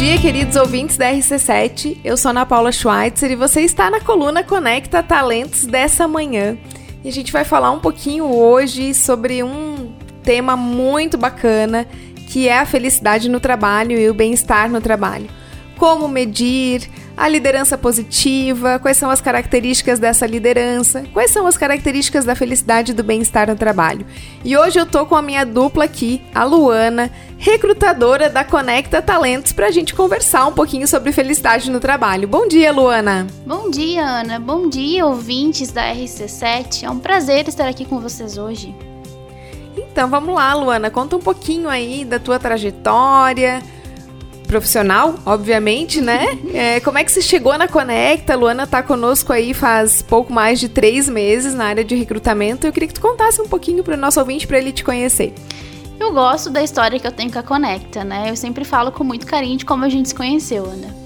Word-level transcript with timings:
dia, 0.00 0.18
queridos 0.18 0.56
ouvintes 0.56 0.96
da 0.96 1.12
RC7. 1.12 1.98
Eu 2.02 2.16
sou 2.16 2.30
Ana 2.30 2.46
Paula 2.46 2.72
Schweitzer 2.72 3.32
e 3.32 3.36
você 3.36 3.60
está 3.60 3.90
na 3.90 4.00
coluna 4.00 4.42
Conecta 4.42 5.02
Talentos 5.02 5.66
dessa 5.66 6.08
manhã. 6.08 6.56
E 7.04 7.08
a 7.10 7.12
gente 7.12 7.30
vai 7.30 7.44
falar 7.44 7.70
um 7.70 7.80
pouquinho 7.80 8.24
hoje 8.24 8.94
sobre 8.94 9.42
um 9.42 9.92
tema 10.22 10.56
muito 10.56 11.18
bacana, 11.18 11.86
que 12.30 12.48
é 12.48 12.60
a 12.60 12.64
felicidade 12.64 13.28
no 13.28 13.40
trabalho 13.40 13.98
e 13.98 14.08
o 14.08 14.14
bem-estar 14.14 14.70
no 14.70 14.80
trabalho. 14.80 15.28
Como 15.80 16.06
medir, 16.06 16.90
a 17.16 17.26
liderança 17.26 17.78
positiva, 17.78 18.78
quais 18.78 18.98
são 18.98 19.08
as 19.08 19.22
características 19.22 19.98
dessa 19.98 20.26
liderança, 20.26 21.04
quais 21.10 21.30
são 21.30 21.46
as 21.46 21.56
características 21.56 22.26
da 22.26 22.34
felicidade 22.34 22.92
e 22.92 22.94
do 22.94 23.02
bem-estar 23.02 23.48
no 23.48 23.56
trabalho. 23.56 24.04
E 24.44 24.54
hoje 24.58 24.78
eu 24.78 24.84
tô 24.84 25.06
com 25.06 25.16
a 25.16 25.22
minha 25.22 25.42
dupla 25.42 25.84
aqui, 25.84 26.20
a 26.34 26.44
Luana, 26.44 27.10
recrutadora 27.38 28.28
da 28.28 28.44
Conecta 28.44 29.00
Talentos, 29.00 29.54
para 29.54 29.68
a 29.68 29.70
gente 29.70 29.94
conversar 29.94 30.46
um 30.46 30.52
pouquinho 30.52 30.86
sobre 30.86 31.12
felicidade 31.12 31.70
no 31.70 31.80
trabalho. 31.80 32.28
Bom 32.28 32.46
dia, 32.46 32.70
Luana! 32.70 33.26
Bom 33.46 33.70
dia, 33.70 34.04
Ana! 34.04 34.38
Bom 34.38 34.68
dia, 34.68 35.06
ouvintes 35.06 35.72
da 35.72 35.94
RC7. 35.94 36.82
É 36.82 36.90
um 36.90 36.98
prazer 36.98 37.48
estar 37.48 37.66
aqui 37.66 37.86
com 37.86 37.98
vocês 38.00 38.36
hoje. 38.36 38.74
Então 39.74 40.10
vamos 40.10 40.34
lá, 40.34 40.52
Luana, 40.52 40.90
conta 40.90 41.16
um 41.16 41.20
pouquinho 41.20 41.70
aí 41.70 42.04
da 42.04 42.18
tua 42.18 42.38
trajetória 42.38 43.62
profissional, 44.50 45.14
obviamente, 45.24 46.00
né? 46.00 46.26
É, 46.52 46.80
como 46.80 46.98
é 46.98 47.04
que 47.04 47.12
você 47.12 47.22
chegou 47.22 47.56
na 47.56 47.68
Conecta? 47.68 48.34
Luana 48.34 48.66
tá 48.66 48.82
conosco 48.82 49.32
aí 49.32 49.54
faz 49.54 50.02
pouco 50.02 50.32
mais 50.32 50.58
de 50.58 50.68
três 50.68 51.08
meses 51.08 51.54
na 51.54 51.66
área 51.66 51.84
de 51.84 51.94
recrutamento. 51.94 52.66
Eu 52.66 52.72
queria 52.72 52.88
que 52.88 52.94
tu 52.94 53.00
contasse 53.00 53.40
um 53.40 53.46
pouquinho 53.46 53.84
para 53.84 53.94
o 53.94 53.96
nosso 53.96 54.18
ouvinte 54.18 54.48
para 54.48 54.58
ele 54.58 54.72
te 54.72 54.82
conhecer. 54.82 55.32
Eu 56.00 56.12
gosto 56.12 56.50
da 56.50 56.64
história 56.64 56.98
que 56.98 57.06
eu 57.06 57.12
tenho 57.12 57.30
com 57.30 57.38
a 57.38 57.44
Conecta, 57.44 58.02
né? 58.02 58.28
Eu 58.28 58.34
sempre 58.34 58.64
falo 58.64 58.90
com 58.90 59.04
muito 59.04 59.24
carinho 59.24 59.56
de 59.56 59.64
como 59.64 59.84
a 59.84 59.88
gente 59.88 60.08
se 60.08 60.14
conheceu, 60.16 60.64
Ana. 60.64 60.96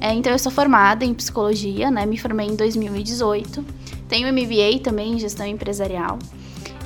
É, 0.00 0.12
então, 0.12 0.32
eu 0.32 0.38
sou 0.38 0.50
formada 0.50 1.04
em 1.04 1.14
psicologia, 1.14 1.92
né? 1.92 2.04
Me 2.04 2.18
formei 2.18 2.48
em 2.48 2.56
2018. 2.56 3.64
Tenho 4.08 4.32
MBA 4.32 4.80
também 4.82 5.12
em 5.12 5.18
gestão 5.20 5.46
empresarial. 5.46 6.18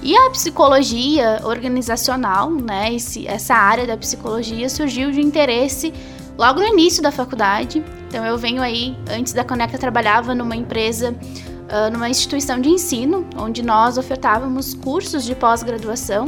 E 0.03 0.17
a 0.17 0.31
psicologia 0.31 1.41
organizacional, 1.45 2.51
né, 2.51 2.93
esse, 2.93 3.27
essa 3.27 3.55
área 3.55 3.87
da 3.87 3.97
psicologia 3.97 4.69
surgiu 4.69 5.13
de 5.13 5.21
interesse 5.21 5.95
logo 6.37 6.59
no 6.59 6.67
início 6.67 7.01
da 7.01 7.13
faculdade. 7.13 7.85
Então 8.09 8.27
eu 8.27 8.37
venho 8.37 8.61
aí, 8.61 8.97
antes 9.09 9.33
da 9.33 9.45
Conecta, 9.45 9.79
trabalhava 9.79 10.35
numa 10.35 10.57
empresa, 10.57 11.13
uh, 11.13 11.93
numa 11.93 12.09
instituição 12.09 12.61
de 12.61 12.69
ensino, 12.69 13.25
onde 13.37 13.63
nós 13.63 13.97
ofertávamos 13.97 14.75
cursos 14.75 15.25
de 15.25 15.37
pós-graduação. 15.37 16.27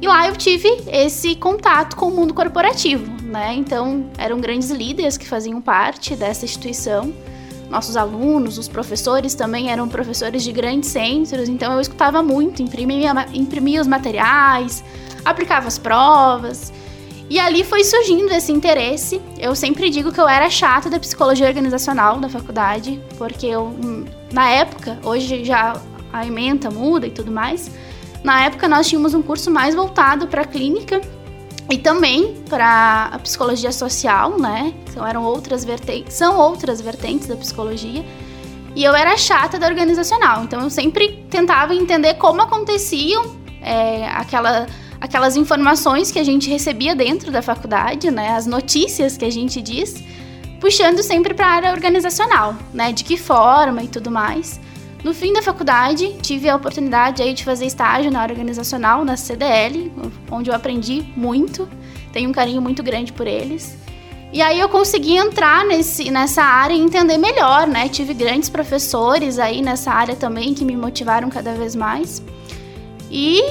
E 0.00 0.06
lá 0.06 0.28
eu 0.28 0.36
tive 0.36 0.68
esse 0.86 1.34
contato 1.34 1.96
com 1.96 2.06
o 2.06 2.10
mundo 2.10 2.32
corporativo, 2.32 3.10
né? 3.24 3.54
Então 3.54 4.08
eram 4.16 4.40
grandes 4.40 4.70
líderes 4.70 5.18
que 5.18 5.26
faziam 5.26 5.60
parte 5.60 6.14
dessa 6.14 6.44
instituição 6.44 7.12
nossos 7.70 7.96
alunos, 7.96 8.58
os 8.58 8.68
professores 8.68 9.34
também 9.34 9.70
eram 9.70 9.88
professores 9.88 10.42
de 10.42 10.50
grandes 10.50 10.90
centros, 10.90 11.48
então 11.48 11.72
eu 11.72 11.80
escutava 11.80 12.22
muito, 12.22 12.60
imprimia, 12.60 13.12
imprimia 13.32 13.80
os 13.80 13.86
materiais, 13.86 14.82
aplicava 15.24 15.68
as 15.68 15.78
provas. 15.78 16.72
E 17.30 17.38
ali 17.38 17.62
foi 17.62 17.84
surgindo 17.84 18.32
esse 18.32 18.50
interesse. 18.50 19.22
Eu 19.38 19.54
sempre 19.54 19.88
digo 19.88 20.10
que 20.10 20.20
eu 20.20 20.28
era 20.28 20.50
chata 20.50 20.90
da 20.90 20.98
psicologia 20.98 21.46
organizacional 21.46 22.18
da 22.18 22.28
faculdade, 22.28 23.00
porque 23.16 23.46
eu, 23.46 23.66
hum, 23.66 24.04
na 24.32 24.50
época, 24.50 24.98
hoje 25.04 25.44
já 25.44 25.80
a 26.12 26.26
ementa 26.26 26.72
muda 26.72 27.06
e 27.06 27.10
tudo 27.12 27.30
mais, 27.30 27.70
na 28.24 28.44
época 28.44 28.68
nós 28.68 28.88
tínhamos 28.88 29.14
um 29.14 29.22
curso 29.22 29.48
mais 29.48 29.76
voltado 29.76 30.26
para 30.26 30.44
clínica 30.44 31.00
e 31.70 31.78
também 31.78 32.34
para 32.48 33.10
a 33.12 33.18
psicologia 33.20 33.70
social, 33.70 34.36
né? 34.36 34.74
Então 34.88 35.06
eram 35.06 35.22
outras 35.22 35.64
vertentes, 35.64 36.14
são 36.14 36.36
outras 36.36 36.80
vertentes 36.80 37.28
da 37.28 37.36
psicologia. 37.36 38.04
E 38.74 38.82
eu 38.82 38.94
era 38.94 39.16
chata 39.16 39.58
da 39.58 39.68
organizacional, 39.68 40.42
então 40.42 40.60
eu 40.60 40.70
sempre 40.70 41.24
tentava 41.30 41.74
entender 41.74 42.14
como 42.14 42.42
aconteciam 42.42 43.36
é, 43.62 44.08
aquela, 44.08 44.66
aquelas 45.00 45.36
informações 45.36 46.10
que 46.10 46.18
a 46.18 46.24
gente 46.24 46.50
recebia 46.50 46.94
dentro 46.94 47.30
da 47.30 47.40
faculdade, 47.40 48.10
né? 48.10 48.30
As 48.30 48.46
notícias 48.46 49.16
que 49.16 49.24
a 49.24 49.30
gente 49.30 49.62
diz, 49.62 50.02
puxando 50.60 51.02
sempre 51.02 51.34
para 51.34 51.46
a 51.46 51.50
área 51.50 51.72
organizacional, 51.72 52.56
né? 52.74 52.92
De 52.92 53.04
que 53.04 53.16
forma 53.16 53.82
e 53.82 53.88
tudo 53.88 54.10
mais. 54.10 54.60
No 55.02 55.14
fim 55.14 55.32
da 55.32 55.42
faculdade, 55.42 56.14
tive 56.20 56.48
a 56.48 56.56
oportunidade 56.56 57.22
aí 57.22 57.32
de 57.32 57.42
fazer 57.42 57.64
estágio 57.64 58.10
na 58.10 58.20
área 58.20 58.34
organizacional, 58.34 59.04
na 59.04 59.16
CDL, 59.16 59.90
onde 60.30 60.50
eu 60.50 60.54
aprendi 60.54 61.04
muito, 61.16 61.66
tenho 62.12 62.28
um 62.28 62.32
carinho 62.32 62.60
muito 62.60 62.82
grande 62.82 63.12
por 63.12 63.26
eles. 63.26 63.78
E 64.32 64.40
aí 64.42 64.60
eu 64.60 64.68
consegui 64.68 65.16
entrar 65.16 65.64
nesse, 65.64 66.10
nessa 66.10 66.42
área 66.42 66.74
e 66.74 66.80
entender 66.80 67.18
melhor, 67.18 67.66
né? 67.66 67.88
Tive 67.88 68.14
grandes 68.14 68.48
professores 68.48 69.38
aí 69.38 69.60
nessa 69.60 69.90
área 69.90 70.14
também 70.14 70.54
que 70.54 70.64
me 70.64 70.76
motivaram 70.76 71.28
cada 71.28 71.54
vez 71.54 71.74
mais. 71.74 72.22
E 73.10 73.42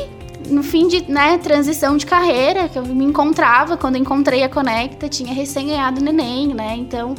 no 0.48 0.64
fim 0.64 0.88
de 0.88 1.12
né, 1.12 1.38
transição 1.38 1.98
de 1.98 2.06
carreira, 2.06 2.70
que 2.70 2.80
eu 2.80 2.86
me 2.86 3.04
encontrava, 3.04 3.76
quando 3.76 3.98
encontrei 3.98 4.42
a 4.44 4.48
Conecta, 4.48 5.10
tinha 5.10 5.34
recém 5.34 5.68
ganhado 5.68 6.00
neném, 6.00 6.48
né? 6.48 6.76
Então 6.78 7.14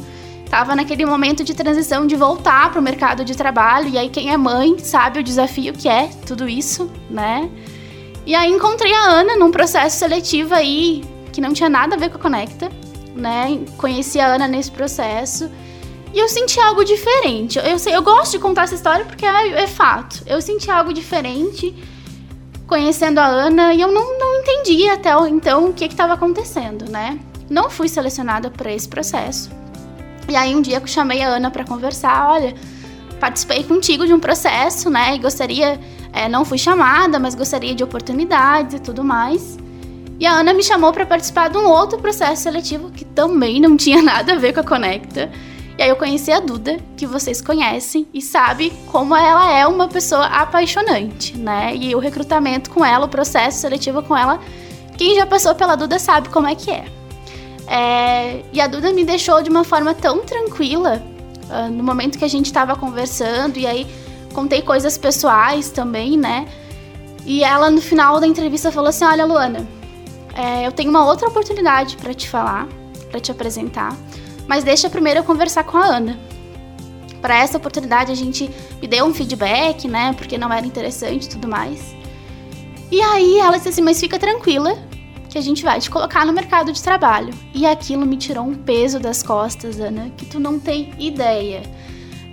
estava 0.51 0.75
naquele 0.75 1.05
momento 1.05 1.45
de 1.45 1.53
transição 1.53 2.05
de 2.05 2.13
voltar 2.13 2.69
para 2.71 2.79
o 2.81 2.83
mercado 2.83 3.23
de 3.23 3.37
trabalho. 3.37 3.87
E 3.87 3.97
aí, 3.97 4.09
quem 4.09 4.33
é 4.33 4.35
mãe 4.35 4.77
sabe 4.79 5.21
o 5.21 5.23
desafio 5.23 5.71
que 5.71 5.87
é 5.87 6.09
tudo 6.27 6.47
isso, 6.47 6.91
né? 7.09 7.49
E 8.25 8.35
aí, 8.35 8.51
encontrei 8.51 8.93
a 8.93 9.01
Ana 9.01 9.37
num 9.37 9.49
processo 9.49 9.97
seletivo 9.97 10.53
aí 10.53 11.05
que 11.31 11.39
não 11.39 11.53
tinha 11.53 11.69
nada 11.69 11.95
a 11.95 11.97
ver 11.97 12.09
com 12.09 12.17
a 12.17 12.19
Conecta, 12.19 12.69
né? 13.15 13.61
Conheci 13.77 14.19
a 14.19 14.27
Ana 14.27 14.45
nesse 14.45 14.69
processo. 14.69 15.49
E 16.13 16.19
eu 16.19 16.27
senti 16.27 16.59
algo 16.59 16.83
diferente. 16.83 17.57
Eu, 17.57 17.79
sei, 17.79 17.95
eu 17.95 18.01
gosto 18.01 18.33
de 18.33 18.39
contar 18.39 18.63
essa 18.63 18.75
história 18.75 19.05
porque 19.05 19.25
é, 19.25 19.63
é 19.63 19.67
fato. 19.67 20.21
Eu 20.25 20.41
senti 20.41 20.69
algo 20.69 20.91
diferente 20.91 21.73
conhecendo 22.67 23.19
a 23.19 23.25
Ana 23.25 23.73
e 23.73 23.79
eu 23.79 23.89
não, 23.89 24.19
não 24.19 24.41
entendi 24.41 24.89
até 24.89 25.11
então 25.29 25.69
o 25.69 25.73
que 25.73 25.85
estava 25.85 26.11
acontecendo, 26.11 26.91
né? 26.91 27.17
Não 27.49 27.69
fui 27.69 27.87
selecionada 27.87 28.51
para 28.51 28.73
esse 28.73 28.89
processo. 28.89 29.60
E 30.31 30.35
aí 30.37 30.55
um 30.55 30.61
dia 30.61 30.77
eu 30.77 30.87
chamei 30.87 31.21
a 31.21 31.27
Ana 31.27 31.51
para 31.51 31.65
conversar, 31.65 32.29
olha, 32.29 32.55
participei 33.19 33.65
contigo 33.65 34.07
de 34.07 34.13
um 34.13 34.19
processo, 34.19 34.89
né? 34.89 35.13
E 35.15 35.19
gostaria, 35.19 35.77
é, 36.13 36.29
não 36.29 36.45
fui 36.45 36.57
chamada, 36.57 37.19
mas 37.19 37.35
gostaria 37.35 37.75
de 37.75 37.83
oportunidades 37.83 38.75
e 38.75 38.79
tudo 38.79 39.03
mais. 39.03 39.59
E 40.17 40.25
a 40.25 40.31
Ana 40.31 40.53
me 40.53 40.63
chamou 40.63 40.93
para 40.93 41.05
participar 41.05 41.49
de 41.49 41.57
um 41.57 41.67
outro 41.67 41.99
processo 41.99 42.43
seletivo 42.43 42.91
que 42.91 43.03
também 43.03 43.59
não 43.59 43.75
tinha 43.75 43.99
nada 44.03 44.31
a 44.31 44.37
ver 44.37 44.53
com 44.53 44.61
a 44.61 44.63
Conecta. 44.63 45.29
E 45.77 45.83
aí 45.83 45.89
eu 45.89 45.97
conheci 45.97 46.31
a 46.31 46.39
Duda, 46.39 46.77
que 46.95 47.05
vocês 47.05 47.41
conhecem 47.41 48.07
e 48.13 48.21
sabe 48.21 48.71
como 48.89 49.13
ela 49.13 49.51
é 49.51 49.67
uma 49.67 49.89
pessoa 49.89 50.27
apaixonante, 50.27 51.37
né? 51.37 51.75
E 51.75 51.93
o 51.93 51.99
recrutamento 51.99 52.69
com 52.69 52.85
ela, 52.85 53.05
o 53.05 53.09
processo 53.09 53.59
seletivo 53.59 54.01
com 54.01 54.15
ela, 54.15 54.39
quem 54.97 55.13
já 55.13 55.25
passou 55.25 55.53
pela 55.55 55.75
Duda 55.75 55.99
sabe 55.99 56.29
como 56.29 56.47
é 56.47 56.55
que 56.55 56.71
é. 56.71 57.00
É, 57.67 58.43
e 58.51 58.59
a 58.59 58.67
Duda 58.67 58.91
me 58.91 59.03
deixou 59.03 59.41
de 59.41 59.49
uma 59.49 59.63
forma 59.63 59.93
tão 59.93 60.25
tranquila 60.25 61.01
uh, 61.49 61.71
no 61.71 61.83
momento 61.83 62.17
que 62.17 62.25
a 62.25 62.27
gente 62.27 62.47
estava 62.47 62.75
conversando, 62.75 63.57
e 63.57 63.67
aí 63.67 63.87
contei 64.33 64.61
coisas 64.61 64.97
pessoais 64.97 65.69
também, 65.69 66.17
né? 66.17 66.47
E 67.25 67.43
ela 67.43 67.69
no 67.69 67.81
final 67.81 68.19
da 68.19 68.27
entrevista 68.27 68.71
falou 68.71 68.89
assim: 68.89 69.05
Olha, 69.05 69.25
Luana, 69.25 69.67
é, 70.33 70.65
eu 70.65 70.71
tenho 70.71 70.89
uma 70.89 71.05
outra 71.05 71.27
oportunidade 71.27 71.97
para 71.97 72.13
te 72.13 72.27
falar, 72.27 72.67
para 73.09 73.19
te 73.19 73.31
apresentar, 73.31 73.95
mas 74.47 74.63
deixa 74.63 74.89
primeiro 74.89 75.19
eu 75.19 75.23
conversar 75.23 75.63
com 75.63 75.77
a 75.77 75.85
Ana. 75.85 76.19
Para 77.21 77.37
essa 77.37 77.57
oportunidade 77.57 78.11
a 78.11 78.15
gente 78.15 78.49
me 78.81 78.87
deu 78.87 79.05
um 79.05 79.13
feedback, 79.13 79.87
né? 79.87 80.13
Porque 80.17 80.37
não 80.37 80.51
era 80.51 80.65
interessante 80.65 81.25
e 81.25 81.29
tudo 81.29 81.47
mais. 81.47 81.95
E 82.91 82.99
aí 83.01 83.37
ela 83.37 83.57
disse 83.57 83.69
assim: 83.69 83.81
Mas 83.81 83.99
fica 83.99 84.17
tranquila, 84.17 84.77
que 85.31 85.37
a 85.37 85.41
gente 85.41 85.63
vai 85.63 85.79
te 85.79 85.89
colocar 85.89 86.25
no 86.25 86.33
mercado 86.33 86.73
de 86.73 86.83
trabalho. 86.83 87.33
E 87.53 87.65
aquilo 87.65 88.05
me 88.05 88.17
tirou 88.17 88.43
um 88.43 88.53
peso 88.53 88.99
das 88.99 89.23
costas, 89.23 89.79
Ana, 89.79 90.11
que 90.17 90.25
tu 90.25 90.41
não 90.41 90.59
tem 90.59 90.93
ideia. 90.99 91.63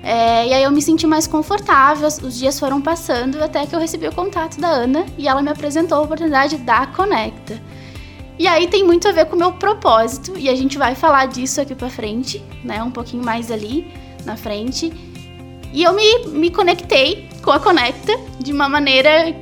É, 0.03 0.49
e 0.49 0.53
aí 0.53 0.63
eu 0.65 0.71
me 0.71 0.83
senti 0.83 1.07
mais 1.07 1.27
confortável, 1.27 2.09
os 2.09 2.39
dias 2.39 2.59
foram 2.59 2.81
passando 2.81 3.43
até 3.43 3.67
que 3.67 3.75
eu 3.75 3.79
recebi 3.79 4.09
o 4.09 4.15
contato 4.15 4.61
da 4.61 4.69
Ana 4.69 5.07
e 5.17 5.29
ela 5.29 5.41
me 5.41 5.51
apresentou 5.51 5.99
a 5.99 6.03
oportunidade 6.03 6.57
da 6.57 6.87
Conecta. 6.89 7.61
E 8.37 8.47
aí 8.47 8.67
tem 8.67 8.85
muito 8.85 9.07
a 9.07 9.13
ver 9.13 9.27
com 9.27 9.37
o 9.37 9.39
meu 9.39 9.53
propósito 9.53 10.37
e 10.37 10.49
a 10.49 10.55
gente 10.55 10.77
vai 10.77 10.95
falar 10.95 11.27
disso 11.27 11.61
aqui 11.61 11.75
pra 11.75 11.91
frente, 11.91 12.43
né? 12.65 12.83
Um 12.83 12.91
pouquinho 12.91 13.25
mais 13.25 13.51
ali 13.51 13.93
na 14.25 14.37
frente. 14.37 14.93
E 15.73 15.83
eu 15.83 15.93
me, 15.93 16.27
me 16.29 16.51
conectei 16.51 17.29
com 17.43 17.51
a 17.51 17.61
Conecta 17.61 18.13
de 18.39 18.53
uma 18.53 18.69
maneira 18.69 19.35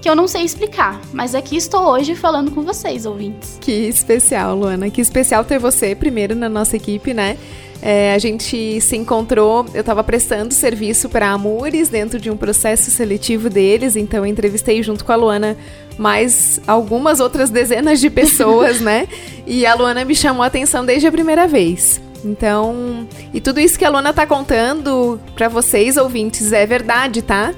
que 0.00 0.08
eu 0.08 0.14
não 0.14 0.26
sei 0.26 0.42
explicar. 0.42 1.00
Mas 1.12 1.34
aqui 1.34 1.56
estou 1.56 1.82
hoje 1.88 2.14
falando 2.14 2.50
com 2.50 2.62
vocês, 2.62 3.06
ouvintes. 3.06 3.58
Que 3.60 3.88
especial, 3.88 4.56
Luana. 4.56 4.90
Que 4.90 5.00
especial 5.00 5.44
ter 5.44 5.58
você 5.58 5.94
primeiro 5.94 6.34
na 6.34 6.48
nossa 6.48 6.76
equipe, 6.76 7.12
né? 7.12 7.36
É, 7.82 8.12
a 8.12 8.18
gente 8.18 8.78
se 8.80 8.96
encontrou, 8.96 9.64
eu 9.72 9.80
estava 9.80 10.04
prestando 10.04 10.52
serviço 10.52 11.08
para 11.08 11.28
a 11.28 11.32
Amures 11.32 11.88
dentro 11.88 12.20
de 12.20 12.30
um 12.30 12.36
processo 12.36 12.90
seletivo 12.90 13.48
deles, 13.48 13.96
então 13.96 14.20
eu 14.20 14.26
entrevistei 14.26 14.82
junto 14.82 15.02
com 15.02 15.12
a 15.12 15.16
Luana 15.16 15.56
mais 15.96 16.60
algumas 16.66 17.20
outras 17.20 17.48
dezenas 17.48 17.98
de 17.98 18.10
pessoas, 18.10 18.80
né? 18.82 19.08
E 19.46 19.64
a 19.64 19.74
Luana 19.74 20.04
me 20.04 20.14
chamou 20.14 20.42
a 20.42 20.46
atenção 20.46 20.84
desde 20.84 21.06
a 21.06 21.12
primeira 21.12 21.46
vez. 21.46 22.00
Então, 22.24 23.08
e 23.32 23.40
tudo 23.40 23.60
isso 23.60 23.78
que 23.78 23.84
a 23.84 23.88
Luana 23.88 24.12
tá 24.12 24.26
contando 24.26 25.20
para 25.34 25.48
vocês, 25.48 25.96
ouvintes, 25.96 26.52
é 26.52 26.66
verdade, 26.66 27.22
tá? 27.22 27.52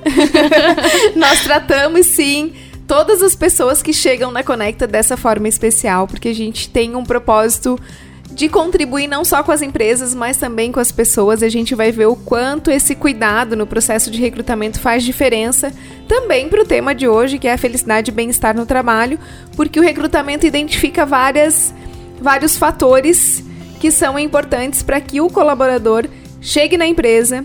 Nós 1.17 1.43
tratamos 1.43 2.07
sim 2.07 2.53
todas 2.87 3.23
as 3.23 3.35
pessoas 3.35 3.83
que 3.83 3.93
chegam 3.93 4.31
na 4.31 4.43
Conecta 4.43 4.87
dessa 4.87 5.17
forma 5.17 5.49
especial, 5.49 6.07
porque 6.07 6.29
a 6.29 6.35
gente 6.35 6.69
tem 6.69 6.95
um 6.95 7.05
propósito 7.05 7.79
de 8.31 8.49
contribuir 8.49 9.07
não 9.07 9.25
só 9.25 9.43
com 9.43 9.53
as 9.53 9.63
empresas, 9.63 10.15
mas 10.15 10.37
também 10.37 10.73
com 10.73 10.81
as 10.81 10.91
pessoas. 10.91 11.43
A 11.43 11.49
gente 11.49 11.75
vai 11.75 11.93
ver 11.93 12.07
o 12.07 12.17
quanto 12.17 12.71
esse 12.71 12.95
cuidado 12.95 13.57
no 13.57 13.67
processo 13.67 14.11
de 14.11 14.21
recrutamento 14.21 14.81
faz 14.81 15.05
diferença 15.05 15.73
também 16.09 16.49
para 16.49 16.63
o 16.63 16.65
tema 16.65 16.95
de 16.95 17.07
hoje, 17.07 17.39
que 17.39 17.49
é 17.49 17.53
a 17.53 17.59
felicidade 17.59 18.11
e 18.11 18.15
bem-estar 18.15 18.57
no 18.57 18.65
trabalho, 18.65 19.19
porque 19.55 19.79
o 19.79 19.83
recrutamento 19.83 20.47
identifica 20.47 21.05
várias, 21.05 21.75
vários 22.21 22.57
fatores 22.57 23.45
que 23.83 23.91
são 23.91 24.17
importantes 24.17 24.81
para 24.81 25.01
que 25.01 25.21
o 25.21 25.29
colaborador 25.29 26.07
chegue 26.41 26.77
na 26.77 26.87
empresa 26.87 27.43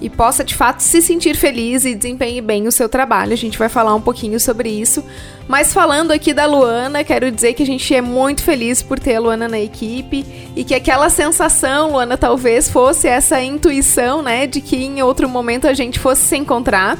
e 0.00 0.10
possa 0.10 0.42
de 0.42 0.52
fato 0.52 0.80
se 0.80 1.00
sentir 1.00 1.36
feliz 1.36 1.84
e 1.84 1.94
desempenhe 1.94 2.40
bem 2.40 2.66
o 2.66 2.72
seu 2.72 2.88
trabalho. 2.88 3.32
A 3.32 3.36
gente 3.36 3.56
vai 3.56 3.68
falar 3.68 3.94
um 3.94 4.00
pouquinho 4.00 4.40
sobre 4.40 4.68
isso. 4.68 5.04
Mas 5.46 5.72
falando 5.72 6.10
aqui 6.10 6.34
da 6.34 6.44
Luana, 6.44 7.04
quero 7.04 7.30
dizer 7.30 7.54
que 7.54 7.62
a 7.62 7.66
gente 7.66 7.94
é 7.94 8.00
muito 8.00 8.42
feliz 8.42 8.82
por 8.82 8.98
ter 8.98 9.14
a 9.14 9.20
Luana 9.20 9.46
na 9.46 9.60
equipe 9.60 10.26
e 10.56 10.64
que 10.64 10.74
aquela 10.74 11.08
sensação, 11.08 11.92
Luana, 11.92 12.18
talvez 12.18 12.68
fosse 12.68 13.06
essa 13.06 13.40
intuição, 13.40 14.22
né, 14.22 14.48
de 14.48 14.60
que 14.60 14.74
em 14.74 15.04
outro 15.04 15.28
momento 15.28 15.68
a 15.68 15.72
gente 15.72 16.00
fosse 16.00 16.22
se 16.22 16.36
encontrar. 16.36 16.98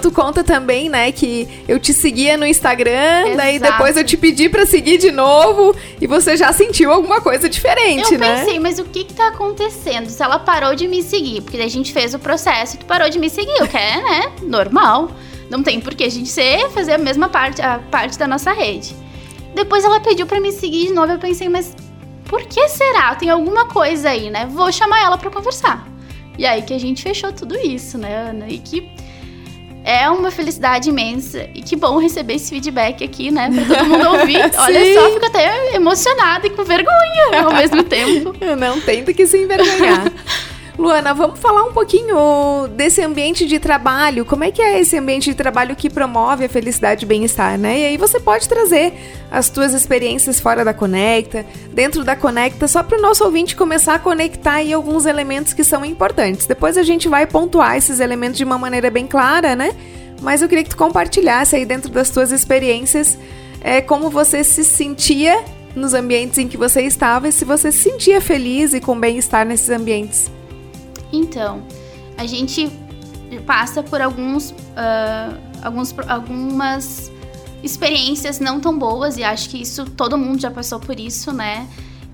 Tu 0.00 0.10
conta 0.10 0.42
também, 0.42 0.88
né, 0.88 1.10
que 1.12 1.48
eu 1.68 1.78
te 1.78 1.92
seguia 1.92 2.36
no 2.36 2.44
Instagram, 2.44 3.22
Exato. 3.22 3.36
daí 3.36 3.58
depois 3.58 3.96
eu 3.96 4.04
te 4.04 4.16
pedi 4.16 4.48
para 4.48 4.66
seguir 4.66 4.98
de 4.98 5.10
novo 5.10 5.74
e 6.00 6.06
você 6.06 6.36
já 6.36 6.52
sentiu 6.52 6.92
alguma 6.92 7.20
coisa 7.20 7.48
diferente, 7.48 8.14
eu 8.14 8.18
né? 8.18 8.32
Eu 8.32 8.38
pensei, 8.44 8.58
mas 8.58 8.78
o 8.78 8.84
que 8.84 9.04
que 9.04 9.14
tá 9.14 9.28
acontecendo? 9.28 10.08
Se 10.08 10.22
ela 10.22 10.38
parou 10.38 10.74
de 10.74 10.88
me 10.88 11.02
seguir, 11.02 11.40
porque 11.42 11.56
a 11.58 11.68
gente 11.68 11.92
fez 11.92 12.14
o 12.14 12.18
processo 12.18 12.76
e 12.76 12.78
tu 12.78 12.86
parou 12.86 13.08
de 13.08 13.18
me 13.18 13.30
seguir, 13.30 13.62
o 13.62 13.68
que 13.68 13.76
é, 13.76 14.02
né, 14.02 14.32
normal. 14.42 15.10
Não 15.48 15.62
tem 15.62 15.80
por 15.80 15.94
que 15.94 16.04
a 16.04 16.10
gente 16.10 16.28
ser, 16.28 16.68
fazer 16.70 16.92
a 16.94 16.98
mesma 16.98 17.28
parte, 17.28 17.62
a 17.62 17.78
parte 17.78 18.18
da 18.18 18.26
nossa 18.26 18.52
rede. 18.52 18.94
Depois 19.54 19.84
ela 19.84 20.00
pediu 20.00 20.26
para 20.26 20.40
me 20.40 20.52
seguir 20.52 20.88
de 20.88 20.92
novo, 20.92 21.12
eu 21.12 21.18
pensei, 21.18 21.48
mas 21.48 21.74
por 22.24 22.42
que 22.42 22.68
será? 22.68 23.14
Tem 23.14 23.30
alguma 23.30 23.66
coisa 23.66 24.10
aí, 24.10 24.30
né? 24.30 24.46
Vou 24.50 24.70
chamar 24.72 25.02
ela 25.02 25.16
para 25.16 25.30
conversar. 25.30 25.86
E 26.38 26.44
aí 26.44 26.62
que 26.62 26.74
a 26.74 26.78
gente 26.78 27.02
fechou 27.02 27.32
tudo 27.32 27.56
isso, 27.56 27.96
né, 27.96 28.30
Ana? 28.30 28.48
E 28.48 28.58
que 28.58 28.95
é 29.86 30.10
uma 30.10 30.32
felicidade 30.32 30.90
imensa. 30.90 31.48
E 31.54 31.62
que 31.62 31.76
bom 31.76 31.98
receber 31.98 32.34
esse 32.34 32.50
feedback 32.50 33.04
aqui, 33.04 33.30
né? 33.30 33.48
Pra 33.48 33.76
todo 33.78 33.88
mundo 33.88 34.08
ouvir. 34.18 34.36
Olha 34.58 34.94
só, 34.94 35.12
fico 35.12 35.26
até 35.26 35.76
emocionada 35.76 36.44
e 36.44 36.50
com 36.50 36.64
vergonha 36.64 37.44
ao 37.44 37.54
mesmo 37.54 37.84
tempo. 37.86 38.34
Não 38.58 38.80
do 39.02 39.14
que 39.14 39.26
se 39.28 39.38
envergonhar. 39.38 40.12
Luana, 40.78 41.14
vamos 41.14 41.40
falar 41.40 41.64
um 41.64 41.72
pouquinho 41.72 42.68
desse 42.68 43.00
ambiente 43.00 43.46
de 43.46 43.58
trabalho. 43.58 44.26
Como 44.26 44.44
é 44.44 44.50
que 44.50 44.60
é 44.60 44.78
esse 44.78 44.98
ambiente 44.98 45.30
de 45.30 45.34
trabalho 45.34 45.74
que 45.74 45.88
promove 45.88 46.44
a 46.44 46.48
felicidade 46.50 47.06
e 47.06 47.08
bem-estar, 47.08 47.56
né? 47.56 47.80
E 47.80 47.84
aí 47.86 47.96
você 47.96 48.20
pode 48.20 48.46
trazer 48.46 48.92
as 49.30 49.48
tuas 49.48 49.72
experiências 49.72 50.38
fora 50.38 50.62
da 50.66 50.74
Conecta, 50.74 51.46
dentro 51.72 52.04
da 52.04 52.14
Conecta, 52.14 52.68
só 52.68 52.82
para 52.82 52.98
o 52.98 53.00
nosso 53.00 53.24
ouvinte 53.24 53.56
começar 53.56 53.94
a 53.94 53.98
conectar 53.98 54.56
aí 54.56 54.70
alguns 54.70 55.06
elementos 55.06 55.54
que 55.54 55.64
são 55.64 55.82
importantes. 55.82 56.46
Depois 56.46 56.76
a 56.76 56.82
gente 56.82 57.08
vai 57.08 57.26
pontuar 57.26 57.78
esses 57.78 57.98
elementos 57.98 58.36
de 58.36 58.44
uma 58.44 58.58
maneira 58.58 58.90
bem 58.90 59.06
clara, 59.06 59.56
né? 59.56 59.74
Mas 60.20 60.42
eu 60.42 60.48
queria 60.48 60.62
que 60.62 60.70
tu 60.70 60.76
compartilhasse 60.76 61.56
aí 61.56 61.64
dentro 61.64 61.90
das 61.90 62.10
tuas 62.10 62.30
experiências 62.30 63.18
é, 63.62 63.80
como 63.80 64.10
você 64.10 64.44
se 64.44 64.62
sentia 64.62 65.42
nos 65.74 65.94
ambientes 65.94 66.38
em 66.38 66.46
que 66.46 66.56
você 66.58 66.82
estava 66.82 67.28
e 67.28 67.32
se 67.32 67.46
você 67.46 67.72
se 67.72 67.90
sentia 67.90 68.20
feliz 68.20 68.74
e 68.74 68.80
com 68.80 68.98
bem-estar 68.98 69.46
nesses 69.46 69.70
ambientes. 69.70 70.35
Então, 71.12 71.62
a 72.16 72.26
gente 72.26 72.70
passa 73.46 73.82
por 73.82 74.00
alguns, 74.00 74.50
uh, 74.50 75.36
alguns, 75.62 75.94
algumas 76.06 77.10
experiências 77.62 78.38
não 78.38 78.60
tão 78.60 78.78
boas, 78.78 79.16
e 79.16 79.24
acho 79.24 79.50
que 79.50 79.60
isso 79.60 79.84
todo 79.84 80.16
mundo 80.16 80.40
já 80.40 80.50
passou 80.50 80.78
por 80.78 80.98
isso, 80.98 81.32
né? 81.32 81.66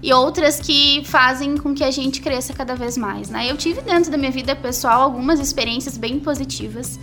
E 0.02 0.12
outras 0.12 0.58
que 0.58 1.02
fazem 1.04 1.56
com 1.56 1.74
que 1.74 1.84
a 1.84 1.90
gente 1.90 2.20
cresça 2.20 2.52
cada 2.52 2.74
vez 2.74 2.96
mais, 2.96 3.30
né? 3.30 3.48
Eu 3.48 3.56
tive 3.56 3.80
dentro 3.82 4.10
da 4.10 4.16
minha 4.16 4.32
vida 4.32 4.56
pessoal 4.56 5.02
algumas 5.02 5.38
experiências 5.38 5.96
bem 5.96 6.18
positivas. 6.18 6.98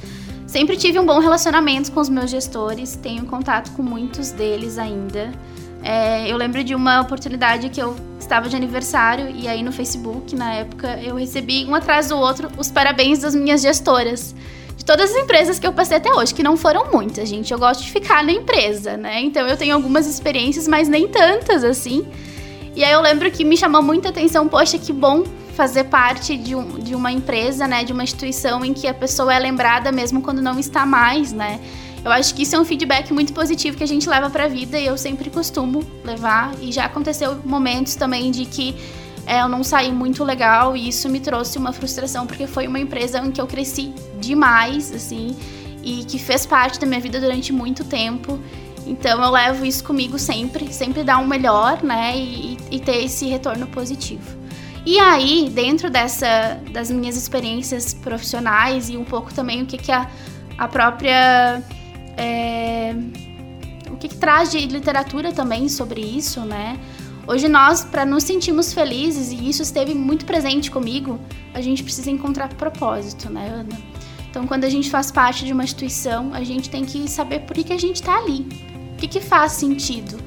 Sempre 0.45 0.75
tive 0.75 1.00
um 1.00 1.06
bom 1.06 1.19
relacionamento 1.19 1.92
com 1.92 2.00
os 2.00 2.09
meus 2.09 2.30
gestores, 2.30 2.95
tenho 2.95 3.25
contato 3.25 3.71
com 3.71 3.83
muitos 3.83 4.31
deles 4.31 4.77
ainda. 4.77 5.31
É, 5.81 6.31
eu 6.31 6.38
lembro 6.38 6.64
de 6.64 6.76
uma 6.76 7.02
oportunidade 7.02 7.70
que 7.70 7.81
eu 7.81 7.96
estava 8.20 8.50
de 8.50 8.56
aniversário 8.56 9.30
e 9.34 9.48
aí 9.48 9.64
no 9.64 9.72
Facebook, 9.72 10.36
na 10.36 10.54
época, 10.54 11.00
eu 11.02 11.16
recebi 11.16 11.66
um 11.66 11.74
atrás 11.74 12.10
do 12.10 12.18
outro 12.18 12.50
os 12.58 12.70
parabéns 12.70 13.20
das 13.20 13.34
minhas 13.34 13.62
gestoras. 13.62 14.36
De 14.76 14.86
todas 14.86 15.12
as 15.12 15.18
empresas 15.18 15.60
que 15.60 15.68
eu 15.68 15.74
passei 15.74 15.98
até 15.98 16.14
hoje, 16.14 16.34
que 16.34 16.44
não 16.44 16.56
foram 16.56 16.92
muitas, 16.92 17.28
gente. 17.28 17.52
Eu 17.52 17.60
gosto 17.60 17.84
de 17.84 17.92
ficar 17.92 18.24
na 18.24 18.31
empresa, 18.31 18.96
né? 18.96 19.22
Então 19.22 19.46
eu 19.48 19.58
tenho 19.58 19.76
algumas 19.76 20.08
experiências, 20.08 20.68
mas 20.68 20.88
nem 20.88 21.08
tantas 21.08 21.64
assim. 21.64 22.08
E 22.76 22.84
aí 22.84 22.94
eu 22.94 23.02
lembro 23.02 23.30
que 23.30 23.44
me 23.44 23.58
chamou 23.58 23.81
muita 23.81 24.10
atenção, 24.10 24.48
poxa, 24.48 24.78
que 24.78 24.94
bom 24.94 25.24
fazer 25.54 25.86
parte 25.86 26.38
de, 26.38 26.56
um, 26.56 26.80
de 26.80 26.96
uma 26.96 27.12
empresa, 27.12 27.68
né? 27.68 27.84
De 27.84 27.92
uma 27.92 28.04
instituição 28.04 28.64
em 28.64 28.74
que 28.74 28.88
a 28.88 28.94
pessoa 28.94 29.34
é 29.34 29.40
lembrada 29.40 29.92
mesmo 29.92 30.22
quando 30.22 30.42
não 30.42 30.58
está 30.58 30.86
mais, 30.86 31.34
né? 31.34 31.60
Eu 32.04 32.12
acho 32.12 32.34
que 32.34 32.44
isso 32.44 32.56
é 32.56 32.60
um 32.60 32.66
feedback 32.66 33.12
muito 33.12 33.34
positivo 33.34 33.78
que 33.78 33.84
a 33.84 33.88
gente 33.88 34.07
leva 34.07 34.30
para 34.30 34.46
a 34.46 34.48
vida 34.48 34.80
e 34.80 34.86
eu 34.86 34.98
sempre 34.98 35.30
costumo 35.30 35.84
levar. 36.04 36.54
E 36.62 36.72
já 36.72 36.86
aconteceu 36.86 37.40
momentos 37.44 37.96
também 37.96 38.31
de 38.31 38.46
que 38.46 38.75
é, 39.25 39.42
eu 39.42 39.50
não 39.50 39.63
saí 39.63 39.92
muito 39.92 40.24
legal 40.24 40.75
e 40.75 40.88
isso 40.88 41.10
me 41.10 41.19
trouxe 41.19 41.57
uma 41.57 41.74
frustração 41.74 42.25
porque 42.25 42.48
foi 42.48 42.68
uma 42.68 42.80
empresa 42.80 43.19
em 43.19 43.31
que 43.31 43.40
eu 43.40 43.46
cresci 43.46 43.94
demais, 44.19 44.92
assim, 44.92 45.36
e 45.84 46.04
que 46.06 46.18
fez 46.18 46.46
parte 46.46 46.80
da 46.80 46.88
minha 46.88 47.01
vida 47.01 47.19
durante 47.19 47.51
muito 47.51 47.84
tempo. 47.84 48.40
Então 48.88 49.22
eu 49.22 49.30
levo 49.30 49.66
isso 49.66 49.84
comigo 49.84 50.18
sempre, 50.18 50.74
sempre 50.74 51.04
dar 51.04 51.19
um 51.19 51.28
melhor, 51.28 51.84
né, 51.84 52.18
e, 52.18 52.57
e 52.72 52.80
ter 52.80 53.04
esse 53.04 53.28
retorno 53.28 53.68
positivo. 53.68 54.40
E 54.86 54.98
aí, 54.98 55.52
dentro 55.54 55.90
dessa 55.90 56.60
das 56.72 56.90
minhas 56.90 57.18
experiências 57.18 57.94
profissionais 57.94 58.90
e 58.90 58.98
um 58.98 59.04
pouco 59.04 59.34
também 59.34 59.62
o 59.62 59.66
que, 59.66 59.78
que 59.78 59.92
a, 59.92 60.10
a 60.57 60.68
própria 60.68 61.62
é, 62.19 62.94
o 63.89 63.95
que, 63.95 64.10
que 64.10 64.16
traz 64.18 64.51
de 64.51 64.60
literatura 64.60 65.31
também 65.31 65.69
sobre 65.69 66.01
isso, 66.01 66.42
né? 66.42 66.77
Hoje 67.25 67.48
nós, 67.48 67.83
para 67.83 68.06
nos 68.06 68.24
sentirmos 68.24 68.74
felizes, 68.74 69.31
e 69.31 69.50
isso 69.50 69.62
esteve 69.62 69.94
muito 69.94 70.26
presente 70.26 70.69
comigo, 70.69 71.19
a 71.54 71.61
gente 71.61 71.81
precisa 71.81 72.11
encontrar 72.11 72.49
propósito, 72.56 73.30
né, 73.30 73.49
Ana? 73.49 73.78
Então, 74.30 74.45
quando 74.45 74.66
a 74.66 74.69
gente 74.69 74.90
faz 74.90 75.11
parte 75.11 75.45
de 75.45 75.54
uma 75.54 75.64
instituição, 75.64 76.31
a 76.33 76.44
gente 76.44 76.69
tem 76.69 76.83
que 76.83 77.07
saber 77.07 77.40
por 77.42 77.56
que, 77.56 77.64
que 77.64 77.73
a 77.73 77.80
gente 77.80 77.95
está 77.95 78.18
ali. 78.18 78.47
O 78.94 78.97
que, 78.97 79.07
que 79.07 79.21
faz 79.21 79.54
sentido. 79.54 80.19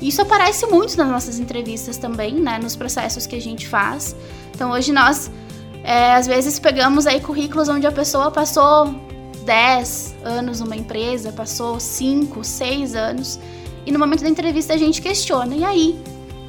Isso 0.00 0.22
aparece 0.22 0.66
muito 0.66 0.96
nas 0.96 1.08
nossas 1.08 1.38
entrevistas 1.38 1.98
também, 1.98 2.34
né? 2.34 2.58
Nos 2.58 2.76
processos 2.76 3.26
que 3.26 3.36
a 3.36 3.40
gente 3.40 3.66
faz. 3.66 4.16
Então, 4.54 4.70
hoje 4.70 4.92
nós, 4.92 5.30
é, 5.82 6.14
às 6.14 6.26
vezes, 6.26 6.58
pegamos 6.58 7.06
aí 7.06 7.20
currículos 7.20 7.68
onde 7.68 7.86
a 7.86 7.92
pessoa 7.92 8.30
passou 8.30 9.09
10 9.44 10.16
anos 10.24 10.60
numa 10.60 10.76
empresa, 10.76 11.32
passou 11.32 11.78
5, 11.80 12.44
6 12.44 12.94
anos, 12.94 13.38
e 13.86 13.92
no 13.92 13.98
momento 13.98 14.22
da 14.22 14.28
entrevista 14.28 14.74
a 14.74 14.76
gente 14.76 15.00
questiona: 15.00 15.54
e 15.54 15.64
aí? 15.64 16.00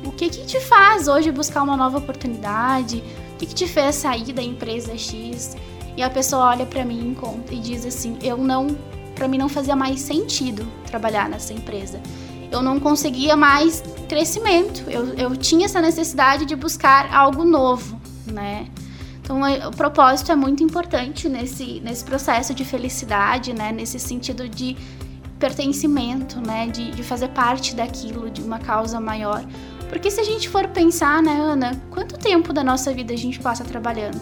O 0.04 0.12
que 0.12 0.30
que 0.30 0.46
te 0.46 0.60
faz 0.60 1.08
hoje 1.08 1.32
buscar 1.32 1.62
uma 1.62 1.78
nova 1.78 2.00
oportunidade? 2.00 3.04
O 3.34 3.38
que 3.38 3.46
que 3.46 3.54
te 3.54 3.68
fez 3.68 3.96
sair 3.96 4.34
da 4.34 4.42
empresa 4.42 4.98
X? 4.98 5.56
E 5.96 6.02
a 6.02 6.10
pessoa 6.10 6.50
olha 6.50 6.66
para 6.66 6.84
mim 6.84 7.16
e 7.50 7.56
diz 7.58 7.86
assim: 7.86 8.18
eu 8.22 8.38
não, 8.38 8.68
para 9.16 9.28
mim 9.28 9.38
não 9.38 9.50
fazia 9.50 9.76
mais 9.76 10.00
sentido 10.00 10.68
trabalhar 10.88 11.30
nessa 11.30 11.54
empresa. 11.54 12.02
Eu 12.52 12.62
não 12.62 12.80
conseguia 12.80 13.36
mais 13.38 13.84
crescimento. 14.10 14.84
Eu, 14.90 15.14
eu 15.14 15.36
tinha 15.38 15.66
essa 15.66 15.82
necessidade 15.82 16.46
de 16.46 16.56
buscar 16.56 17.14
algo 17.14 17.46
novo, 17.46 18.00
né? 18.26 18.68
Então, 19.22 19.46
é, 19.46 19.68
o 19.68 19.72
propósito 19.72 20.32
é 20.32 20.36
muito 20.36 20.64
importante 20.64 21.30
nesse, 21.30 21.80
nesse 21.80 22.04
processo 22.04 22.54
de 22.54 22.66
felicidade, 22.66 23.54
né? 23.54 23.72
Nesse 23.72 24.00
sentido 24.00 24.50
de 24.50 24.76
pertencimento, 25.40 26.40
né? 26.40 26.68
De, 26.68 26.92
de 26.92 27.04
fazer 27.04 27.30
parte 27.30 27.76
daquilo, 27.76 28.30
de 28.30 28.42
uma 28.42 28.60
causa 28.60 29.00
maior. 29.00 29.46
Porque 29.90 30.10
se 30.10 30.22
a 30.22 30.24
gente 30.24 30.48
for 30.48 30.68
pensar, 30.70 31.22
né, 31.22 31.38
Ana, 31.38 31.82
quanto 31.92 32.18
tempo 32.18 32.54
da 32.54 32.64
nossa 32.64 32.94
vida 32.94 33.14
a 33.14 33.18
gente 33.18 33.40
passa 33.40 33.64
trabalhando? 33.64 34.22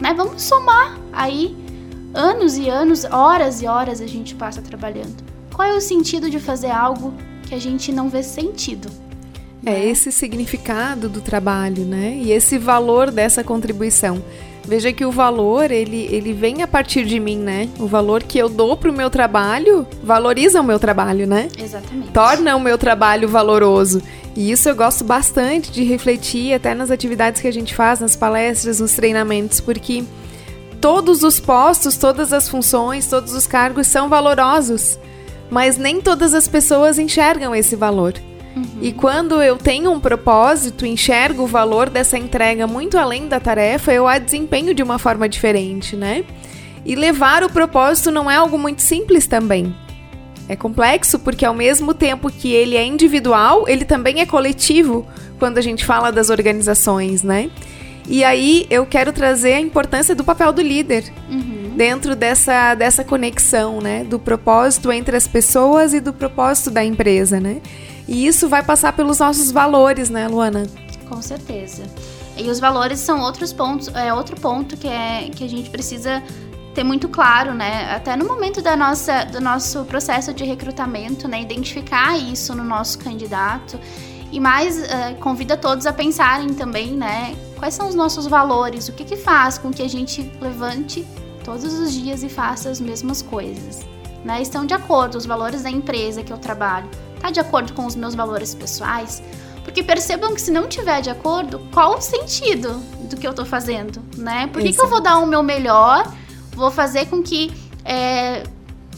Né? 0.00 0.12
Vamos 0.12 0.42
somar 0.42 0.98
aí 1.12 1.56
anos 2.12 2.56
e 2.56 2.68
anos, 2.68 3.04
horas 3.04 3.62
e 3.62 3.66
horas 3.66 4.00
a 4.00 4.06
gente 4.06 4.34
passa 4.34 4.60
trabalhando. 4.60 5.24
Qual 5.54 5.66
é 5.66 5.74
o 5.74 5.80
sentido 5.80 6.28
de 6.28 6.40
fazer 6.40 6.70
algo 6.70 7.14
que 7.46 7.54
a 7.54 7.58
gente 7.60 7.92
não 7.92 8.08
vê 8.08 8.22
sentido? 8.22 8.90
É 9.66 9.70
né? 9.72 9.86
esse 9.86 10.12
significado 10.12 11.08
do 11.08 11.20
trabalho, 11.20 11.84
né? 11.84 12.16
E 12.22 12.30
esse 12.30 12.56
valor 12.56 13.10
dessa 13.10 13.42
contribuição. 13.42 14.22
Veja 14.64 14.92
que 14.92 15.04
o 15.04 15.12
valor, 15.12 15.70
ele, 15.70 16.08
ele 16.10 16.32
vem 16.32 16.62
a 16.62 16.66
partir 16.66 17.04
de 17.04 17.20
mim, 17.20 17.38
né? 17.38 17.68
O 17.78 17.86
valor 17.86 18.22
que 18.22 18.38
eu 18.38 18.48
dou 18.48 18.76
pro 18.76 18.92
meu 18.92 19.10
trabalho 19.10 19.86
valoriza 20.02 20.60
o 20.60 20.64
meu 20.64 20.78
trabalho, 20.78 21.26
né? 21.26 21.48
Exatamente. 21.58 22.10
Torna 22.12 22.56
o 22.56 22.60
meu 22.60 22.78
trabalho 22.78 23.28
valoroso. 23.28 24.00
E 24.36 24.50
isso 24.50 24.68
eu 24.68 24.74
gosto 24.74 25.02
bastante 25.04 25.70
de 25.70 25.82
refletir 25.82 26.52
até 26.52 26.74
nas 26.74 26.90
atividades 26.90 27.40
que 27.40 27.48
a 27.48 27.52
gente 27.52 27.74
faz, 27.74 28.00
nas 28.00 28.14
palestras, 28.14 28.80
nos 28.80 28.92
treinamentos, 28.92 29.60
porque 29.60 30.04
todos 30.80 31.22
os 31.22 31.40
postos, 31.40 31.96
todas 31.96 32.32
as 32.32 32.48
funções, 32.48 33.06
todos 33.06 33.34
os 33.34 33.46
cargos 33.46 33.86
são 33.86 34.08
valorosos, 34.08 34.98
mas 35.50 35.76
nem 35.76 36.00
todas 36.00 36.34
as 36.34 36.46
pessoas 36.46 36.98
enxergam 36.98 37.54
esse 37.54 37.74
valor. 37.74 38.14
Uhum. 38.56 38.78
E 38.80 38.92
quando 38.92 39.42
eu 39.42 39.58
tenho 39.58 39.92
um 39.92 40.00
propósito, 40.00 40.86
enxergo 40.86 41.42
o 41.42 41.46
valor 41.46 41.90
dessa 41.90 42.16
entrega 42.16 42.66
muito 42.66 42.96
além 42.96 43.28
da 43.28 43.38
tarefa, 43.38 43.92
eu 43.92 44.08
a 44.08 44.18
desempenho 44.18 44.74
de 44.74 44.82
uma 44.82 44.98
forma 44.98 45.28
diferente, 45.28 45.94
né? 45.94 46.24
E 46.84 46.94
levar 46.94 47.44
o 47.44 47.50
propósito 47.50 48.10
não 48.10 48.30
é 48.30 48.36
algo 48.36 48.58
muito 48.58 48.80
simples 48.80 49.26
também. 49.26 49.74
É 50.48 50.56
complexo 50.56 51.18
porque 51.18 51.44
ao 51.44 51.52
mesmo 51.52 51.92
tempo 51.92 52.30
que 52.30 52.52
ele 52.52 52.76
é 52.76 52.84
individual, 52.84 53.68
ele 53.68 53.84
também 53.84 54.20
é 54.20 54.26
coletivo 54.26 55.06
quando 55.38 55.58
a 55.58 55.60
gente 55.60 55.84
fala 55.84 56.10
das 56.10 56.30
organizações, 56.30 57.22
né? 57.22 57.50
E 58.08 58.24
aí 58.24 58.66
eu 58.70 58.86
quero 58.86 59.12
trazer 59.12 59.54
a 59.54 59.60
importância 59.60 60.14
do 60.14 60.24
papel 60.24 60.52
do 60.52 60.62
líder. 60.62 61.04
Uhum 61.28 61.56
dentro 61.76 62.16
dessa, 62.16 62.74
dessa 62.74 63.04
conexão, 63.04 63.80
né? 63.80 64.02
Do 64.02 64.18
propósito 64.18 64.90
entre 64.90 65.14
as 65.14 65.28
pessoas 65.28 65.92
e 65.92 66.00
do 66.00 66.12
propósito 66.12 66.70
da 66.70 66.82
empresa, 66.82 67.38
né? 67.38 67.60
E 68.08 68.26
isso 68.26 68.48
vai 68.48 68.62
passar 68.62 68.92
pelos 68.92 69.18
nossos 69.18 69.50
valores, 69.50 70.10
né, 70.10 70.28
Luana? 70.28 70.66
Com 71.08 71.20
certeza. 71.20 71.84
E 72.36 72.50
os 72.50 72.60
valores 72.60 73.00
são 73.00 73.20
outros 73.20 73.52
pontos, 73.52 73.88
é 73.88 74.12
outro 74.12 74.38
ponto 74.38 74.76
que, 74.76 74.86
é, 74.86 75.30
que 75.34 75.42
a 75.44 75.48
gente 75.48 75.70
precisa 75.70 76.22
ter 76.74 76.84
muito 76.84 77.08
claro, 77.08 77.54
né? 77.54 77.90
Até 77.94 78.14
no 78.14 78.26
momento 78.26 78.60
da 78.60 78.76
nossa, 78.76 79.24
do 79.24 79.40
nosso 79.40 79.84
processo 79.86 80.34
de 80.34 80.44
recrutamento, 80.44 81.26
né? 81.26 81.40
Identificar 81.40 82.18
isso 82.18 82.54
no 82.54 82.62
nosso 82.62 82.98
candidato. 82.98 83.80
E 84.30 84.38
mais, 84.38 84.78
uh, 84.78 85.16
convida 85.20 85.56
todos 85.56 85.86
a 85.86 85.92
pensarem 85.92 86.52
também, 86.52 86.92
né? 86.92 87.34
Quais 87.58 87.72
são 87.72 87.88
os 87.88 87.94
nossos 87.94 88.26
valores? 88.26 88.88
O 88.88 88.92
que, 88.92 89.04
que 89.04 89.16
faz 89.16 89.56
com 89.56 89.70
que 89.70 89.82
a 89.82 89.88
gente 89.88 90.30
levante 90.38 91.06
todos 91.42 91.72
os 91.72 91.94
dias 91.94 92.22
e 92.22 92.28
faça 92.28 92.68
as 92.68 92.78
mesmas 92.78 93.22
coisas? 93.22 93.86
Né? 94.22 94.42
Estão 94.42 94.66
de 94.66 94.74
acordo 94.74 95.16
os 95.16 95.24
valores 95.24 95.62
da 95.62 95.70
empresa 95.70 96.22
que 96.22 96.32
eu 96.32 96.36
trabalho? 96.36 96.90
Está 97.16 97.30
de 97.30 97.40
acordo 97.40 97.72
com 97.72 97.84
os 97.86 97.96
meus 97.96 98.14
valores 98.14 98.54
pessoais? 98.54 99.22
Porque 99.64 99.82
percebam 99.82 100.32
que 100.32 100.40
se 100.40 100.50
não 100.50 100.68
tiver 100.68 101.00
de 101.00 101.10
acordo, 101.10 101.58
qual 101.72 101.98
o 101.98 102.00
sentido 102.00 102.80
do 103.08 103.16
que 103.16 103.26
eu 103.26 103.32
estou 103.32 103.44
fazendo, 103.44 104.00
né? 104.16 104.46
Por 104.52 104.62
que, 104.62 104.72
que, 104.72 104.80
eu 104.80 104.88
vou 104.88 105.00
dar 105.00 105.18
o 105.18 105.26
meu 105.26 105.42
melhor, 105.42 106.12
vou 106.52 106.70
fazer 106.70 107.06
com 107.06 107.20
que 107.22 107.52
é, 107.84 108.44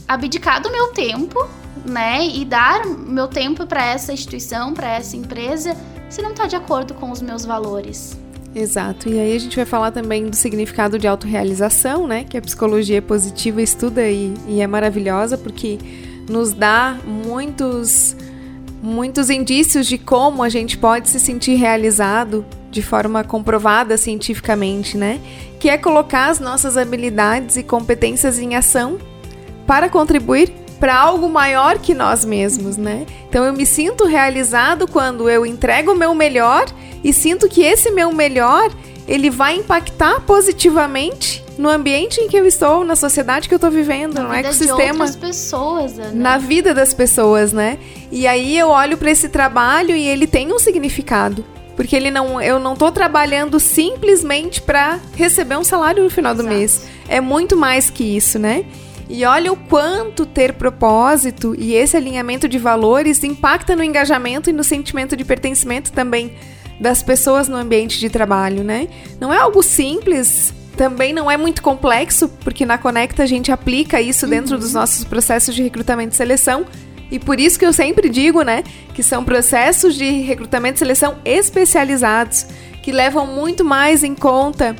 abdicar 0.07 0.61
do 0.61 0.71
meu 0.71 0.89
tempo, 0.89 1.47
né? 1.85 2.25
E 2.27 2.45
dar 2.45 2.85
meu 2.85 3.27
tempo 3.27 3.65
para 3.65 3.83
essa 3.83 4.13
instituição, 4.13 4.73
para 4.73 4.89
essa 4.91 5.17
empresa, 5.17 5.75
se 6.07 6.21
não 6.21 6.31
está 6.31 6.45
de 6.45 6.55
acordo 6.55 6.93
com 6.93 7.09
os 7.11 7.21
meus 7.21 7.45
valores. 7.45 8.15
Exato. 8.53 9.09
E 9.09 9.19
aí 9.19 9.35
a 9.35 9.39
gente 9.39 9.55
vai 9.55 9.65
falar 9.65 9.91
também 9.91 10.27
do 10.27 10.35
significado 10.35 10.97
de 10.97 11.07
autorrealização, 11.07 12.07
né? 12.07 12.23
Que 12.23 12.37
a 12.37 12.41
psicologia 12.41 13.01
positiva 13.01 13.61
estuda 13.61 14.07
e, 14.07 14.33
e 14.47 14.61
é 14.61 14.67
maravilhosa 14.67 15.37
porque 15.37 15.77
nos 16.29 16.53
dá 16.53 16.97
muitos 17.05 18.15
muitos 18.81 19.29
indícios 19.29 19.85
de 19.87 19.97
como 19.97 20.41
a 20.41 20.47
gente 20.47 20.77
pode 20.77 21.09
se 21.09 21.19
sentir 21.19 21.55
realizado 21.55 22.45
de 22.71 22.81
forma 22.81 23.23
comprovada 23.23 23.97
cientificamente, 23.97 24.97
né? 24.97 25.19
Que 25.59 25.69
é 25.69 25.77
colocar 25.77 26.29
as 26.29 26.39
nossas 26.39 26.77
habilidades 26.77 27.57
e 27.57 27.63
competências 27.63 28.39
em 28.39 28.55
ação 28.55 28.97
para 29.67 29.89
contribuir 29.89 30.53
para 30.79 30.95
algo 30.95 31.27
maior 31.27 31.77
que 31.77 31.93
nós 31.93 32.23
mesmos, 32.23 32.77
né? 32.77 33.05
Então 33.27 33.43
eu 33.43 33.51
me 33.51 33.65
sinto 33.65 34.05
realizado 34.05 34.87
quando 34.87 35.29
eu 35.29 35.45
entrego 35.45 35.91
o 35.91 35.97
meu 35.97 36.15
melhor 36.15 36.65
e 37.03 37.11
sinto 37.11 37.49
que 37.49 37.61
esse 37.61 37.91
meu 37.91 38.13
melhor 38.13 38.71
ele 39.09 39.31
vai 39.31 39.55
impactar 39.55 40.21
positivamente 40.21 41.43
no 41.57 41.67
ambiente 41.67 42.21
em 42.21 42.29
que 42.29 42.37
eu 42.37 42.45
estou, 42.45 42.85
na 42.85 42.95
sociedade 42.95 43.49
que 43.49 43.53
eu 43.53 43.57
estou 43.57 43.71
vivendo, 43.71 44.13
na 44.13 44.23
no 44.23 44.33
ecossistema. 44.33 45.09
De 45.09 45.17
pessoas, 45.17 45.95
né? 45.95 46.11
Na 46.13 46.37
vida 46.37 46.75
das 46.75 46.93
pessoas, 46.93 47.51
né? 47.51 47.79
E 48.11 48.27
aí 48.27 48.55
eu 48.55 48.67
olho 48.67 48.97
para 48.97 49.09
esse 49.09 49.27
trabalho 49.27 49.95
e 49.95 50.07
ele 50.07 50.27
tem 50.27 50.53
um 50.53 50.59
significado. 50.59 51.43
Porque 51.75 51.95
ele 51.95 52.11
não, 52.11 52.39
eu 52.39 52.59
não 52.59 52.73
estou 52.73 52.91
trabalhando 52.91 53.59
simplesmente 53.59 54.61
para 54.61 54.99
receber 55.15 55.57
um 55.57 55.63
salário 55.63 56.03
no 56.03 56.09
final 56.09 56.33
Exato. 56.33 56.47
do 56.47 56.53
mês. 56.53 56.85
É 57.07 57.19
muito 57.19 57.57
mais 57.57 57.89
que 57.89 58.03
isso, 58.03 58.37
né? 58.37 58.63
E 59.09 59.25
olha 59.25 59.51
o 59.51 59.55
quanto 59.55 60.23
ter 60.23 60.53
propósito 60.53 61.55
e 61.57 61.73
esse 61.73 61.97
alinhamento 61.97 62.47
de 62.47 62.59
valores 62.59 63.23
impacta 63.23 63.75
no 63.75 63.83
engajamento 63.83 64.51
e 64.51 64.53
no 64.53 64.63
sentimento 64.63 65.17
de 65.17 65.25
pertencimento 65.25 65.91
também 65.91 66.31
das 66.79 67.03
pessoas 67.03 67.47
no 67.47 67.57
ambiente 67.57 67.99
de 67.99 68.09
trabalho, 68.09 68.63
né? 68.63 68.87
Não 69.19 69.33
é 69.33 69.37
algo 69.37 69.61
simples 69.61 70.53
também 70.79 71.11
não 71.11 71.29
é 71.29 71.35
muito 71.35 71.61
complexo, 71.61 72.29
porque 72.41 72.65
na 72.65 72.77
Conecta 72.77 73.23
a 73.23 73.25
gente 73.25 73.51
aplica 73.51 73.99
isso 73.99 74.25
dentro 74.25 74.53
uhum. 74.53 74.59
dos 74.61 74.73
nossos 74.73 75.03
processos 75.03 75.53
de 75.53 75.61
recrutamento 75.61 76.13
e 76.13 76.15
seleção. 76.15 76.65
E 77.11 77.19
por 77.19 77.37
isso 77.37 77.59
que 77.59 77.65
eu 77.65 77.73
sempre 77.73 78.07
digo, 78.07 78.43
né, 78.43 78.63
que 78.93 79.03
são 79.03 79.25
processos 79.25 79.93
de 79.95 80.09
recrutamento 80.21 80.77
e 80.77 80.79
seleção 80.79 81.17
especializados, 81.25 82.45
que 82.81 82.93
levam 82.93 83.27
muito 83.27 83.65
mais 83.65 84.05
em 84.05 84.15
conta 84.15 84.73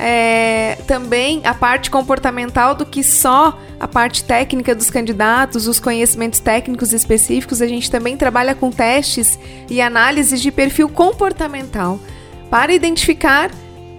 é, 0.00 0.78
também 0.86 1.42
a 1.44 1.52
parte 1.52 1.90
comportamental 1.90 2.74
do 2.74 2.86
que 2.86 3.04
só 3.04 3.58
a 3.78 3.86
parte 3.86 4.24
técnica 4.24 4.74
dos 4.74 4.88
candidatos, 4.88 5.66
os 5.66 5.78
conhecimentos 5.78 6.40
técnicos 6.40 6.94
específicos. 6.94 7.60
A 7.60 7.66
gente 7.66 7.90
também 7.90 8.16
trabalha 8.16 8.54
com 8.54 8.70
testes 8.70 9.38
e 9.68 9.80
análises 9.80 10.40
de 10.40 10.50
perfil 10.50 10.88
comportamental 10.88 12.00
para 12.48 12.72
identificar 12.72 13.50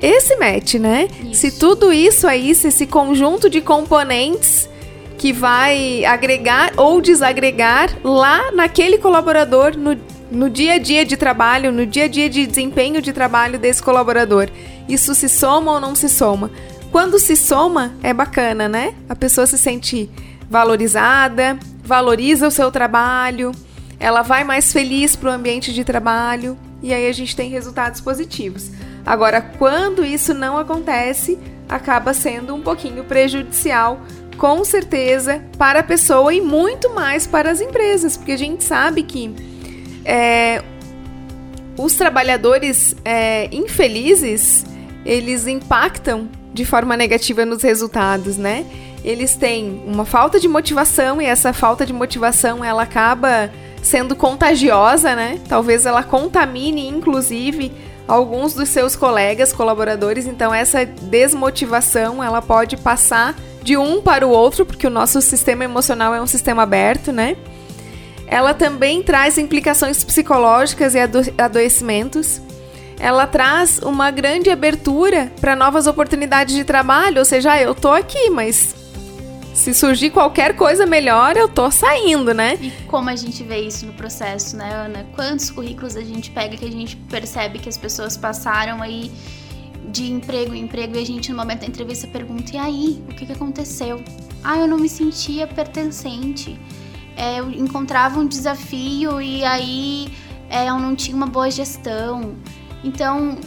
esse 0.02 0.36
match, 0.38 0.74
né? 0.76 1.08
Isso. 1.24 1.36
Se 1.36 1.52
tudo 1.52 1.94
isso 1.94 2.28
aí, 2.28 2.56
se 2.56 2.70
esse 2.70 2.88
conjunto 2.88 3.48
de 3.48 3.62
componentes 3.62 4.68
que 5.20 5.32
vai 5.32 6.04
agregar 6.04 6.74
ou 6.78 7.00
desagregar 7.00 7.96
lá 8.04 8.52
naquele 8.52 8.98
colaborador, 8.98 9.78
no, 9.78 9.96
no 10.32 10.50
dia 10.50 10.76
a 10.76 10.78
dia 10.78 11.06
de 11.06 11.18
trabalho, 11.18 11.72
no 11.72 11.86
dia 11.86 12.06
a 12.06 12.08
dia 12.08 12.30
de 12.30 12.48
desempenho 12.48 13.02
de 13.02 13.12
trabalho 13.12 13.60
desse 13.60 13.84
colaborador. 13.84 14.50
Isso 14.88 15.14
se 15.14 15.28
soma 15.28 15.74
ou 15.74 15.80
não 15.80 15.94
se 15.94 16.08
soma? 16.08 16.50
Quando 16.90 17.20
se 17.20 17.36
soma, 17.36 17.94
é 18.02 18.14
bacana, 18.14 18.68
né? 18.70 18.96
A 19.10 19.16
pessoa 19.16 19.46
se 19.46 19.58
sente 19.58 20.10
valorizada, 20.50 21.60
valoriza 21.84 22.48
o 22.48 22.52
seu 22.52 22.72
trabalho, 22.72 23.52
ela 24.00 24.22
vai 24.22 24.44
mais 24.44 24.72
feliz 24.72 25.16
para 25.16 25.30
o 25.30 25.34
ambiente 25.34 25.74
de 25.74 25.84
trabalho 25.84 26.58
e 26.82 26.94
aí 26.94 27.08
a 27.08 27.14
gente 27.14 27.36
tem 27.36 27.50
resultados 27.50 28.02
positivos. 28.02 28.72
Agora, 29.06 29.42
quando 29.42 30.04
isso 30.04 30.34
não 30.34 30.58
acontece, 30.58 31.38
acaba 31.68 32.14
sendo 32.14 32.56
um 32.56 32.62
pouquinho 32.62 33.04
prejudicial, 33.04 34.02
com 34.38 34.64
certeza, 34.64 35.44
para 35.58 35.80
a 35.80 35.84
pessoa 35.84 36.34
e 36.34 36.42
muito 36.42 36.90
mais 36.94 37.28
para 37.28 37.52
as 37.52 37.62
empresas, 37.62 38.18
porque 38.18 38.32
a 38.32 38.38
gente 38.38 38.64
sabe 38.64 39.04
que 39.04 39.34
é, 40.06 40.64
os 41.78 41.94
trabalhadores 41.96 42.96
é, 43.04 43.48
infelizes 43.52 44.66
eles 45.06 45.48
impactam 45.48 46.30
de 46.54 46.66
forma 46.66 46.96
negativa 46.96 47.46
nos 47.46 47.64
resultados, 47.64 48.38
né? 48.38 48.66
Eles 49.04 49.36
têm 49.36 49.84
uma 49.88 50.06
falta 50.06 50.40
de 50.40 50.48
motivação 50.48 51.22
e 51.22 51.26
essa 51.26 51.54
falta 51.54 51.86
de 51.86 51.94
motivação 51.94 52.64
ela 52.64 52.84
acaba 52.84 53.50
sendo 53.82 54.16
contagiosa, 54.16 55.16
né? 55.16 55.40
Talvez 55.48 55.86
ela 55.86 56.04
contamine, 56.04 56.88
inclusive, 56.88 57.72
alguns 58.08 58.54
dos 58.54 58.70
seus 58.70 58.96
colegas, 58.96 59.54
colaboradores. 59.54 60.28
Então 60.28 60.54
essa 60.54 60.86
desmotivação 60.86 62.24
ela 62.24 62.42
pode 62.42 62.78
passar 62.78 63.36
de 63.64 63.78
um 63.78 64.02
para 64.02 64.28
o 64.28 64.30
outro, 64.30 64.66
porque 64.66 64.86
o 64.86 64.90
nosso 64.90 65.22
sistema 65.22 65.64
emocional 65.64 66.14
é 66.14 66.22
um 66.22 66.28
sistema 66.28 66.64
aberto, 66.64 67.12
né? 67.12 67.38
Ela 68.32 68.54
também 68.54 69.04
traz 69.04 69.38
implicações 69.38 70.06
psicológicas 70.06 70.96
e 70.96 71.00
ado 71.00 71.20
adoecimentos. 71.38 72.42
Ela 72.98 73.28
traz 73.28 73.80
uma 73.80 74.10
grande 74.10 74.50
abertura 74.50 75.30
para 75.42 75.54
novas 75.54 75.86
oportunidades 75.86 76.56
de 76.56 76.64
trabalho, 76.64 77.20
ou 77.20 77.26
seja, 77.26 77.52
ah, 77.52 77.62
eu 77.62 77.76
tô 77.76 77.90
aqui, 77.90 78.30
mas 78.30 78.74
se 79.54 79.74
surgir 79.74 80.12
qualquer 80.12 80.56
coisa 80.56 80.86
melhor, 80.86 81.36
eu 81.36 81.50
tô 81.50 81.70
saindo, 81.70 82.34
né? 82.34 82.58
E 82.62 82.72
como 82.88 83.10
a 83.10 83.16
gente 83.18 83.44
vê 83.44 83.60
isso 83.60 83.86
no 83.86 83.92
processo, 83.92 84.56
né, 84.56 84.72
Ana? 84.74 85.06
Quantos 85.14 85.50
currículos 85.50 85.98
a 85.98 86.02
gente 86.02 86.32
pega 86.32 86.56
que 86.56 86.64
a 86.64 86.72
gente 86.72 86.96
percebe 86.96 87.60
que 87.60 87.68
as 87.68 87.78
pessoas 87.78 88.16
passaram 88.16 88.82
aí 88.82 89.12
de 89.90 90.10
emprego 90.10 90.56
em 90.56 90.62
emprego 90.62 90.96
e 90.96 91.02
a 91.02 91.06
gente 91.06 91.32
no 91.32 91.38
momento 91.38 91.62
da 91.62 91.68
entrevista 91.68 92.08
pergunta: 92.08 92.56
e 92.56 92.58
aí, 92.58 93.04
o 93.10 93.14
que, 93.14 93.26
que 93.26 93.34
aconteceu? 93.34 94.02
Ah, 94.42 94.58
eu 94.58 94.68
não 94.68 94.78
me 94.78 94.88
sentia 94.88 95.46
pertencente. 95.48 96.58
É, 97.16 97.40
eu 97.40 97.52
encontrava 97.52 98.20
um 98.20 98.28
desafio 98.28 99.22
e 99.22 99.44
aí 99.44 100.12
é, 100.50 100.70
eu 100.70 100.80
não 100.80 100.96
tinha 100.96 101.16
uma 101.16 101.28
boa 101.28 101.50
gestão. 101.50 102.36
Então, 102.84 103.38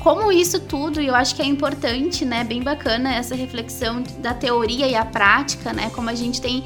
como 0.00 0.32
isso 0.32 0.60
tudo, 0.60 1.00
eu 1.00 1.14
acho 1.14 1.34
que 1.34 1.42
é 1.42 1.44
importante, 1.44 2.24
né? 2.24 2.44
Bem 2.44 2.62
bacana 2.62 3.14
essa 3.14 3.34
reflexão 3.34 4.02
da 4.18 4.32
teoria 4.32 4.86
e 4.86 4.94
a 4.94 5.04
prática, 5.04 5.72
né? 5.72 5.90
Como 5.90 6.08
a 6.08 6.14
gente 6.14 6.40
tem 6.40 6.64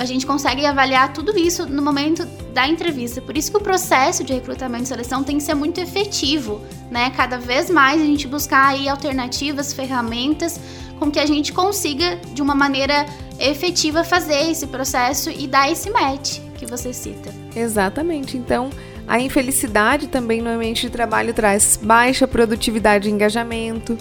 a 0.00 0.06
gente 0.06 0.24
consegue 0.24 0.64
avaliar 0.64 1.12
tudo 1.12 1.38
isso 1.38 1.66
no 1.66 1.82
momento 1.82 2.24
da 2.54 2.66
entrevista. 2.66 3.20
Por 3.20 3.36
isso 3.36 3.50
que 3.50 3.58
o 3.58 3.60
processo 3.60 4.24
de 4.24 4.32
recrutamento 4.32 4.84
e 4.84 4.86
seleção 4.86 5.22
tem 5.22 5.36
que 5.36 5.42
ser 5.42 5.54
muito 5.54 5.78
efetivo, 5.78 6.62
né? 6.90 7.10
Cada 7.10 7.36
vez 7.36 7.68
mais 7.68 8.00
a 8.00 8.04
gente 8.06 8.26
buscar 8.26 8.68
aí 8.68 8.88
alternativas, 8.88 9.74
ferramentas 9.74 10.58
com 11.00 11.10
que 11.10 11.18
a 11.18 11.26
gente 11.26 11.52
consiga 11.52 12.16
de 12.34 12.42
uma 12.42 12.54
maneira 12.54 13.06
efetiva 13.40 14.04
fazer 14.04 14.50
esse 14.50 14.66
processo 14.66 15.30
e 15.30 15.46
dar 15.48 15.72
esse 15.72 15.90
match 15.90 16.38
que 16.58 16.66
você 16.66 16.92
cita. 16.92 17.34
Exatamente. 17.56 18.36
Então, 18.36 18.68
a 19.08 19.18
infelicidade 19.18 20.08
também 20.08 20.42
no 20.42 20.50
ambiente 20.50 20.82
de 20.82 20.90
trabalho 20.90 21.32
traz 21.32 21.78
baixa 21.82 22.28
produtividade 22.28 23.08
e 23.08 23.12
engajamento, 23.12 23.96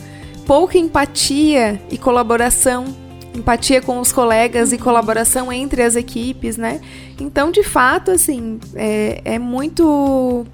pouca 0.45 0.77
empatia 0.77 1.81
e 1.89 1.97
colaboração 1.97 2.85
empatia 3.33 3.79
com 3.79 3.99
os 3.99 4.11
colegas 4.11 4.73
e 4.73 4.77
colaboração 4.77 5.53
entre 5.53 5.83
as 5.83 5.95
equipes, 5.95 6.57
né? 6.57 6.81
Então, 7.19 7.51
de 7.51 7.63
fato, 7.63 8.11
assim, 8.11 8.59
é, 8.75 9.21
é 9.23 9.39
muito 9.39 10.45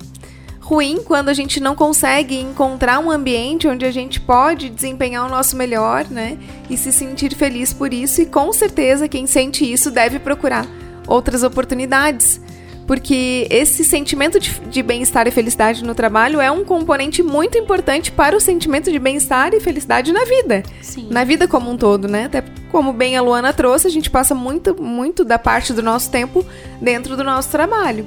ruim 0.66 1.04
quando 1.06 1.30
a 1.30 1.34
gente 1.34 1.60
não 1.60 1.76
consegue 1.76 2.40
encontrar 2.40 2.98
um 2.98 3.12
ambiente 3.12 3.68
onde 3.68 3.86
a 3.86 3.92
gente 3.92 4.20
pode 4.20 4.68
desempenhar 4.68 5.24
o 5.24 5.30
nosso 5.30 5.56
melhor, 5.56 6.06
né? 6.10 6.40
E 6.68 6.76
se 6.76 6.92
sentir 6.92 7.36
feliz 7.36 7.72
por 7.72 7.94
isso. 7.94 8.20
E 8.24 8.26
com 8.26 8.52
certeza 8.52 9.08
quem 9.08 9.28
sente 9.28 9.72
isso 9.72 9.92
deve 9.92 10.18
procurar 10.18 10.66
outras 11.08 11.44
oportunidades 11.44 12.42
porque 12.88 13.48
esse 13.50 13.84
sentimento 13.84 14.40
de, 14.40 14.60
de 14.60 14.84
bem-estar 14.84 15.28
e 15.28 15.32
felicidade 15.32 15.84
no 15.84 15.96
trabalho 15.96 16.40
é 16.40 16.52
um 16.52 16.64
componente 16.64 17.24
muito 17.24 17.58
importante 17.58 18.12
para 18.12 18.38
o 18.38 18.40
sentimento 18.40 18.92
de 18.92 19.00
bem-estar 19.00 19.54
e 19.54 19.60
felicidade 19.60 20.14
na 20.14 20.24
vida. 20.24 20.62
Sim. 20.82 21.08
Na 21.10 21.24
vida 21.24 21.48
como 21.48 21.72
um 21.72 21.78
todo, 21.78 22.08
né? 22.08 22.26
Até 22.26 22.44
como 22.72 22.94
bem 22.94 23.18
a 23.18 23.22
Luana 23.22 23.52
trouxe, 23.54 23.88
a 23.88 23.90
gente 23.90 24.10
passa 24.10 24.36
muito, 24.36 24.80
muito 24.80 25.26
da 25.26 25.40
parte 25.40 25.74
do 25.74 25.82
nosso 25.82 26.12
tempo 26.12 26.46
dentro 26.80 27.18
do 27.18 27.24
nosso 27.24 27.50
trabalho. 27.50 28.06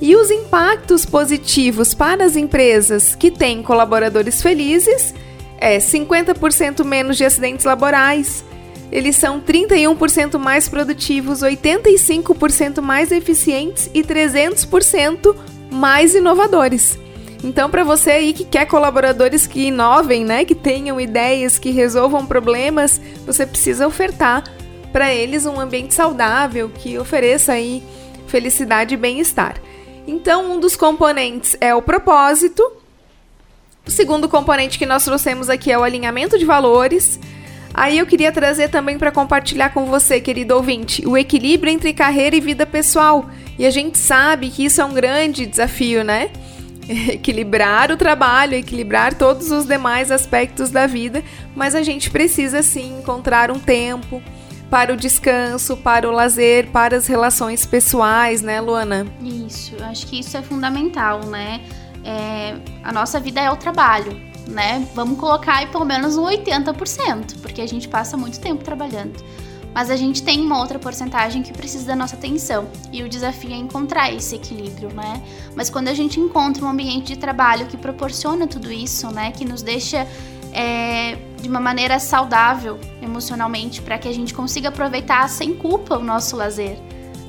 E 0.00 0.14
os 0.14 0.30
impactos 0.30 1.06
positivos 1.06 1.94
para 1.94 2.24
as 2.24 2.36
empresas 2.36 3.14
que 3.14 3.30
têm 3.30 3.62
colaboradores 3.62 4.42
felizes 4.42 5.14
é 5.58 5.78
50% 5.78 6.84
menos 6.84 7.16
de 7.16 7.24
acidentes 7.24 7.64
laborais, 7.64 8.44
eles 8.90 9.16
são 9.16 9.40
31% 9.40 10.38
mais 10.38 10.68
produtivos, 10.68 11.40
85% 11.40 12.80
mais 12.80 13.10
eficientes 13.10 13.90
e 13.92 14.02
300% 14.02 15.34
mais 15.70 16.14
inovadores. 16.14 16.98
Então, 17.42 17.68
para 17.68 17.84
você 17.84 18.12
aí 18.12 18.32
que 18.32 18.44
quer 18.44 18.66
colaboradores 18.66 19.46
que 19.46 19.66
inovem, 19.66 20.24
né, 20.24 20.44
que 20.44 20.54
tenham 20.54 21.00
ideias, 21.00 21.58
que 21.58 21.70
resolvam 21.70 22.24
problemas, 22.26 23.00
você 23.26 23.46
precisa 23.46 23.86
ofertar 23.86 24.44
para 24.92 25.12
eles 25.12 25.44
um 25.44 25.60
ambiente 25.60 25.94
saudável 25.94 26.70
que 26.70 26.98
ofereça 26.98 27.52
aí 27.52 27.82
felicidade 28.26 28.94
e 28.94 28.96
bem-estar. 28.96 29.56
Então, 30.06 30.52
um 30.52 30.60
dos 30.60 30.76
componentes 30.76 31.56
é 31.60 31.74
o 31.74 31.82
propósito. 31.82 32.62
O 33.86 33.90
segundo 33.90 34.28
componente 34.28 34.78
que 34.78 34.86
nós 34.86 35.04
trouxemos 35.04 35.50
aqui 35.50 35.70
é 35.70 35.78
o 35.78 35.82
alinhamento 35.82 36.38
de 36.38 36.44
valores. 36.44 37.18
Aí 37.74 37.98
eu 37.98 38.06
queria 38.06 38.32
trazer 38.32 38.68
também 38.68 38.98
para 38.98 39.10
compartilhar 39.10 39.70
com 39.70 39.86
você, 39.86 40.20
querido 40.20 40.54
ouvinte, 40.54 41.06
o 41.06 41.16
equilíbrio 41.16 41.72
entre 41.72 41.92
carreira 41.92 42.36
e 42.36 42.40
vida 42.40 42.64
pessoal. 42.64 43.28
E 43.58 43.66
a 43.66 43.70
gente 43.70 43.98
sabe 43.98 44.50
que 44.50 44.64
isso 44.64 44.80
é 44.80 44.84
um 44.84 44.94
grande 44.94 45.44
desafio, 45.44 46.02
né? 46.02 46.30
equilibrar 47.12 47.90
o 47.90 47.96
trabalho, 47.96 48.54
equilibrar 48.54 49.14
todos 49.14 49.50
os 49.50 49.66
demais 49.66 50.10
aspectos 50.10 50.70
da 50.70 50.86
vida, 50.86 51.22
mas 51.54 51.74
a 51.74 51.82
gente 51.82 52.10
precisa 52.10 52.62
sim 52.62 52.98
encontrar 52.98 53.50
um 53.50 53.58
tempo 53.58 54.22
para 54.70 54.92
o 54.92 54.96
descanso, 54.96 55.76
para 55.76 56.08
o 56.08 56.12
lazer, 56.12 56.70
para 56.70 56.96
as 56.96 57.06
relações 57.06 57.64
pessoais, 57.64 58.42
né, 58.42 58.60
Luana? 58.60 59.06
Isso, 59.22 59.74
acho 59.82 60.06
que 60.06 60.20
isso 60.20 60.36
é 60.36 60.42
fundamental, 60.42 61.20
né? 61.26 61.60
É, 62.04 62.54
a 62.84 62.92
nossa 62.92 63.18
vida 63.18 63.40
é 63.40 63.50
o 63.50 63.56
trabalho 63.56 64.26
né? 64.46 64.86
Vamos 64.94 65.18
colocar 65.18 65.56
aí 65.56 65.66
pelo 65.66 65.84
menos 65.84 66.16
um 66.16 66.24
80%, 66.24 67.40
porque 67.40 67.60
a 67.60 67.66
gente 67.66 67.88
passa 67.88 68.16
muito 68.16 68.40
tempo 68.40 68.62
trabalhando. 68.62 69.22
Mas 69.74 69.90
a 69.90 69.96
gente 69.96 70.22
tem 70.22 70.40
uma 70.40 70.58
outra 70.58 70.78
porcentagem 70.78 71.42
que 71.42 71.52
precisa 71.52 71.84
da 71.84 71.94
nossa 71.94 72.16
atenção. 72.16 72.66
E 72.90 73.02
o 73.02 73.08
desafio 73.10 73.52
é 73.52 73.56
encontrar 73.56 74.10
esse 74.10 74.34
equilíbrio, 74.34 74.88
né? 74.94 75.22
Mas 75.54 75.68
quando 75.68 75.88
a 75.88 75.94
gente 75.94 76.18
encontra 76.18 76.64
um 76.64 76.68
ambiente 76.68 77.08
de 77.08 77.18
trabalho 77.18 77.66
que 77.66 77.76
proporciona 77.76 78.46
tudo 78.46 78.72
isso, 78.72 79.10
né? 79.10 79.32
Que 79.32 79.44
nos 79.44 79.60
deixa 79.60 80.06
é, 80.56 81.18
de 81.40 81.48
uma 81.48 81.60
maneira 81.60 81.98
saudável 81.98 82.80
emocionalmente, 83.02 83.82
para 83.82 83.98
que 83.98 84.08
a 84.08 84.12
gente 84.12 84.32
consiga 84.32 84.70
aproveitar 84.70 85.28
sem 85.28 85.54
culpa 85.54 85.98
o 85.98 86.02
nosso 86.02 86.34
lazer, 86.34 86.78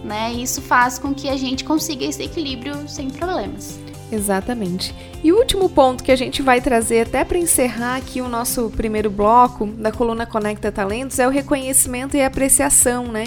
né? 0.03 0.31
Isso 0.31 0.61
faz 0.61 0.97
com 0.97 1.13
que 1.13 1.27
a 1.27 1.35
gente 1.35 1.65
consiga 1.65 2.05
esse 2.05 2.23
equilíbrio 2.23 2.87
sem 2.87 3.09
problemas. 3.09 3.77
Exatamente. 4.09 4.95
E 5.21 5.33
o 5.33 5.37
último 5.37 5.67
ponto 5.67 6.01
que 6.01 6.11
a 6.13 6.15
gente 6.15 6.41
vai 6.41 6.61
trazer 6.61 7.01
até 7.01 7.25
para 7.25 7.37
encerrar 7.37 7.97
aqui 7.97 8.21
o 8.21 8.29
nosso 8.29 8.69
primeiro 8.69 9.09
bloco 9.09 9.65
da 9.65 9.91
coluna 9.91 10.25
Conecta 10.25 10.71
Talentos 10.71 11.19
é 11.19 11.27
o 11.27 11.31
reconhecimento 11.31 12.15
e 12.15 12.23
apreciação, 12.23 13.07
né? 13.11 13.25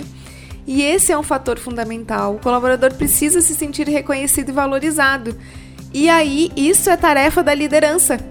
E 0.67 0.83
esse 0.83 1.13
é 1.13 1.19
um 1.19 1.23
fator 1.23 1.59
fundamental. 1.59 2.37
O 2.37 2.39
colaborador 2.39 2.95
precisa 2.95 3.43
se 3.43 3.55
sentir 3.55 3.87
reconhecido 3.89 4.49
e 4.49 4.53
valorizado. 4.53 5.37
E 5.93 6.09
aí, 6.09 6.51
isso 6.57 6.89
é 6.89 6.97
tarefa 6.97 7.43
da 7.43 7.53
liderança. 7.53 8.30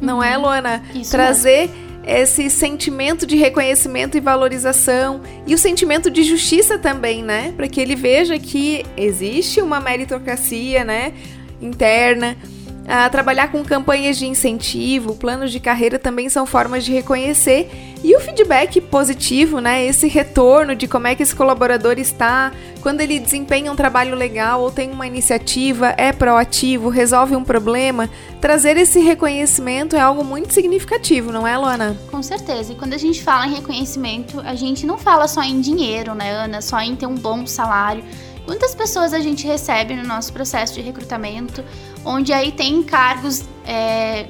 Não 0.00 0.22
é, 0.22 0.36
uhum. 0.36 0.44
Luana? 0.44 0.82
Isso 0.94 1.10
Trazer 1.10 1.70
esse 2.06 2.48
sentimento 2.48 3.26
de 3.26 3.36
reconhecimento 3.36 4.16
e 4.16 4.20
valorização 4.20 5.20
e 5.44 5.54
o 5.54 5.58
sentimento 5.58 6.08
de 6.08 6.22
justiça 6.22 6.78
também, 6.78 7.22
né? 7.22 7.52
Para 7.56 7.66
que 7.66 7.80
ele 7.80 7.96
veja 7.96 8.38
que 8.38 8.84
existe 8.96 9.60
uma 9.60 9.80
meritocracia, 9.80 10.84
né? 10.84 11.12
interna. 11.60 12.36
A 12.88 13.08
trabalhar 13.10 13.50
com 13.50 13.64
campanhas 13.64 14.16
de 14.16 14.26
incentivo, 14.26 15.16
planos 15.16 15.50
de 15.50 15.58
carreira 15.58 15.98
também 15.98 16.28
são 16.28 16.46
formas 16.46 16.84
de 16.84 16.92
reconhecer 16.92 17.68
e 18.04 18.14
o 18.14 18.20
feedback 18.20 18.80
positivo, 18.80 19.58
né? 19.58 19.84
Esse 19.84 20.06
retorno 20.06 20.76
de 20.76 20.86
como 20.86 21.08
é 21.08 21.14
que 21.16 21.22
esse 21.22 21.34
colaborador 21.34 21.98
está, 21.98 22.52
quando 22.80 23.00
ele 23.00 23.18
desempenha 23.18 23.72
um 23.72 23.74
trabalho 23.74 24.14
legal 24.14 24.60
ou 24.60 24.70
tem 24.70 24.92
uma 24.92 25.06
iniciativa, 25.06 25.92
é 25.96 26.12
proativo, 26.12 26.88
resolve 26.88 27.34
um 27.34 27.42
problema, 27.42 28.08
trazer 28.40 28.76
esse 28.76 29.00
reconhecimento 29.00 29.96
é 29.96 30.00
algo 30.00 30.22
muito 30.22 30.54
significativo, 30.54 31.32
não 31.32 31.44
é, 31.44 31.58
Luana? 31.58 31.96
Com 32.10 32.22
certeza. 32.22 32.72
E 32.72 32.76
quando 32.76 32.92
a 32.92 32.98
gente 32.98 33.20
fala 33.20 33.46
em 33.46 33.54
reconhecimento, 33.54 34.40
a 34.40 34.54
gente 34.54 34.86
não 34.86 34.96
fala 34.96 35.26
só 35.26 35.42
em 35.42 35.60
dinheiro, 35.60 36.14
né, 36.14 36.30
Ana? 36.30 36.62
Só 36.62 36.78
em 36.80 36.94
ter 36.94 37.06
um 37.06 37.16
bom 37.16 37.44
salário 37.46 38.04
Quantas 38.46 38.76
pessoas 38.76 39.12
a 39.12 39.18
gente 39.18 39.44
recebe 39.44 39.96
no 39.96 40.04
nosso 40.04 40.32
processo 40.32 40.74
de 40.74 40.80
recrutamento, 40.80 41.64
onde 42.04 42.32
aí 42.32 42.52
tem 42.52 42.80
cargos 42.84 43.44
é, 43.66 44.28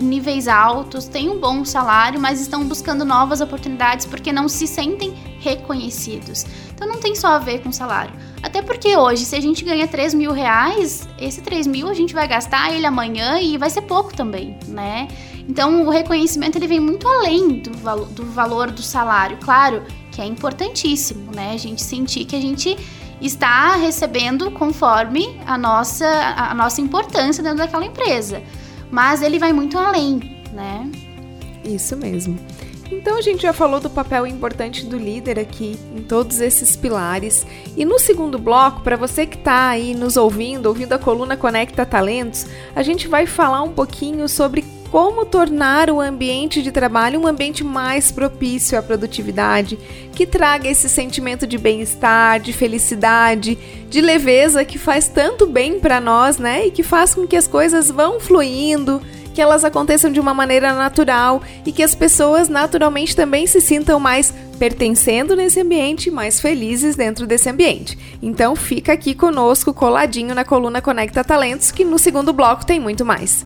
níveis 0.00 0.48
altos, 0.48 1.06
tem 1.06 1.30
um 1.30 1.38
bom 1.38 1.64
salário, 1.64 2.20
mas 2.20 2.40
estão 2.40 2.64
buscando 2.64 3.04
novas 3.04 3.40
oportunidades 3.40 4.04
porque 4.04 4.32
não 4.32 4.48
se 4.48 4.66
sentem 4.66 5.14
reconhecidos. 5.38 6.44
Então 6.74 6.88
não 6.88 6.98
tem 6.98 7.14
só 7.14 7.28
a 7.28 7.38
ver 7.38 7.62
com 7.62 7.70
salário. 7.70 8.12
Até 8.42 8.60
porque 8.60 8.96
hoje, 8.96 9.24
se 9.24 9.36
a 9.36 9.40
gente 9.40 9.64
ganha 9.64 9.86
3 9.86 10.12
mil 10.14 10.32
reais, 10.32 11.08
esse 11.16 11.40
3 11.40 11.68
mil 11.68 11.88
a 11.88 11.94
gente 11.94 12.12
vai 12.12 12.26
gastar 12.26 12.74
ele 12.74 12.84
amanhã 12.84 13.38
e 13.38 13.56
vai 13.56 13.70
ser 13.70 13.82
pouco 13.82 14.12
também, 14.12 14.58
né? 14.66 15.06
Então 15.48 15.86
o 15.86 15.90
reconhecimento 15.90 16.58
ele 16.58 16.66
vem 16.66 16.80
muito 16.80 17.06
além 17.06 17.60
do, 17.60 17.72
valo, 17.78 18.06
do 18.06 18.24
valor 18.26 18.72
do 18.72 18.82
salário. 18.82 19.38
Claro 19.40 19.84
que 20.10 20.20
é 20.20 20.24
importantíssimo, 20.24 21.30
né? 21.32 21.52
A 21.52 21.56
gente 21.56 21.82
sentir 21.82 22.24
que 22.24 22.34
a 22.34 22.40
gente 22.40 22.76
está 23.26 23.76
recebendo 23.76 24.50
conforme 24.50 25.40
a 25.46 25.56
nossa, 25.56 26.06
a 26.06 26.54
nossa 26.54 26.80
importância 26.80 27.42
dentro 27.42 27.58
daquela 27.58 27.84
empresa. 27.84 28.42
Mas 28.90 29.22
ele 29.22 29.38
vai 29.38 29.52
muito 29.52 29.78
além, 29.78 30.42
né? 30.52 30.90
Isso 31.64 31.96
mesmo. 31.96 32.38
Então 32.92 33.16
a 33.16 33.22
gente 33.22 33.42
já 33.42 33.54
falou 33.54 33.80
do 33.80 33.88
papel 33.88 34.26
importante 34.26 34.84
do 34.84 34.98
líder 34.98 35.38
aqui 35.38 35.78
em 35.96 36.02
todos 36.02 36.40
esses 36.40 36.76
pilares. 36.76 37.46
E 37.74 37.84
no 37.86 37.98
segundo 37.98 38.38
bloco, 38.38 38.82
para 38.82 38.96
você 38.96 39.24
que 39.24 39.36
está 39.36 39.68
aí 39.68 39.94
nos 39.94 40.18
ouvindo, 40.18 40.66
ouvindo 40.66 40.92
a 40.92 40.98
coluna 40.98 41.36
Conecta 41.36 41.86
Talentos, 41.86 42.46
a 42.76 42.82
gente 42.82 43.08
vai 43.08 43.24
falar 43.24 43.62
um 43.62 43.72
pouquinho 43.72 44.28
sobre 44.28 44.62
como 44.92 45.24
tornar 45.24 45.88
o 45.88 46.02
ambiente 46.02 46.62
de 46.62 46.70
trabalho 46.70 47.18
um 47.18 47.26
ambiente 47.26 47.64
mais 47.64 48.12
propício 48.12 48.78
à 48.78 48.82
produtividade, 48.82 49.78
que 50.14 50.26
traga 50.26 50.68
esse 50.68 50.86
sentimento 50.86 51.46
de 51.46 51.56
bem-estar, 51.56 52.38
de 52.38 52.52
felicidade, 52.52 53.56
de 53.88 54.00
leveza 54.02 54.66
que 54.66 54.76
faz 54.76 55.08
tanto 55.08 55.46
bem 55.46 55.80
para 55.80 55.98
nós, 55.98 56.36
né? 56.36 56.66
E 56.66 56.70
que 56.70 56.82
faz 56.82 57.14
com 57.14 57.26
que 57.26 57.38
as 57.38 57.46
coisas 57.46 57.90
vão 57.90 58.20
fluindo, 58.20 59.00
que 59.32 59.40
elas 59.40 59.64
aconteçam 59.64 60.12
de 60.12 60.20
uma 60.20 60.34
maneira 60.34 60.74
natural 60.74 61.40
e 61.64 61.72
que 61.72 61.82
as 61.82 61.94
pessoas 61.94 62.50
naturalmente 62.50 63.16
também 63.16 63.46
se 63.46 63.62
sintam 63.62 63.98
mais 63.98 64.34
pertencendo 64.58 65.34
nesse 65.34 65.58
ambiente, 65.58 66.10
mais 66.10 66.38
felizes 66.38 66.96
dentro 66.96 67.26
desse 67.26 67.48
ambiente. 67.48 67.98
Então 68.22 68.54
fica 68.54 68.92
aqui 68.92 69.14
conosco 69.14 69.72
coladinho 69.72 70.34
na 70.34 70.44
coluna 70.44 70.82
Conecta 70.82 71.24
Talentos, 71.24 71.70
que 71.70 71.82
no 71.82 71.98
segundo 71.98 72.30
bloco 72.30 72.66
tem 72.66 72.78
muito 72.78 73.06
mais 73.06 73.42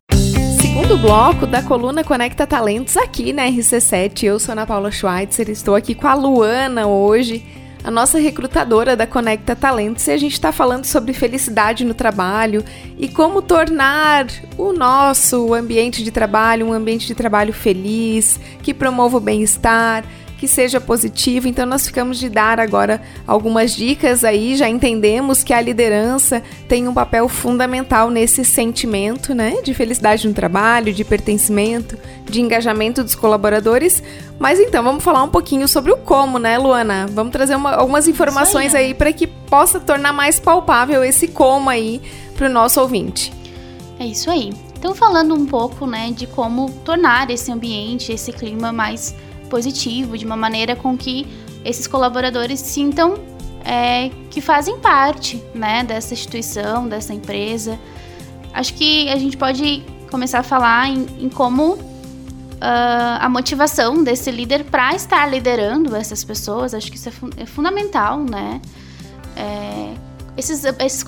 segundo 0.76 0.98
bloco 0.98 1.46
da 1.46 1.62
coluna 1.62 2.04
Conecta 2.04 2.46
Talentos 2.46 2.98
aqui 2.98 3.32
na 3.32 3.46
RC7. 3.46 4.24
Eu 4.24 4.38
sou 4.38 4.52
Ana 4.52 4.66
Paula 4.66 4.90
Schweitzer, 4.90 5.48
estou 5.48 5.74
aqui 5.74 5.94
com 5.94 6.06
a 6.06 6.12
Luana 6.12 6.86
hoje, 6.86 7.42
a 7.82 7.90
nossa 7.90 8.18
recrutadora 8.18 8.94
da 8.94 9.06
Conecta 9.06 9.56
Talentos, 9.56 10.06
e 10.06 10.10
a 10.10 10.18
gente 10.18 10.34
está 10.34 10.52
falando 10.52 10.84
sobre 10.84 11.14
felicidade 11.14 11.82
no 11.82 11.94
trabalho 11.94 12.62
e 12.98 13.08
como 13.08 13.40
tornar 13.40 14.26
o 14.58 14.74
nosso 14.74 15.54
ambiente 15.54 16.04
de 16.04 16.10
trabalho 16.10 16.66
um 16.66 16.74
ambiente 16.74 17.06
de 17.06 17.14
trabalho 17.14 17.54
feliz, 17.54 18.38
que 18.62 18.74
promova 18.74 19.16
o 19.16 19.20
bem-estar 19.20 20.04
que 20.38 20.46
seja 20.46 20.80
positivo. 20.80 21.48
Então 21.48 21.66
nós 21.66 21.86
ficamos 21.86 22.18
de 22.18 22.28
dar 22.28 22.60
agora 22.60 23.00
algumas 23.26 23.74
dicas 23.74 24.24
aí, 24.24 24.56
já 24.56 24.68
entendemos 24.68 25.42
que 25.42 25.52
a 25.52 25.60
liderança 25.60 26.42
tem 26.68 26.86
um 26.88 26.94
papel 26.94 27.28
fundamental 27.28 28.10
nesse 28.10 28.44
sentimento, 28.44 29.34
né, 29.34 29.62
de 29.62 29.72
felicidade 29.74 30.26
no 30.26 30.34
trabalho, 30.34 30.92
de 30.92 31.04
pertencimento, 31.04 31.98
de 32.24 32.40
engajamento 32.40 33.02
dos 33.02 33.14
colaboradores. 33.14 34.02
Mas 34.38 34.60
então 34.60 34.82
vamos 34.82 35.02
falar 35.02 35.22
um 35.22 35.30
pouquinho 35.30 35.66
sobre 35.66 35.92
o 35.92 35.96
como, 35.96 36.38
né, 36.38 36.58
Luana? 36.58 37.06
Vamos 37.10 37.32
trazer 37.32 37.56
uma, 37.56 37.72
algumas 37.72 38.06
informações 38.06 38.74
aí, 38.74 38.86
aí 38.86 38.94
para 38.94 39.12
que 39.12 39.26
possa 39.26 39.80
tornar 39.80 40.12
mais 40.12 40.38
palpável 40.38 41.02
esse 41.02 41.28
como 41.28 41.70
aí 41.70 42.02
para 42.36 42.46
o 42.46 42.50
nosso 42.50 42.80
ouvinte. 42.80 43.32
É 43.98 44.06
isso 44.06 44.30
aí. 44.30 44.52
Então 44.78 44.94
falando 44.94 45.34
um 45.34 45.46
pouco, 45.46 45.86
né, 45.86 46.12
de 46.12 46.26
como 46.26 46.70
tornar 46.84 47.30
esse 47.30 47.50
ambiente, 47.50 48.12
esse 48.12 48.30
clima 48.30 48.72
mais 48.72 49.14
positivo, 49.46 50.16
de 50.16 50.24
uma 50.24 50.36
maneira 50.36 50.76
com 50.76 50.96
que 50.96 51.26
esses 51.64 51.86
colaboradores 51.86 52.60
sintam 52.60 53.14
é, 53.64 54.10
que 54.30 54.40
fazem 54.40 54.78
parte 54.78 55.42
né, 55.54 55.82
dessa 55.82 56.14
instituição, 56.14 56.86
dessa 56.86 57.12
empresa. 57.12 57.78
Acho 58.54 58.72
que 58.74 59.08
a 59.10 59.16
gente 59.16 59.36
pode 59.36 59.82
começar 60.10 60.38
a 60.38 60.42
falar 60.42 60.88
em, 60.88 61.06
em 61.18 61.28
como 61.28 61.74
uh, 61.74 63.18
a 63.20 63.28
motivação 63.28 64.02
desse 64.02 64.30
líder 64.30 64.64
para 64.64 64.94
estar 64.94 65.26
liderando 65.26 65.94
essas 65.96 66.24
pessoas. 66.24 66.74
Acho 66.74 66.90
que 66.90 66.96
isso 66.96 67.08
é, 67.08 67.12
fu 67.12 67.30
é 67.36 67.44
fundamental, 67.44 68.20
né? 68.20 68.60
É, 69.36 69.92
esses, 70.36 70.64
esses, 70.64 71.04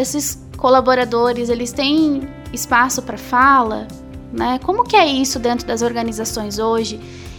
esses 0.00 0.42
colaboradores, 0.56 1.48
eles 1.48 1.72
têm 1.72 2.28
espaço 2.52 3.02
para 3.02 3.18
fala, 3.18 3.86
né? 4.32 4.58
Como 4.64 4.84
que 4.84 4.96
é 4.96 5.06
isso 5.06 5.38
dentro 5.38 5.66
das 5.66 5.82
organizações 5.82 6.58
hoje? 6.58 6.98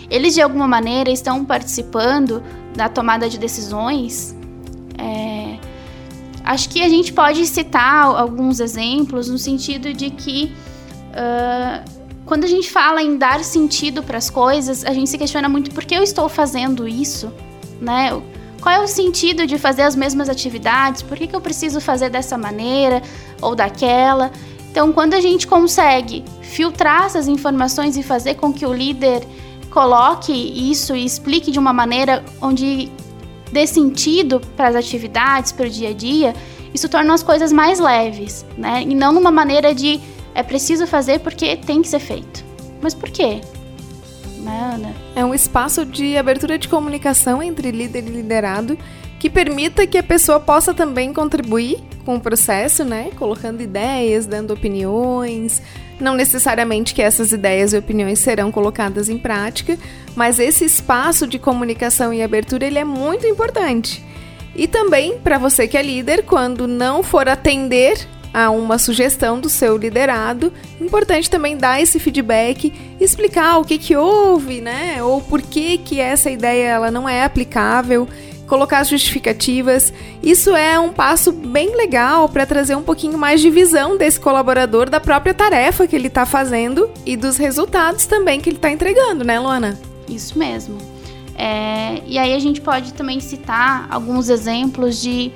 Eles 0.09 0.33
de 0.33 0.41
alguma 0.41 0.67
maneira 0.67 1.11
estão 1.11 1.45
participando 1.45 2.43
da 2.75 2.89
tomada 2.89 3.29
de 3.29 3.37
decisões. 3.37 4.35
É, 4.97 5.57
acho 6.43 6.69
que 6.69 6.81
a 6.81 6.89
gente 6.89 7.13
pode 7.13 7.45
citar 7.45 8.05
alguns 8.05 8.59
exemplos 8.59 9.29
no 9.29 9.37
sentido 9.37 9.93
de 9.93 10.09
que 10.09 10.53
uh, 11.11 11.99
quando 12.25 12.43
a 12.43 12.47
gente 12.47 12.69
fala 12.69 13.01
em 13.01 13.17
dar 13.17 13.43
sentido 13.43 14.03
para 14.03 14.17
as 14.17 14.29
coisas, 14.29 14.83
a 14.85 14.93
gente 14.93 15.09
se 15.09 15.17
questiona 15.17 15.49
muito 15.49 15.71
por 15.71 15.83
que 15.85 15.95
eu 15.95 16.03
estou 16.03 16.29
fazendo 16.29 16.87
isso, 16.87 17.31
né? 17.81 18.11
Qual 18.61 18.75
é 18.75 18.79
o 18.79 18.87
sentido 18.87 19.47
de 19.47 19.57
fazer 19.57 19.83
as 19.83 19.95
mesmas 19.95 20.29
atividades? 20.29 21.01
Por 21.01 21.17
que, 21.17 21.27
que 21.27 21.35
eu 21.35 21.41
preciso 21.41 21.79
fazer 21.79 22.09
dessa 22.09 22.37
maneira 22.37 23.01
ou 23.41 23.55
daquela? 23.55 24.31
Então, 24.69 24.91
quando 24.91 25.13
a 25.13 25.21
gente 25.21 25.47
consegue 25.47 26.23
filtrar 26.41 27.05
essas 27.05 27.27
informações 27.27 27.97
e 27.97 28.03
fazer 28.03 28.35
com 28.35 28.53
que 28.53 28.65
o 28.65 28.73
líder 28.73 29.25
coloque 29.69 30.31
isso 30.33 30.95
e 30.95 31.05
explique 31.05 31.51
de 31.51 31.59
uma 31.59 31.73
maneira 31.73 32.23
onde 32.41 32.91
dê 33.51 33.65
sentido 33.65 34.39
para 34.55 34.67
as 34.67 34.75
atividades, 34.75 35.51
para 35.51 35.67
o 35.67 35.69
dia 35.69 35.89
a 35.89 35.93
dia, 35.93 36.35
isso 36.73 36.87
torna 36.87 37.13
as 37.13 37.23
coisas 37.23 37.51
mais 37.51 37.79
leves, 37.79 38.45
né? 38.57 38.83
E 38.83 38.93
não 38.93 39.11
numa 39.11 39.31
maneira 39.31 39.73
de 39.73 39.99
é 40.35 40.43
preciso 40.43 40.85
fazer 40.85 41.19
porque 41.19 41.57
tem 41.57 41.81
que 41.81 41.87
ser 41.87 41.99
feito. 41.99 42.43
Mas 42.81 42.93
por 42.93 43.09
quê? 43.09 43.41
Né, 44.37 44.71
Ana? 44.73 44.93
É 45.15 45.25
um 45.25 45.33
espaço 45.33 45.85
de 45.85 46.17
abertura 46.17 46.57
de 46.57 46.67
comunicação 46.67 47.41
entre 47.41 47.71
líder 47.71 48.05
e 48.07 48.09
liderado 48.09 48.77
que 49.19 49.29
permita 49.29 49.85
que 49.85 49.97
a 49.97 50.03
pessoa 50.03 50.39
possa 50.39 50.73
também 50.73 51.11
contribuir 51.11 51.83
com 52.09 52.15
o 52.15 52.19
processo, 52.19 52.83
né? 52.83 53.11
Colocando 53.15 53.61
ideias, 53.61 54.25
dando 54.25 54.51
opiniões. 54.51 55.61
Não 55.99 56.15
necessariamente 56.15 56.95
que 56.95 57.03
essas 57.03 57.31
ideias 57.31 57.71
e 57.71 57.77
opiniões 57.77 58.17
serão 58.17 58.51
colocadas 58.51 59.09
em 59.09 59.17
prática, 59.19 59.77
mas 60.15 60.39
esse 60.39 60.65
espaço 60.65 61.27
de 61.27 61.37
comunicação 61.37 62.11
e 62.11 62.23
abertura 62.23 62.65
ele 62.65 62.79
é 62.79 62.83
muito 62.83 63.27
importante. 63.27 64.03
E 64.55 64.67
também 64.67 65.19
para 65.19 65.37
você 65.37 65.67
que 65.67 65.77
é 65.77 65.83
líder, 65.83 66.23
quando 66.23 66.67
não 66.67 67.03
for 67.03 67.29
atender 67.29 68.07
a 68.33 68.49
uma 68.49 68.79
sugestão 68.79 69.39
do 69.39 69.47
seu 69.47 69.77
liderado, 69.77 70.51
importante 70.81 71.29
também 71.29 71.55
dar 71.55 71.79
esse 71.79 71.99
feedback, 71.99 72.73
explicar 72.99 73.59
o 73.59 73.63
que 73.63 73.77
que 73.77 73.95
houve, 73.95 74.61
né? 74.61 75.03
Ou 75.03 75.21
por 75.21 75.43
que 75.43 75.77
que 75.77 75.99
essa 75.99 76.31
ideia 76.31 76.69
ela 76.69 76.89
não 76.89 77.07
é 77.07 77.23
aplicável 77.23 78.07
colocar 78.49 78.79
as 78.79 78.89
justificativas. 78.89 79.93
Isso 80.21 80.55
é 80.55 80.77
um 80.79 80.91
passo 80.91 81.31
bem 81.31 81.77
legal 81.77 82.27
para 82.27 82.45
trazer 82.45 82.75
um 82.75 82.81
pouquinho 82.81 83.17
mais 83.17 83.39
de 83.39 83.49
visão 83.49 83.95
desse 83.95 84.19
colaborador 84.19 84.89
da 84.89 84.99
própria 84.99 85.33
tarefa 85.33 85.85
que 85.85 85.95
ele 85.95 86.07
está 86.07 86.25
fazendo 86.25 86.89
e 87.05 87.15
dos 87.15 87.37
resultados 87.37 88.07
também 88.07 88.41
que 88.41 88.49
ele 88.49 88.57
está 88.57 88.71
entregando, 88.71 89.23
né, 89.23 89.39
Luana? 89.39 89.79
Isso 90.09 90.37
mesmo. 90.37 90.77
É, 91.35 92.01
e 92.05 92.17
aí 92.17 92.33
a 92.33 92.39
gente 92.39 92.59
pode 92.59 92.93
também 92.93 93.19
citar 93.19 93.87
alguns 93.89 94.27
exemplos 94.27 94.99
de 94.99 95.31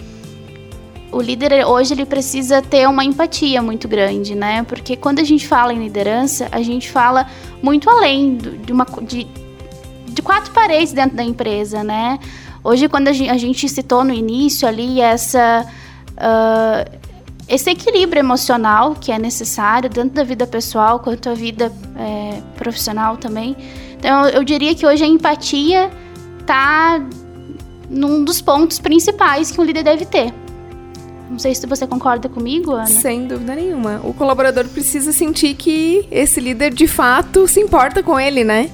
o 1.12 1.22
líder 1.22 1.66
hoje 1.66 1.94
ele 1.94 2.08
precisa 2.08 2.62
ter 2.62 2.90
uma 2.90 3.06
empatia 3.06 3.62
muito 3.62 3.88
grande, 3.88 4.34
né? 4.34 4.64
Porque 4.64 4.98
quando 4.98 5.20
a 5.20 5.24
gente 5.24 5.48
fala 5.48 5.72
em 5.72 5.78
liderança, 5.78 6.50
a 6.52 6.62
gente 6.64 6.90
fala 6.90 7.28
muito 7.62 7.88
além 7.88 8.36
de 8.36 8.74
uma 8.74 8.86
de, 9.04 9.28
de 10.08 10.22
quatro 10.24 10.52
paredes 10.52 10.92
dentro 10.92 11.16
da 11.16 11.24
empresa, 11.24 11.84
né? 11.84 12.18
Hoje, 12.64 12.88
quando 12.88 13.10
a 13.10 13.14
gente 13.14 13.68
citou 13.68 14.04
no 14.04 14.14
início 14.14 14.68
ali 14.68 15.02
essa. 15.02 15.66
Uh, 16.14 17.04
esse 17.48 17.70
equilíbrio 17.70 18.22
emocional 18.22 18.96
que 18.96 19.12
é 19.12 19.20
necessário, 19.20 19.90
tanto 19.90 20.14
da 20.14 20.24
vida 20.24 20.48
pessoal 20.48 21.00
quanto 21.00 21.30
a 21.30 21.34
vida 21.34 21.72
é, 21.98 22.42
profissional 22.56 23.18
também. 23.18 23.56
Então, 24.00 24.28
eu 24.30 24.46
diria 24.46 24.74
que 24.74 24.86
hoje 24.86 25.04
a 25.04 25.08
empatia 25.08 25.92
está 26.40 27.06
num 27.90 28.24
dos 28.24 28.42
pontos 28.42 28.80
principais 28.80 29.52
que 29.52 29.60
um 29.60 29.64
líder 29.64 29.84
deve 29.84 30.06
ter. 30.06 30.34
Não 31.30 31.40
sei 31.40 31.54
se 31.56 31.66
você 31.66 31.88
concorda 31.88 32.30
comigo, 32.30 32.72
Ana. 32.72 32.86
Sem 32.86 33.28
dúvida 33.28 33.56
nenhuma. 33.56 34.00
O 34.04 34.14
colaborador 34.14 34.68
precisa 34.68 35.12
sentir 35.12 35.56
que 35.56 36.08
esse 36.12 36.40
líder 36.40 36.74
de 36.74 36.88
fato 36.88 37.48
se 37.48 37.60
importa 37.60 38.04
com 38.04 38.20
ele, 38.20 38.44
né? 38.44 38.70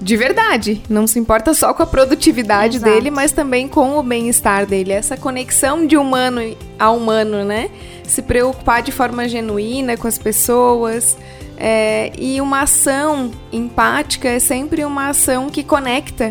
De 0.00 0.16
verdade. 0.16 0.82
Não 0.88 1.06
se 1.06 1.18
importa 1.18 1.52
só 1.52 1.74
com 1.74 1.82
a 1.82 1.86
produtividade 1.86 2.78
Exato. 2.78 2.92
dele, 2.92 3.10
mas 3.10 3.32
também 3.32 3.68
com 3.68 3.98
o 3.98 4.02
bem-estar 4.02 4.66
dele. 4.66 4.92
Essa 4.92 5.16
conexão 5.16 5.86
de 5.86 5.96
humano 5.96 6.40
a 6.78 6.90
humano, 6.90 7.44
né? 7.44 7.70
Se 8.04 8.22
preocupar 8.22 8.82
de 8.82 8.90
forma 8.90 9.28
genuína 9.28 9.96
com 9.96 10.08
as 10.08 10.18
pessoas. 10.18 11.16
É, 11.56 12.10
e 12.18 12.40
uma 12.40 12.62
ação 12.62 13.30
empática 13.52 14.28
é 14.28 14.38
sempre 14.38 14.82
uma 14.84 15.10
ação 15.10 15.50
que 15.50 15.62
conecta 15.62 16.30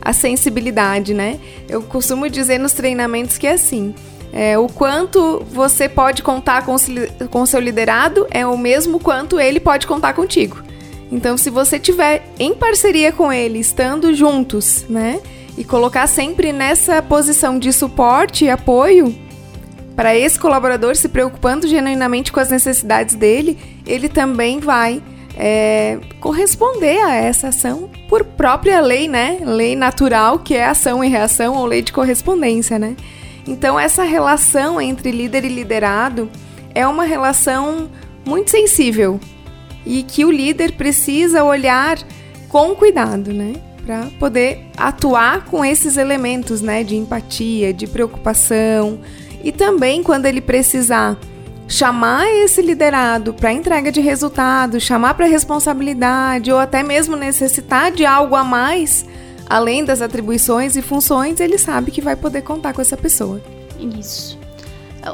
a 0.00 0.14
sensibilidade, 0.14 1.12
né? 1.12 1.38
Eu 1.68 1.82
costumo 1.82 2.30
dizer 2.30 2.58
nos 2.58 2.72
treinamentos 2.72 3.36
que 3.36 3.46
é 3.46 3.52
assim. 3.52 3.94
É, 4.32 4.56
o 4.56 4.68
quanto 4.68 5.44
você 5.50 5.88
pode 5.88 6.22
contar 6.22 6.64
com 6.64 6.74
o 7.42 7.46
seu 7.46 7.60
liderado 7.60 8.26
é 8.30 8.46
o 8.46 8.56
mesmo 8.56 8.98
quanto 8.98 9.38
ele 9.38 9.60
pode 9.60 9.86
contar 9.86 10.14
contigo. 10.14 10.69
Então, 11.10 11.36
se 11.36 11.50
você 11.50 11.78
tiver 11.78 12.22
em 12.38 12.54
parceria 12.54 13.10
com 13.10 13.32
ele, 13.32 13.58
estando 13.58 14.14
juntos, 14.14 14.84
né? 14.88 15.20
E 15.58 15.64
colocar 15.64 16.06
sempre 16.06 16.52
nessa 16.52 17.02
posição 17.02 17.58
de 17.58 17.72
suporte 17.72 18.44
e 18.44 18.50
apoio 18.50 19.14
para 19.96 20.16
esse 20.16 20.38
colaborador, 20.38 20.94
se 20.96 21.08
preocupando 21.08 21.66
genuinamente 21.66 22.32
com 22.32 22.40
as 22.40 22.48
necessidades 22.48 23.14
dele, 23.16 23.58
ele 23.86 24.08
também 24.08 24.60
vai 24.60 25.02
é, 25.36 25.98
corresponder 26.20 27.02
a 27.04 27.14
essa 27.14 27.48
ação 27.48 27.90
por 28.08 28.24
própria 28.24 28.80
lei, 28.80 29.08
né? 29.08 29.38
Lei 29.44 29.74
natural, 29.74 30.38
que 30.38 30.54
é 30.54 30.64
ação 30.64 31.02
e 31.02 31.08
reação, 31.08 31.56
ou 31.56 31.66
lei 31.66 31.82
de 31.82 31.92
correspondência, 31.92 32.78
né? 32.78 32.96
Então, 33.46 33.78
essa 33.78 34.04
relação 34.04 34.80
entre 34.80 35.10
líder 35.10 35.44
e 35.44 35.48
liderado 35.48 36.30
é 36.74 36.86
uma 36.86 37.04
relação 37.04 37.90
muito 38.24 38.50
sensível, 38.50 39.18
e 39.84 40.02
que 40.02 40.24
o 40.24 40.30
líder 40.30 40.72
precisa 40.72 41.44
olhar 41.44 41.98
com 42.48 42.74
cuidado, 42.74 43.32
né? 43.32 43.54
Para 43.84 44.06
poder 44.18 44.66
atuar 44.76 45.44
com 45.46 45.64
esses 45.64 45.96
elementos, 45.96 46.60
né? 46.60 46.84
De 46.84 46.96
empatia, 46.96 47.72
de 47.72 47.86
preocupação 47.86 49.00
e 49.42 49.50
também 49.52 50.02
quando 50.02 50.26
ele 50.26 50.40
precisar 50.40 51.18
chamar 51.66 52.26
esse 52.28 52.60
liderado 52.60 53.32
para 53.32 53.52
entrega 53.52 53.92
de 53.92 54.00
resultado, 54.00 54.80
chamar 54.80 55.14
para 55.14 55.26
responsabilidade 55.26 56.50
ou 56.52 56.58
até 56.58 56.82
mesmo 56.82 57.16
necessitar 57.16 57.92
de 57.92 58.04
algo 58.04 58.34
a 58.34 58.42
mais, 58.42 59.06
além 59.48 59.84
das 59.84 60.02
atribuições 60.02 60.76
e 60.76 60.82
funções, 60.82 61.38
ele 61.38 61.58
sabe 61.58 61.90
que 61.92 62.00
vai 62.00 62.16
poder 62.16 62.42
contar 62.42 62.72
com 62.72 62.80
essa 62.80 62.96
pessoa. 62.96 63.40
Isso. 63.78 64.38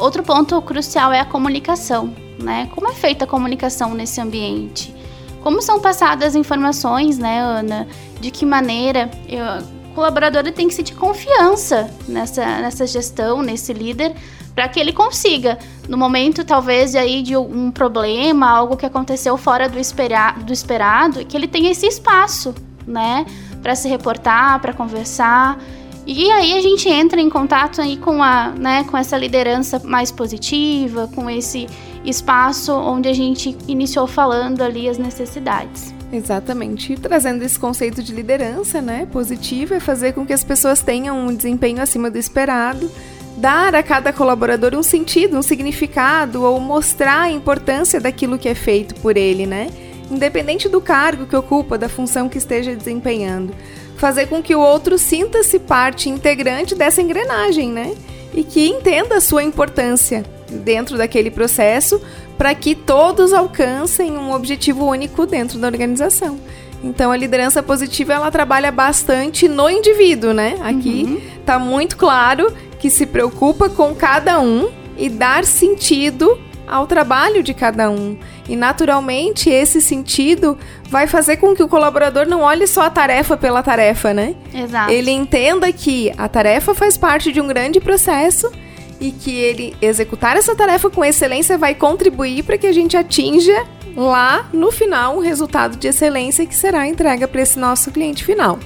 Outro 0.01 0.23
ponto 0.23 0.61
crucial 0.63 1.13
é 1.13 1.21
a 1.21 1.25
comunicação, 1.25 2.13
né? 2.39 2.69
Como 2.75 2.89
é 2.89 2.93
feita 2.93 3.25
a 3.25 3.29
comunicação 3.29 3.95
nesse 3.95 4.21
ambiente? 4.21 4.95
Como 5.43 5.63
são 5.63 5.81
passadas 5.81 6.29
as 6.29 6.35
informações, 6.35 7.19
né, 7.19 7.41
Ana? 7.41 7.87
De 8.21 8.31
que 8.31 8.45
maneira 8.45 9.11
eu, 9.29 9.45
o 9.91 9.95
colaborador 9.95 10.43
tem 10.53 10.69
que 10.69 10.75
sentir 10.75 10.95
confiança 10.95 11.91
nessa, 12.09 12.45
nessa 12.45 12.87
gestão, 12.87 13.43
nesse 13.43 13.73
líder, 13.73 14.15
para 14.57 14.69
que 14.69 14.81
ele 14.81 14.93
consiga, 14.93 15.59
no 15.89 15.99
momento 15.99 16.43
talvez 16.45 16.95
aí 16.95 17.23
de 17.23 17.37
um 17.37 17.71
problema, 17.71 18.49
algo 18.49 18.77
que 18.77 18.87
aconteceu 18.87 19.37
fora 19.37 19.69
do, 19.69 19.79
espera, 19.79 20.33
do 20.33 20.53
esperado, 20.53 21.25
que 21.27 21.37
ele 21.37 21.47
tenha 21.47 21.71
esse 21.71 21.87
espaço, 21.87 22.55
né, 22.87 23.27
para 23.63 23.75
se 23.75 23.87
reportar, 23.87 24.61
para 24.61 24.73
conversar. 24.73 25.59
E 26.07 26.31
aí 26.31 26.55
a 26.55 26.61
gente 26.61 26.89
entra 26.89 27.21
em 27.21 27.29
contato 27.29 27.81
aí 27.81 27.97
com 27.97 28.23
a, 28.23 28.49
né, 28.49 28.85
com 28.85 28.97
essa 28.97 29.17
liderança 29.17 29.79
mais 29.85 30.11
positiva, 30.11 31.09
com 31.15 31.29
esse 31.29 31.69
espaço 32.07 32.73
onde 32.73 33.09
a 33.09 33.13
gente 33.13 33.57
iniciou 33.67 34.07
falando 34.07 34.63
ali 34.63 34.89
as 34.89 34.99
necessidades. 34.99 35.95
Exatamente. 36.13 36.93
E 36.93 36.97
trazendo 36.97 37.43
esse 37.43 37.59
conceito 37.59 38.03
de 38.03 38.15
liderança, 38.15 38.81
né, 38.81 39.07
positivo, 39.11 39.75
é 39.75 39.81
fazer 39.81 40.13
com 40.13 40.25
que 40.25 40.33
as 40.33 40.45
pessoas 40.45 40.81
tenham 40.81 41.27
um 41.27 41.35
desempenho 41.35 41.83
acima 41.83 42.11
do 42.11 42.17
esperado, 42.17 42.91
dar 43.37 43.75
a 43.75 43.83
cada 43.83 44.13
colaborador 44.13 44.75
um 44.75 44.83
sentido, 44.83 45.37
um 45.37 45.43
significado 45.43 46.43
ou 46.43 46.61
mostrar 46.61 47.23
a 47.23 47.31
importância 47.31 48.01
daquilo 48.01 48.39
que 48.39 48.49
é 48.49 48.55
feito 48.55 48.95
por 48.97 49.17
ele, 49.17 49.47
né? 49.47 49.69
Independente 50.11 50.69
do 50.69 50.81
cargo 50.81 51.27
que 51.27 51.35
ocupa, 51.35 51.77
da 51.77 51.89
função 51.89 52.29
que 52.29 52.39
esteja 52.39 52.75
desempenhando. 52.75 53.53
Fazer 53.97 54.27
com 54.27 54.43
que 54.43 54.55
o 54.55 54.61
outro 54.61 54.97
sinta-se 54.97 55.59
parte 55.59 56.09
integrante 56.09 56.75
dessa 56.75 57.03
engrenagem, 57.03 57.71
né? 57.71 57.95
E 58.33 58.45
que 58.45 58.69
entenda 58.69 59.17
a 59.17 59.21
sua 59.21 59.43
importância 59.43 60.25
dentro 60.51 60.97
daquele 60.97 61.31
processo 61.31 62.01
para 62.37 62.55
que 62.55 62.75
todos 62.75 63.33
alcancem 63.33 64.13
um 64.13 64.33
objetivo 64.33 64.87
único 64.87 65.27
dentro 65.27 65.59
da 65.59 65.67
organização. 65.67 66.39
Então 66.83 67.11
a 67.11 67.17
liderança 67.17 67.63
positiva 67.63 68.13
ela 68.13 68.31
trabalha 68.31 68.71
bastante 68.71 69.49
no 69.49 69.69
indivíduo, 69.69 70.33
né? 70.33 70.57
Aqui 70.63 71.23
está 71.39 71.57
uhum. 71.57 71.65
muito 71.65 71.97
claro 71.97 72.53
que 72.79 72.91
se 72.91 73.07
preocupa 73.07 73.69
com 73.69 73.95
cada 73.95 74.41
um 74.41 74.71
e 74.97 75.09
dar 75.09 75.45
sentido 75.45 76.39
ao 76.67 76.87
trabalho 76.87 77.43
de 77.43 77.55
cada 77.55 77.91
um. 77.91 78.17
E 78.49 78.57
naturalmente 78.57 79.49
esse 79.49 79.81
sentido 79.81 80.59
vai 80.89 81.07
fazer 81.07 81.37
com 81.37 81.55
que 81.55 81.63
o 81.63 81.69
colaborador 81.69 82.27
não 82.27 82.43
olhe 82.43 82.67
só 82.67 82.83
a 82.83 82.91
tarefa 82.91 83.37
pela 83.37 83.63
tarefa, 83.63 84.13
né? 84.13 84.35
Exato. 84.53 84.91
Ele 84.91 85.11
entenda 85.11 85.73
que 85.73 86.13
a 86.19 86.29
tarefa 86.29 86.75
faz 86.75 86.97
parte 86.97 87.33
de 87.33 87.41
um 87.41 87.47
grande 87.47 87.81
processo 87.81 88.51
e 89.01 89.11
que 89.11 89.31
ele 89.31 89.77
executar 89.81 90.37
essa 90.37 90.55
tarefa 90.55 90.89
com 90.89 91.05
excelência 91.05 91.59
vai 91.59 91.75
contribuir 91.75 92.43
para 92.43 92.57
que 92.57 92.67
a 92.67 92.73
gente 92.73 92.97
atinja 92.97 93.67
lá 93.97 94.49
no 94.53 94.71
final 94.71 95.17
um 95.17 95.21
resultado 95.21 95.77
de 95.77 95.89
excelência 95.89 96.47
que 96.47 96.55
será 96.55 96.87
entrega 96.87 97.27
para 97.27 97.41
esse 97.41 97.59
nosso 97.59 97.91
cliente 97.91 98.25
final. 98.25 98.59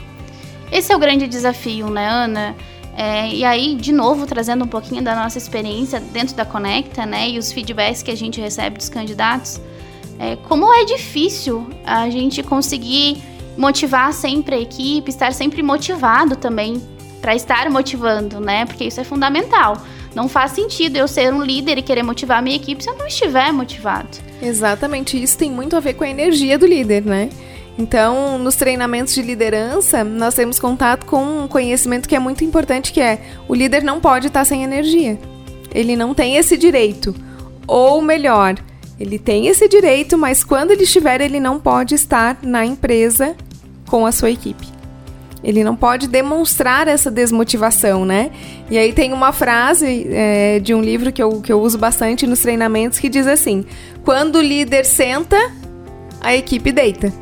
Esse 0.72 0.92
é 0.92 0.96
o 0.96 0.98
grande 0.98 1.26
desafio, 1.26 1.88
né, 1.88 2.08
Ana? 2.08 2.56
É, 2.96 3.28
e 3.28 3.44
aí, 3.44 3.74
de 3.76 3.92
novo, 3.92 4.26
trazendo 4.26 4.64
um 4.64 4.68
pouquinho 4.68 5.02
da 5.02 5.14
nossa 5.14 5.38
experiência 5.38 6.00
dentro 6.00 6.34
da 6.34 6.44
Conecta, 6.44 7.06
né, 7.06 7.30
e 7.30 7.38
os 7.38 7.50
feedbacks 7.50 8.02
que 8.02 8.10
a 8.10 8.16
gente 8.16 8.40
recebe 8.40 8.76
dos 8.76 8.88
candidatos, 8.88 9.60
é, 10.18 10.36
como 10.36 10.72
é 10.72 10.84
difícil 10.84 11.66
a 11.84 12.10
gente 12.10 12.42
conseguir 12.42 13.22
motivar 13.56 14.12
sempre 14.12 14.54
a 14.54 14.60
equipe, 14.60 15.10
estar 15.10 15.32
sempre 15.32 15.62
motivado 15.62 16.36
também 16.36 16.80
para 17.20 17.34
estar 17.34 17.68
motivando, 17.70 18.40
né? 18.40 18.64
Porque 18.64 18.84
isso 18.84 19.00
é 19.00 19.04
fundamental. 19.04 19.76
Não 20.14 20.28
faz 20.28 20.52
sentido 20.52 20.96
eu 20.96 21.06
ser 21.06 21.32
um 21.32 21.42
líder 21.42 21.78
e 21.78 21.82
querer 21.82 22.02
motivar 22.02 22.38
a 22.38 22.42
minha 22.42 22.56
equipe 22.56 22.82
se 22.82 22.90
eu 22.90 22.96
não 22.96 23.06
estiver 23.06 23.52
motivado. 23.52 24.08
Exatamente, 24.42 25.20
isso 25.22 25.38
tem 25.38 25.50
muito 25.50 25.76
a 25.76 25.80
ver 25.80 25.94
com 25.94 26.04
a 26.04 26.08
energia 26.08 26.58
do 26.58 26.66
líder, 26.66 27.04
né? 27.04 27.30
Então, 27.78 28.36
nos 28.38 28.56
treinamentos 28.56 29.14
de 29.14 29.22
liderança, 29.22 30.04
nós 30.04 30.34
temos 30.34 30.58
contato 30.58 31.06
com 31.06 31.44
um 31.44 31.48
conhecimento 31.48 32.08
que 32.08 32.16
é 32.16 32.18
muito 32.18 32.44
importante, 32.44 32.92
que 32.92 33.00
é 33.00 33.20
o 33.48 33.54
líder 33.54 33.82
não 33.82 34.00
pode 34.00 34.26
estar 34.26 34.44
sem 34.44 34.64
energia. 34.64 35.18
Ele 35.72 35.96
não 35.96 36.12
tem 36.12 36.36
esse 36.36 36.56
direito. 36.56 37.14
Ou 37.66 38.02
melhor, 38.02 38.56
ele 38.98 39.18
tem 39.18 39.46
esse 39.46 39.68
direito, 39.68 40.18
mas 40.18 40.44
quando 40.44 40.72
ele 40.72 40.82
estiver, 40.82 41.20
ele 41.20 41.40
não 41.40 41.58
pode 41.58 41.94
estar 41.94 42.38
na 42.42 42.66
empresa 42.66 43.34
com 43.86 44.04
a 44.04 44.12
sua 44.12 44.30
equipe. 44.30 44.79
Ele 45.42 45.64
não 45.64 45.74
pode 45.74 46.06
demonstrar 46.06 46.86
essa 46.86 47.10
desmotivação, 47.10 48.04
né? 48.04 48.30
E 48.70 48.76
aí 48.76 48.92
tem 48.92 49.12
uma 49.12 49.32
frase 49.32 50.06
é, 50.10 50.60
de 50.60 50.74
um 50.74 50.82
livro 50.82 51.10
que 51.10 51.22
eu, 51.22 51.40
que 51.40 51.52
eu 51.52 51.60
uso 51.60 51.78
bastante 51.78 52.26
nos 52.26 52.40
treinamentos 52.40 52.98
que 52.98 53.08
diz 53.08 53.26
assim: 53.26 53.64
quando 54.04 54.36
o 54.36 54.42
líder 54.42 54.84
senta, 54.84 55.38
a 56.20 56.34
equipe 56.34 56.70
deita. 56.70 57.12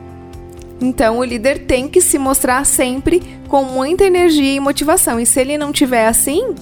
Então 0.81 1.19
o 1.19 1.25
líder 1.25 1.67
tem 1.67 1.89
que 1.89 2.01
se 2.01 2.19
mostrar 2.19 2.65
sempre 2.65 3.23
com 3.49 3.65
muita 3.65 4.05
energia 4.05 4.55
e 4.55 4.61
motivação. 4.61 5.19
E 5.19 5.27
se 5.27 5.41
ele 5.41 5.57
não 5.57 5.73
tiver 5.73 6.07
assim, 6.07 6.55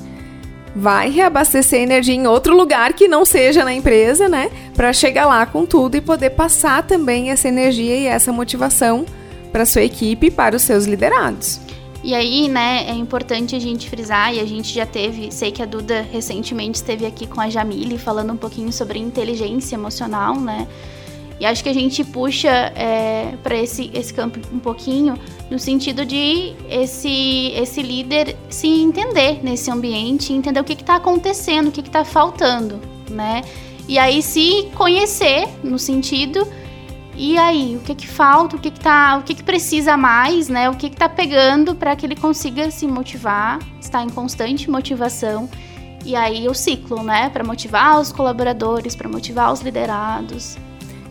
vai 0.74 1.10
reabastecer 1.10 1.80
energia 1.80 2.14
em 2.14 2.26
outro 2.26 2.54
lugar 2.54 2.92
que 2.92 3.08
não 3.08 3.24
seja 3.24 3.64
na 3.64 3.72
empresa, 3.72 4.28
né? 4.28 4.50
Para 4.74 4.92
chegar 4.92 5.26
lá 5.26 5.46
com 5.46 5.64
tudo 5.64 5.96
e 5.96 6.02
poder 6.02 6.30
passar 6.30 6.82
também 6.82 7.30
essa 7.30 7.48
energia 7.48 7.96
e 7.96 8.06
essa 8.06 8.30
motivação 8.30 9.06
para 9.46 9.64
sua 9.64 9.82
equipe 9.82 10.26
e 10.26 10.30
para 10.30 10.56
os 10.56 10.62
seus 10.62 10.84
liderados. 10.84 11.60
E 12.02 12.14
aí, 12.14 12.48
né, 12.48 12.84
é 12.88 12.92
importante 12.92 13.56
a 13.56 13.58
gente 13.58 13.90
frisar, 13.90 14.32
e 14.32 14.38
a 14.38 14.44
gente 14.44 14.72
já 14.72 14.86
teve, 14.86 15.32
sei 15.32 15.50
que 15.50 15.60
a 15.60 15.66
Duda 15.66 16.06
recentemente 16.12 16.76
esteve 16.76 17.04
aqui 17.04 17.26
com 17.26 17.40
a 17.40 17.50
Jamile 17.50 17.98
falando 17.98 18.32
um 18.32 18.36
pouquinho 18.36 18.72
sobre 18.72 18.98
inteligência 18.98 19.74
emocional, 19.74 20.38
né? 20.38 20.68
E 21.38 21.44
acho 21.44 21.62
que 21.62 21.68
a 21.68 21.74
gente 21.74 22.02
puxa 22.02 22.48
é, 22.48 23.34
para 23.42 23.56
esse, 23.56 23.90
esse 23.92 24.14
campo 24.14 24.38
um 24.52 24.58
pouquinho 24.58 25.18
no 25.50 25.58
sentido 25.58 26.04
de 26.04 26.54
esse, 26.70 27.52
esse 27.54 27.82
líder 27.82 28.36
se 28.48 28.68
entender 28.68 29.40
nesse 29.42 29.70
ambiente, 29.70 30.32
entender 30.32 30.60
o 30.60 30.64
que 30.64 30.72
está 30.72 30.96
acontecendo, 30.96 31.68
o 31.68 31.72
que 31.72 31.80
está 31.80 32.04
faltando, 32.04 32.80
né? 33.10 33.42
E 33.88 33.98
aí 33.98 34.22
se 34.22 34.68
conhecer 34.74 35.46
no 35.62 35.78
sentido 35.78 36.46
e 37.16 37.38
aí, 37.38 37.76
o 37.76 37.80
que 37.80 37.94
que 37.94 38.06
falta, 38.06 38.56
o 38.56 38.58
que 38.58 38.70
que 38.70 38.80
tá, 38.80 39.16
o 39.16 39.22
que 39.22 39.34
que 39.34 39.42
precisa 39.42 39.96
mais, 39.96 40.48
né? 40.48 40.68
O 40.68 40.74
que 40.74 40.90
que 40.90 40.96
tá 40.96 41.08
pegando 41.08 41.74
para 41.74 41.96
que 41.96 42.04
ele 42.04 42.14
consiga 42.14 42.70
se 42.70 42.86
motivar, 42.86 43.58
estar 43.80 44.02
em 44.02 44.10
constante 44.10 44.70
motivação. 44.70 45.48
E 46.04 46.14
aí 46.14 46.46
o 46.46 46.54
ciclo, 46.54 47.02
né, 47.02 47.30
para 47.30 47.42
motivar 47.42 47.98
os 47.98 48.12
colaboradores, 48.12 48.94
para 48.94 49.08
motivar 49.08 49.52
os 49.52 49.60
liderados. 49.60 50.56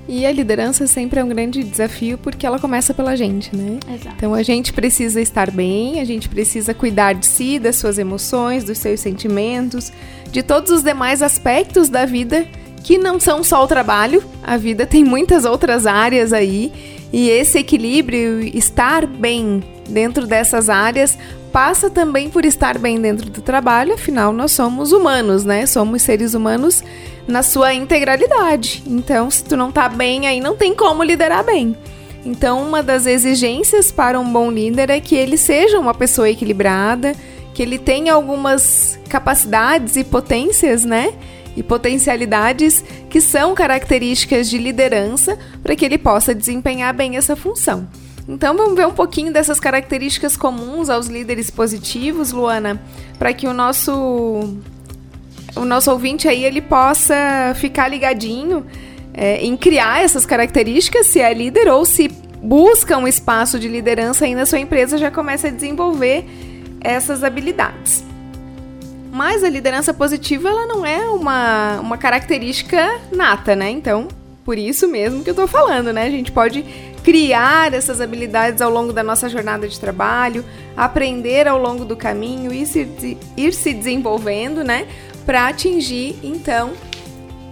E 0.07 0.25
a 0.25 0.31
liderança 0.31 0.85
sempre 0.85 1.19
é 1.19 1.23
um 1.23 1.27
grande 1.27 1.63
desafio 1.63 2.17
porque 2.17 2.45
ela 2.45 2.59
começa 2.59 2.93
pela 2.93 3.15
gente, 3.15 3.55
né? 3.55 3.79
Exato. 3.91 4.15
Então 4.15 4.33
a 4.35 4.43
gente 4.43 4.71
precisa 4.71 5.19
estar 5.19 5.49
bem, 5.49 5.99
a 5.99 6.05
gente 6.05 6.29
precisa 6.29 6.73
cuidar 6.73 7.13
de 7.13 7.25
si, 7.25 7.57
das 7.57 7.75
suas 7.77 7.97
emoções, 7.97 8.63
dos 8.63 8.77
seus 8.77 8.99
sentimentos, 8.99 9.91
de 10.31 10.43
todos 10.43 10.71
os 10.71 10.83
demais 10.83 11.23
aspectos 11.23 11.89
da 11.89 12.05
vida 12.05 12.47
que 12.85 12.99
não 12.99 13.19
são 13.19 13.43
só 13.43 13.63
o 13.63 13.67
trabalho, 13.67 14.23
a 14.43 14.57
vida 14.57 14.85
tem 14.85 15.03
muitas 15.03 15.43
outras 15.43 15.87
áreas 15.87 16.31
aí, 16.31 16.71
e 17.11 17.31
esse 17.31 17.57
equilíbrio, 17.57 18.41
estar 18.55 19.07
bem 19.07 19.63
dentro 19.89 20.27
dessas 20.27 20.69
áreas, 20.69 21.17
passa 21.51 21.89
também 21.89 22.29
por 22.29 22.45
estar 22.45 22.77
bem 22.77 23.01
dentro 23.01 23.27
do 23.31 23.41
trabalho, 23.41 23.95
afinal 23.95 24.31
nós 24.31 24.51
somos 24.51 24.91
humanos, 24.91 25.43
né? 25.43 25.65
Somos 25.65 26.03
seres 26.03 26.35
humanos 26.35 26.83
na 27.27 27.41
sua 27.41 27.73
integralidade. 27.73 28.83
Então, 28.85 29.31
se 29.31 29.43
tu 29.43 29.57
não 29.57 29.71
tá 29.71 29.89
bem 29.89 30.27
aí, 30.27 30.39
não 30.39 30.55
tem 30.55 30.75
como 30.75 31.01
liderar 31.01 31.43
bem. 31.43 31.75
Então, 32.23 32.61
uma 32.61 32.83
das 32.83 33.07
exigências 33.07 33.91
para 33.91 34.19
um 34.19 34.31
bom 34.31 34.51
líder 34.51 34.91
é 34.91 34.99
que 34.99 35.15
ele 35.15 35.37
seja 35.37 35.79
uma 35.79 35.95
pessoa 35.95 36.29
equilibrada, 36.29 37.15
que 37.51 37.63
ele 37.63 37.79
tenha 37.79 38.13
algumas 38.13 38.99
capacidades 39.09 39.95
e 39.95 40.03
potências, 40.03 40.85
né? 40.85 41.15
E 41.55 41.63
potencialidades 41.63 42.83
que 43.09 43.21
são 43.21 43.55
características 43.55 44.49
de 44.49 44.57
liderança 44.57 45.37
para 45.63 45.75
que 45.75 45.85
ele 45.85 45.97
possa 45.97 46.35
desempenhar 46.35 46.93
bem 46.93 47.17
essa 47.17 47.35
função. 47.35 47.87
Então 48.27 48.57
vamos 48.57 48.75
ver 48.75 48.87
um 48.87 48.93
pouquinho 48.93 49.31
dessas 49.31 49.59
características 49.59 50.35
comuns 50.35 50.89
aos 50.89 51.07
líderes 51.07 51.51
positivos, 51.51 52.31
Luana, 52.31 52.81
para 53.19 53.33
que 53.33 53.47
o 53.47 53.53
nosso 53.53 54.57
o 55.55 55.63
nosso 55.63 55.89
ouvinte 55.91 56.27
aí 56.27 56.43
ele 56.43 56.61
possa 56.61 57.53
ficar 57.55 57.87
ligadinho 57.87 58.65
é, 59.13 59.37
em 59.45 59.55
criar 59.55 60.03
essas 60.03 60.25
características, 60.25 61.05
se 61.05 61.21
é 61.21 61.33
líder 61.33 61.69
ou 61.69 61.85
se 61.85 62.09
busca 62.41 62.97
um 62.97 63.07
espaço 63.07 63.57
de 63.57 63.67
liderança 63.67 64.25
aí 64.25 64.35
na 64.35 64.45
sua 64.45 64.59
empresa, 64.59 64.97
já 64.97 65.09
começa 65.09 65.47
a 65.47 65.51
desenvolver 65.51 66.25
essas 66.81 67.23
habilidades. 67.23 68.03
Mas 69.15 69.45
a 69.45 69.49
liderança 69.49 69.93
positiva, 69.93 70.49
ela 70.49 70.67
não 70.67 70.85
é 70.85 71.07
uma, 71.07 71.79
uma 71.79 71.97
característica 71.97 72.99
nata, 73.13 73.55
né? 73.55 73.69
Então, 73.69 74.09
por 74.43 74.57
isso 74.57 74.89
mesmo 74.89 75.23
que 75.23 75.29
eu 75.29 75.33
tô 75.33 75.47
falando, 75.47 75.93
né? 75.93 76.03
A 76.03 76.09
gente 76.09 76.33
pode 76.33 76.65
criar 77.01 77.73
essas 77.73 78.01
habilidades 78.01 78.61
ao 78.61 78.69
longo 78.69 78.91
da 78.91 79.01
nossa 79.01 79.29
jornada 79.29 79.69
de 79.69 79.79
trabalho, 79.79 80.43
aprender 80.75 81.47
ao 81.47 81.57
longo 81.57 81.85
do 81.85 81.95
caminho 81.95 82.51
e 82.51 82.65
se, 82.65 83.17
ir 83.37 83.53
se 83.53 83.73
desenvolvendo, 83.73 84.65
né? 84.65 84.85
Para 85.25 85.47
atingir, 85.47 86.19
então, 86.21 86.73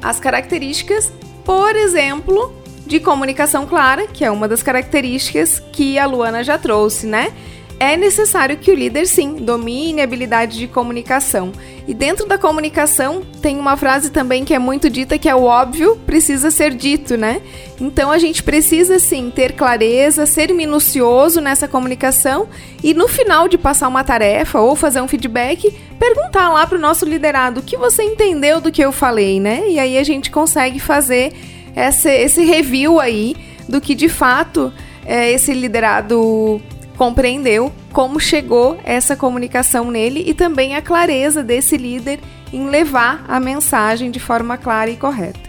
as 0.02 0.20
características, 0.20 1.14
por 1.46 1.78
exemplo, 1.78 2.54
de 2.86 3.00
comunicação 3.00 3.66
clara, 3.66 4.06
que 4.06 4.26
é 4.26 4.30
uma 4.30 4.50
das 4.50 4.62
características 4.62 5.62
que 5.72 5.98
a 5.98 6.06
Luana 6.06 6.44
já 6.44 6.58
trouxe, 6.58 7.08
né? 7.08 7.32
É 7.80 7.98
necessário 7.98 8.58
que 8.58 8.72
o 8.72 8.76
líder, 8.76 9.06
sim, 9.08 9.36
domine 9.36 10.02
a 10.02 10.04
habilidade 10.04 10.58
de 10.58 10.68
comunicação. 10.68 11.52
E 11.88 11.94
dentro 11.94 12.26
da 12.26 12.38
comunicação 12.38 13.22
tem 13.42 13.60
uma 13.60 13.76
frase 13.76 14.10
também 14.10 14.46
que 14.46 14.54
é 14.54 14.60
muito 14.60 14.90
dita 14.90 15.18
que 15.18 15.28
é 15.28 15.36
o 15.36 15.44
óbvio 15.44 15.98
precisa 16.06 16.50
ser 16.50 16.74
dito, 16.74 17.18
né? 17.18 17.42
Então 17.80 18.10
a 18.10 18.18
gente 18.18 18.42
precisa 18.42 19.00
sim 19.00 19.30
ter 19.30 19.54
clareza, 19.54 20.26
ser 20.26 20.54
minucioso 20.54 21.42
nessa 21.42 21.68
comunicação 21.68 22.48
e 22.82 22.94
no 22.94 23.08
final 23.08 23.50
de 23.50 23.58
passar 23.58 23.90
uma 23.90 24.04
tarefa 24.04 24.62
ou 24.62 24.76
fazer 24.76 25.02
um 25.02 25.08
feedback, 25.08 25.74
perguntar 26.00 26.50
lá 26.50 26.66
para 26.66 26.78
o 26.78 26.82
nosso 26.82 27.06
liderado 27.06 27.60
o 27.60 27.64
que 27.64 27.76
você 27.76 28.04
entendeu 28.04 28.62
do 28.62 28.72
que 28.72 28.84
eu 28.84 28.94
falei, 28.94 29.40
né? 29.40 29.64
E 29.68 29.78
aí 29.78 29.98
a 29.98 30.04
gente 30.04 30.32
consegue 30.32 30.80
fazer 30.80 31.34
esse, 31.76 32.10
esse 32.10 32.46
review 32.46 33.00
aí 33.00 33.36
do 33.68 33.82
que 33.82 33.94
de 33.94 34.08
fato 34.08 34.72
é, 35.06 35.32
esse 35.32 35.54
liderado 35.54 36.62
compreendeu 36.98 37.72
como 37.92 38.20
chegou 38.20 38.78
essa 38.84 39.16
comunicação 39.16 39.90
nele 39.90 40.24
e 40.26 40.34
também 40.34 40.76
a 40.76 40.82
clareza 40.82 41.44
desse 41.44 41.78
líder 41.78 42.20
em 42.52 42.68
levar 42.68 43.26
a 43.28 43.40
mensagem 43.40 44.12
de 44.12 44.20
forma 44.20 44.58
clara 44.58 44.90
e 44.90 44.98
correta. 44.98 45.40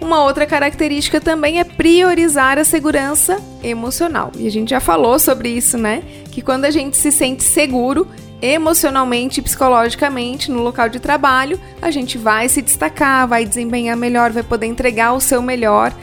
Uma 0.00 0.22
outra 0.22 0.44
característica 0.44 1.20
também 1.20 1.60
é 1.60 1.64
priorizar 1.64 2.58
a 2.58 2.64
segurança 2.64 3.40
emocional. 3.62 4.32
E 4.36 4.46
a 4.46 4.50
gente 4.50 4.70
já 4.70 4.80
falou 4.80 5.18
sobre 5.18 5.48
isso, 5.48 5.78
né? 5.78 6.02
Que 6.30 6.42
quando 6.42 6.66
a 6.66 6.70
gente 6.70 6.96
se 6.96 7.10
sente 7.10 7.42
seguro 7.42 8.06
emocionalmente 8.42 9.40
e 9.40 9.42
psicologicamente 9.42 10.50
no 10.50 10.62
local 10.62 10.90
de 10.90 11.00
trabalho, 11.00 11.58
a 11.80 11.90
gente 11.90 12.18
vai 12.18 12.48
se 12.50 12.60
destacar, 12.60 13.26
vai 13.26 13.46
desempenhar 13.46 13.96
melhor, 13.96 14.30
vai 14.30 14.42
poder 14.42 14.66
entregar 14.66 15.14
o 15.14 15.20
seu 15.20 15.40
melhor 15.40 15.94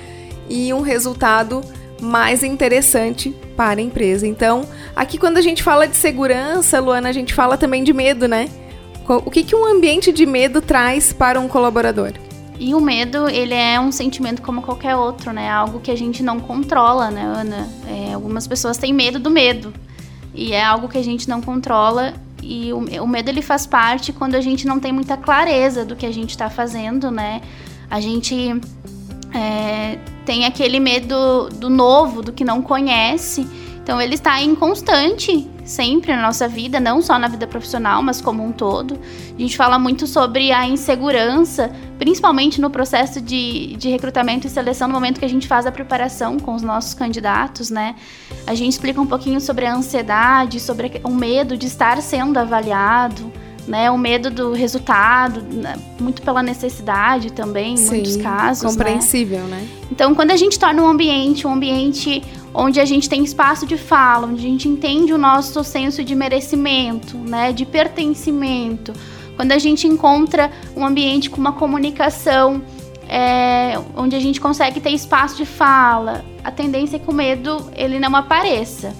e 0.50 0.74
um 0.74 0.82
resultado 0.82 1.62
mais 2.02 2.44
interessante 2.44 3.34
para 3.56 3.80
a 3.80 3.84
empresa. 3.84 4.26
Então, 4.26 4.66
aqui 4.96 5.18
quando 5.18 5.38
a 5.38 5.42
gente 5.42 5.62
fala 5.62 5.88
de 5.88 5.96
segurança, 5.96 6.80
Luana, 6.80 7.10
a 7.10 7.14
gente 7.14 7.34
fala 7.34 7.58
também 7.58 7.84
de 7.84 7.94
medo, 7.94 8.28
né? 8.28 8.50
O 9.08 9.30
que, 9.30 9.44
que 9.44 9.56
um 9.56 9.66
ambiente 9.66 10.12
de 10.12 10.26
medo 10.26 10.62
traz 10.62 11.14
para 11.14 11.40
um 11.40 11.48
colaborador? 11.48 12.14
E 12.60 12.74
o 12.76 12.80
medo, 12.80 13.28
ele 13.28 13.54
é 13.54 13.80
um 13.80 13.92
sentimento 13.92 14.42
como 14.42 14.62
qualquer 14.62 14.96
outro, 14.96 15.34
né? 15.34 15.50
Algo 15.50 15.80
que 15.80 15.92
a 15.92 15.98
gente 15.98 16.22
não 16.22 16.40
controla, 16.40 17.10
né, 17.10 17.24
Ana? 17.24 17.68
É, 17.88 18.14
algumas 18.14 18.48
pessoas 18.48 18.78
têm 18.78 18.94
medo 18.94 19.20
do 19.20 19.30
medo. 19.30 19.74
E 20.34 20.54
é 20.54 20.64
algo 20.64 20.88
que 20.88 20.98
a 20.98 21.04
gente 21.04 21.28
não 21.28 21.42
controla. 21.42 22.14
E 22.42 22.72
o, 22.72 22.78
o 23.04 23.08
medo, 23.08 23.30
ele 23.30 23.42
faz 23.42 23.66
parte 23.66 24.14
quando 24.14 24.36
a 24.36 24.42
gente 24.42 24.66
não 24.66 24.80
tem 24.80 24.92
muita 24.92 25.18
clareza 25.18 25.84
do 25.84 25.96
que 25.96 26.06
a 26.06 26.12
gente 26.12 26.30
está 26.30 26.50
fazendo, 26.50 27.12
né? 27.12 27.42
A 27.90 28.00
gente 28.00 28.56
é, 29.34 29.98
tem 30.26 30.46
aquele 30.46 30.80
medo 30.80 31.50
do 31.50 31.70
novo, 31.70 32.22
do 32.22 32.32
que 32.32 32.44
não 32.44 32.62
conhece. 32.62 33.48
Então 33.84 34.00
ele 34.00 34.14
está 34.14 34.42
em 34.42 34.54
constante 34.54 35.50
sempre 35.66 36.16
na 36.16 36.22
nossa 36.22 36.48
vida, 36.48 36.80
não 36.80 37.02
só 37.02 37.18
na 37.18 37.28
vida 37.28 37.48
profissional, 37.48 38.02
mas 38.04 38.22
como 38.22 38.44
um 38.44 38.52
todo. 38.52 39.00
A 39.36 39.42
gente 39.42 39.56
fala 39.56 39.80
muito 39.80 40.06
sobre 40.06 40.52
a 40.52 40.68
insegurança, 40.68 41.72
principalmente 41.98 42.60
no 42.60 42.70
processo 42.70 43.22
de, 43.22 43.76
de 43.78 43.90
recrutamento 43.90 44.46
e 44.46 44.50
seleção, 44.50 44.88
no 44.88 44.94
momento 44.94 45.20
que 45.20 45.26
a 45.26 45.30
gente 45.30 45.48
faz 45.48 45.66
a 45.66 45.72
preparação 45.72 46.38
com 46.38 46.54
os 46.54 46.62
nossos 46.62 46.94
candidatos, 46.94 47.70
né? 47.70 47.96
A 48.46 48.54
gente 48.54 48.74
explica 48.74 49.00
um 49.00 49.08
pouquinho 49.08 49.40
sobre 49.40 49.66
a 49.66 49.74
ansiedade, 49.74 50.60
sobre 50.60 51.02
o 51.04 51.12
medo 51.12 51.58
de 51.58 51.68
estar 51.68 52.02
sendo 52.02 52.38
avaliado 52.38 53.32
né? 53.68 53.90
O 53.92 53.98
medo 53.98 54.30
do 54.30 54.54
resultado, 54.54 55.42
né? 55.42 55.76
muito 56.00 56.22
pela 56.22 56.42
necessidade 56.42 57.32
também, 57.32 57.74
em 57.74 57.78
Sim, 57.78 57.90
muitos 57.96 58.18
casos. 58.18 58.72
Compreensível, 58.72 59.40
né? 59.44 59.58
né? 59.58 59.68
Então, 59.92 60.16
quando 60.16 60.32
a 60.32 60.36
gente 60.36 60.58
torna 60.58 60.82
um 60.82 60.88
ambiente, 60.88 61.46
um 61.46 61.54
ambiente 61.54 62.24
onde 62.54 62.80
a 62.80 62.86
gente 62.86 63.08
tem 63.08 63.24
espaço 63.24 63.66
de 63.66 63.78
fala, 63.78 64.28
onde 64.28 64.46
a 64.46 64.50
gente 64.50 64.68
entende 64.68 65.14
o 65.14 65.18
nosso 65.18 65.64
senso 65.64 66.04
de 66.04 66.16
merecimento, 66.16 67.18
né? 67.18 67.54
De 67.54 67.66
pertencimento, 67.66 68.94
quando 69.36 69.52
a 69.52 69.58
gente 69.58 69.88
encontra 69.88 70.52
um 70.76 70.86
ambiente 70.86 71.30
com 71.30 71.40
uma 71.40 71.54
comunicação 71.54 72.62
é, 73.08 73.78
onde 73.96 74.16
a 74.16 74.20
gente 74.20 74.40
consegue 74.40 74.80
ter 74.80 74.92
espaço 74.92 75.36
de 75.36 75.46
fala, 75.46 76.24
a 76.44 76.52
tendência 76.52 76.96
é 76.96 77.00
que 77.00 77.10
o 77.10 77.14
medo 77.14 77.70
ele 77.76 78.00
não 78.00 78.16
apareça. 78.16 78.94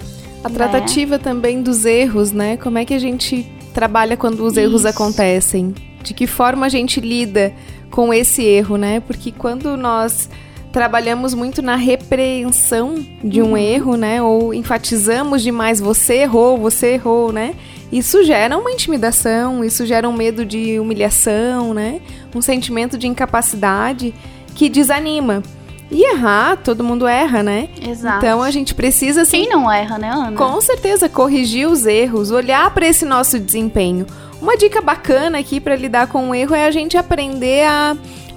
A 0.44 0.50
tratativa 0.50 1.18
né? 1.18 1.24
também 1.24 1.62
dos 1.62 1.86
erros, 1.86 2.32
né? 2.32 2.58
Como 2.58 2.78
é 2.78 2.84
que 2.84 2.94
a 2.94 3.00
gente 3.00 3.50
trabalha 3.72 4.18
quando 4.18 4.46
os 4.46 4.58
erros 4.58 4.82
Isso. 4.82 4.90
acontecem? 4.90 5.74
De 6.04 6.14
que 6.14 6.28
forma 6.28 6.66
a 6.66 6.70
gente 6.70 7.00
lida 7.00 7.54
com 7.90 8.14
esse 8.14 8.44
erro, 8.44 8.78
né? 8.78 9.00
Porque 9.00 9.32
quando 9.32 9.76
nós 9.78 10.30
trabalhamos 10.72 11.34
muito 11.34 11.62
na 11.62 11.76
repreensão 11.76 12.96
de 13.24 13.42
um 13.42 13.52
uhum. 13.52 13.58
erro, 13.58 13.98
né? 13.98 14.22
Ou 14.22 14.54
enfatizamos 14.54 15.44
demais 15.44 15.80
você 15.80 16.16
errou, 16.16 16.58
você 16.58 16.94
errou, 16.94 17.32
né? 17.32 17.56
Isso 17.92 18.24
gera 18.24 18.58
uma 18.58 18.72
intimidação, 18.72 19.64
isso 19.64 19.86
gera 19.86 20.08
um 20.08 20.14
medo 20.14 20.46
de 20.46 20.80
humilhação, 20.80 21.74
né? 21.74 22.00
Um 22.34 22.42
sentimento 22.42 22.98
de 22.98 23.08
incapacidade 23.08 24.14
que 24.56 24.70
desanima. 24.70 25.44
E 25.92 26.10
errar, 26.10 26.56
todo 26.56 26.84
mundo 26.84 27.06
erra, 27.06 27.44
né? 27.44 27.68
Exato. 27.86 28.26
Então 28.26 28.42
a 28.42 28.50
gente 28.50 28.74
precisa 28.74 29.24
assim, 29.24 29.42
Quem 29.42 29.50
não 29.50 29.70
erra, 29.70 29.98
né, 29.98 30.10
Ana? 30.10 30.38
Com 30.38 30.62
certeza 30.62 31.10
corrigir 31.10 31.68
os 31.68 31.86
erros, 31.86 32.32
olhar 32.32 32.74
para 32.74 32.88
esse 32.88 33.04
nosso 33.06 33.38
desempenho. 33.38 34.08
Uma 34.42 34.56
dica 34.58 34.82
bacana 34.82 35.38
aqui 35.38 35.60
para 35.60 35.76
lidar 35.76 36.08
com 36.08 36.30
o 36.30 36.36
erro 36.36 36.56
é 36.56 36.66
a 36.66 36.72
gente 36.72 36.98
aprender 36.98 37.68
a 37.68 37.96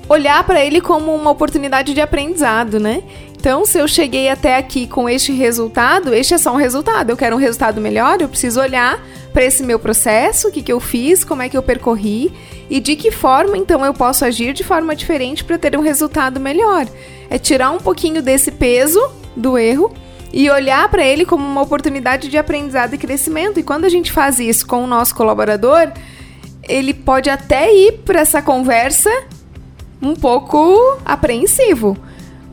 olhar 0.08 0.42
para 0.44 0.62
ele 0.62 0.80
como 0.80 1.14
uma 1.14 1.30
oportunidade 1.30 1.94
de 1.94 2.00
aprendizado, 2.00 2.78
né? 2.80 3.02
Então, 3.44 3.66
se 3.66 3.78
eu 3.78 3.87
cheguei 3.87 4.30
até 4.30 4.57
aqui 4.57 4.87
com 4.87 5.07
este 5.07 5.30
resultado, 5.30 6.14
este 6.14 6.33
é 6.33 6.38
só 6.38 6.54
um 6.54 6.57
resultado. 6.57 7.11
Eu 7.11 7.16
quero 7.16 7.37
um 7.37 7.38
resultado 7.38 7.78
melhor, 7.78 8.18
eu 8.18 8.26
preciso 8.26 8.59
olhar 8.59 8.98
para 9.35 9.44
esse 9.44 9.62
meu 9.62 9.78
processo, 9.78 10.48
o 10.48 10.50
que, 10.50 10.62
que 10.62 10.72
eu 10.72 10.80
fiz, 10.80 11.24
como 11.24 11.42
é 11.42 11.48
que 11.50 11.54
eu 11.54 11.62
percorri 11.62 12.33
e 12.70 12.80
de 12.80 12.96
que 12.96 13.11
forma 13.11 13.59
então 13.59 13.85
eu 13.85 13.92
posso 13.92 14.24
agir 14.24 14.54
de 14.54 14.64
forma 14.64 14.96
diferente 14.96 15.44
para 15.44 15.59
ter 15.59 15.76
um 15.76 15.83
resultado 15.83 16.40
melhor. 16.40 16.87
É 17.28 17.37
tirar 17.37 17.70
um 17.70 17.76
pouquinho 17.76 18.22
desse 18.22 18.50
peso 18.50 18.98
do 19.37 19.59
erro 19.59 19.94
e 20.33 20.48
olhar 20.48 20.88
para 20.88 21.04
ele 21.04 21.26
como 21.26 21.46
uma 21.46 21.61
oportunidade 21.61 22.30
de 22.30 22.38
aprendizado 22.38 22.94
e 22.94 22.98
crescimento. 22.98 23.61
E 23.61 23.62
quando 23.62 23.85
a 23.85 23.90
gente 23.90 24.11
faz 24.11 24.40
isso 24.40 24.66
com 24.66 24.83
o 24.83 24.87
nosso 24.87 25.14
colaborador, 25.14 25.92
ele 26.66 26.94
pode 26.94 27.28
até 27.28 27.70
ir 27.70 27.92
para 28.07 28.20
essa 28.20 28.40
conversa 28.40 29.11
um 30.00 30.14
pouco 30.14 30.98
apreensivo. 31.04 31.94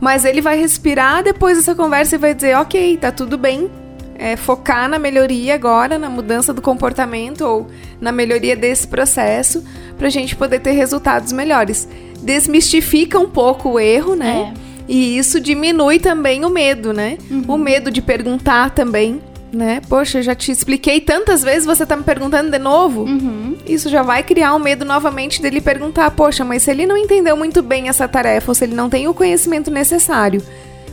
Mas 0.02 0.24
ele 0.24 0.40
vai 0.40 0.58
respirar 0.58 1.22
depois 1.22 1.56
dessa 1.56 1.76
conversa 1.76 2.16
e 2.16 2.18
vai 2.18 2.34
dizer: 2.34 2.56
ok, 2.56 2.96
tá 2.96 3.12
tudo 3.12 3.38
bem, 3.38 3.70
é, 4.16 4.34
focar 4.34 4.88
na 4.88 4.98
melhoria 4.98 5.54
agora, 5.54 5.96
na 5.96 6.10
mudança 6.10 6.52
do 6.52 6.60
comportamento 6.60 7.42
ou 7.42 7.68
na 8.00 8.10
melhoria 8.10 8.56
desse 8.56 8.88
processo, 8.88 9.62
para 9.96 10.08
a 10.08 10.10
gente 10.10 10.34
poder 10.34 10.58
ter 10.58 10.72
resultados 10.72 11.32
melhores. 11.32 11.88
Desmistifica 12.20 13.16
um 13.16 13.28
pouco 13.28 13.68
o 13.68 13.78
erro, 13.78 14.16
né? 14.16 14.52
É. 14.58 14.62
E 14.88 15.16
isso 15.16 15.40
diminui 15.40 16.00
também 16.00 16.44
o 16.44 16.50
medo, 16.50 16.92
né? 16.92 17.16
Uhum. 17.30 17.44
O 17.46 17.56
medo 17.56 17.88
de 17.88 18.02
perguntar 18.02 18.70
também, 18.70 19.22
né? 19.52 19.80
Poxa, 19.88 20.18
eu 20.18 20.22
já 20.22 20.34
te 20.34 20.50
expliquei 20.50 21.00
tantas 21.00 21.42
vezes, 21.42 21.66
você 21.66 21.84
tá 21.84 21.96
me 21.96 22.02
perguntando 22.02 22.50
de 22.50 22.58
novo? 22.58 23.02
Uhum. 23.02 23.56
Isso 23.66 23.88
já 23.88 24.02
vai 24.02 24.22
criar 24.22 24.54
um 24.54 24.58
medo 24.58 24.84
novamente 24.84 25.40
dele 25.42 25.60
perguntar: 25.60 26.10
poxa, 26.12 26.44
mas 26.44 26.62
se 26.62 26.70
ele 26.70 26.86
não 26.86 26.96
entendeu 26.96 27.36
muito 27.36 27.62
bem 27.62 27.88
essa 27.88 28.08
tarefa, 28.08 28.50
ou 28.50 28.54
se 28.54 28.64
ele 28.64 28.74
não 28.74 28.88
tem 28.88 29.06
o 29.08 29.14
conhecimento 29.14 29.70
necessário 29.70 30.42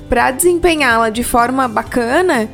para 0.10 0.32
desempenhá-la 0.32 1.10
de 1.10 1.24
forma 1.24 1.68
bacana 1.68 2.50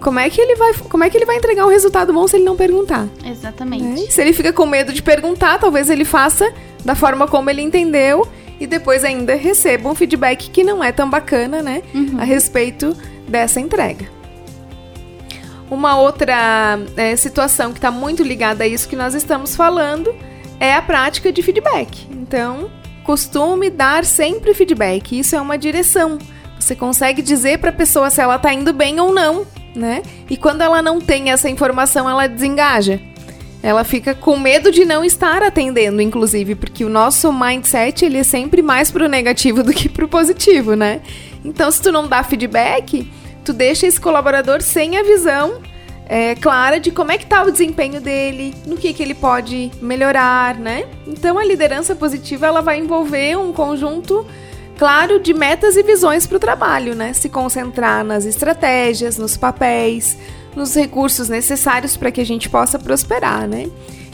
como 0.00 0.18
é 0.18 0.28
que 0.28 0.40
ele 0.40 0.54
vai, 0.56 0.74
como 0.74 1.04
é 1.04 1.10
que 1.10 1.16
ele 1.16 1.24
vai 1.24 1.36
entregar 1.36 1.64
um 1.64 1.68
resultado 1.68 2.12
bom 2.12 2.28
se 2.28 2.36
ele 2.36 2.44
não 2.44 2.56
perguntar? 2.56 3.08
Exatamente. 3.24 3.82
Né? 3.82 4.06
Se 4.10 4.20
ele 4.20 4.32
fica 4.32 4.52
com 4.52 4.66
medo 4.66 4.92
de 4.92 5.02
perguntar, 5.02 5.58
talvez 5.58 5.90
ele 5.90 6.04
faça 6.04 6.52
da 6.84 6.94
forma 6.94 7.26
como 7.26 7.50
ele 7.50 7.62
entendeu 7.62 8.26
e 8.60 8.66
depois 8.66 9.04
ainda 9.04 9.34
receba 9.34 9.88
um 9.88 9.94
feedback 9.94 10.50
que 10.50 10.62
não 10.62 10.82
é 10.82 10.92
tão 10.92 11.08
bacana, 11.08 11.62
né, 11.62 11.82
uhum. 11.94 12.16
a 12.18 12.24
respeito 12.24 12.96
dessa 13.28 13.60
entrega. 13.60 14.15
Uma 15.70 15.98
outra 15.98 16.78
é, 16.96 17.16
situação 17.16 17.72
que 17.72 17.78
está 17.78 17.90
muito 17.90 18.22
ligada 18.22 18.64
a 18.64 18.66
isso 18.66 18.88
que 18.88 18.96
nós 18.96 19.14
estamos 19.14 19.56
falando 19.56 20.14
é 20.60 20.74
a 20.74 20.82
prática 20.82 21.32
de 21.32 21.42
feedback. 21.42 22.06
Então, 22.10 22.70
costume 23.04 23.70
dar 23.70 24.04
sempre 24.04 24.54
feedback. 24.54 25.18
Isso 25.18 25.34
é 25.34 25.40
uma 25.40 25.58
direção. 25.58 26.18
Você 26.58 26.74
consegue 26.74 27.20
dizer 27.20 27.58
para 27.58 27.70
a 27.70 27.72
pessoa 27.72 28.10
se 28.10 28.20
ela 28.20 28.36
está 28.36 28.52
indo 28.52 28.72
bem 28.72 29.00
ou 29.00 29.12
não 29.12 29.46
né? 29.76 30.02
E 30.28 30.36
quando 30.36 30.62
ela 30.62 30.82
não 30.82 31.00
tem 31.00 31.30
essa 31.30 31.48
informação, 31.48 32.08
ela 32.08 32.26
desengaja. 32.26 32.98
Ela 33.62 33.84
fica 33.84 34.14
com 34.14 34.38
medo 34.38 34.70
de 34.70 34.84
não 34.84 35.04
estar 35.04 35.42
atendendo, 35.42 36.00
inclusive, 36.00 36.54
porque 36.54 36.84
o 36.84 36.88
nosso 36.88 37.32
mindset 37.32 38.04
ele 38.04 38.18
é 38.18 38.22
sempre 38.22 38.62
mais 38.62 38.90
pro 38.90 39.08
negativo 39.08 39.62
do 39.62 39.72
que 39.72 39.88
pro 39.88 40.08
positivo, 40.08 40.74
né? 40.74 41.00
Então, 41.44 41.70
se 41.70 41.80
tu 41.80 41.92
não 41.92 42.08
dá 42.08 42.22
feedback, 42.22 43.10
tu 43.46 43.52
deixa 43.52 43.86
esse 43.86 44.00
colaborador 44.00 44.60
sem 44.60 44.98
a 44.98 45.04
visão 45.04 45.62
é, 46.08 46.34
clara 46.34 46.80
de 46.80 46.90
como 46.90 47.12
é 47.12 47.18
que 47.18 47.26
tá 47.26 47.44
o 47.44 47.50
desempenho 47.50 48.00
dele, 48.00 48.52
no 48.66 48.76
que, 48.76 48.92
que 48.92 49.02
ele 49.02 49.14
pode 49.14 49.70
melhorar, 49.80 50.56
né? 50.56 50.84
Então 51.06 51.38
a 51.38 51.44
liderança 51.44 51.94
positiva 51.94 52.46
ela 52.46 52.60
vai 52.60 52.78
envolver 52.80 53.36
um 53.38 53.52
conjunto 53.52 54.26
claro 54.76 55.20
de 55.20 55.32
metas 55.32 55.76
e 55.76 55.82
visões 55.84 56.26
para 56.26 56.36
o 56.36 56.40
trabalho, 56.40 56.94
né? 56.96 57.12
Se 57.12 57.28
concentrar 57.28 58.04
nas 58.04 58.24
estratégias, 58.24 59.16
nos 59.16 59.36
papéis, 59.36 60.18
nos 60.54 60.74
recursos 60.74 61.28
necessários 61.28 61.96
para 61.96 62.10
que 62.10 62.20
a 62.20 62.26
gente 62.26 62.48
possa 62.48 62.80
prosperar, 62.80 63.46
né? 63.46 63.68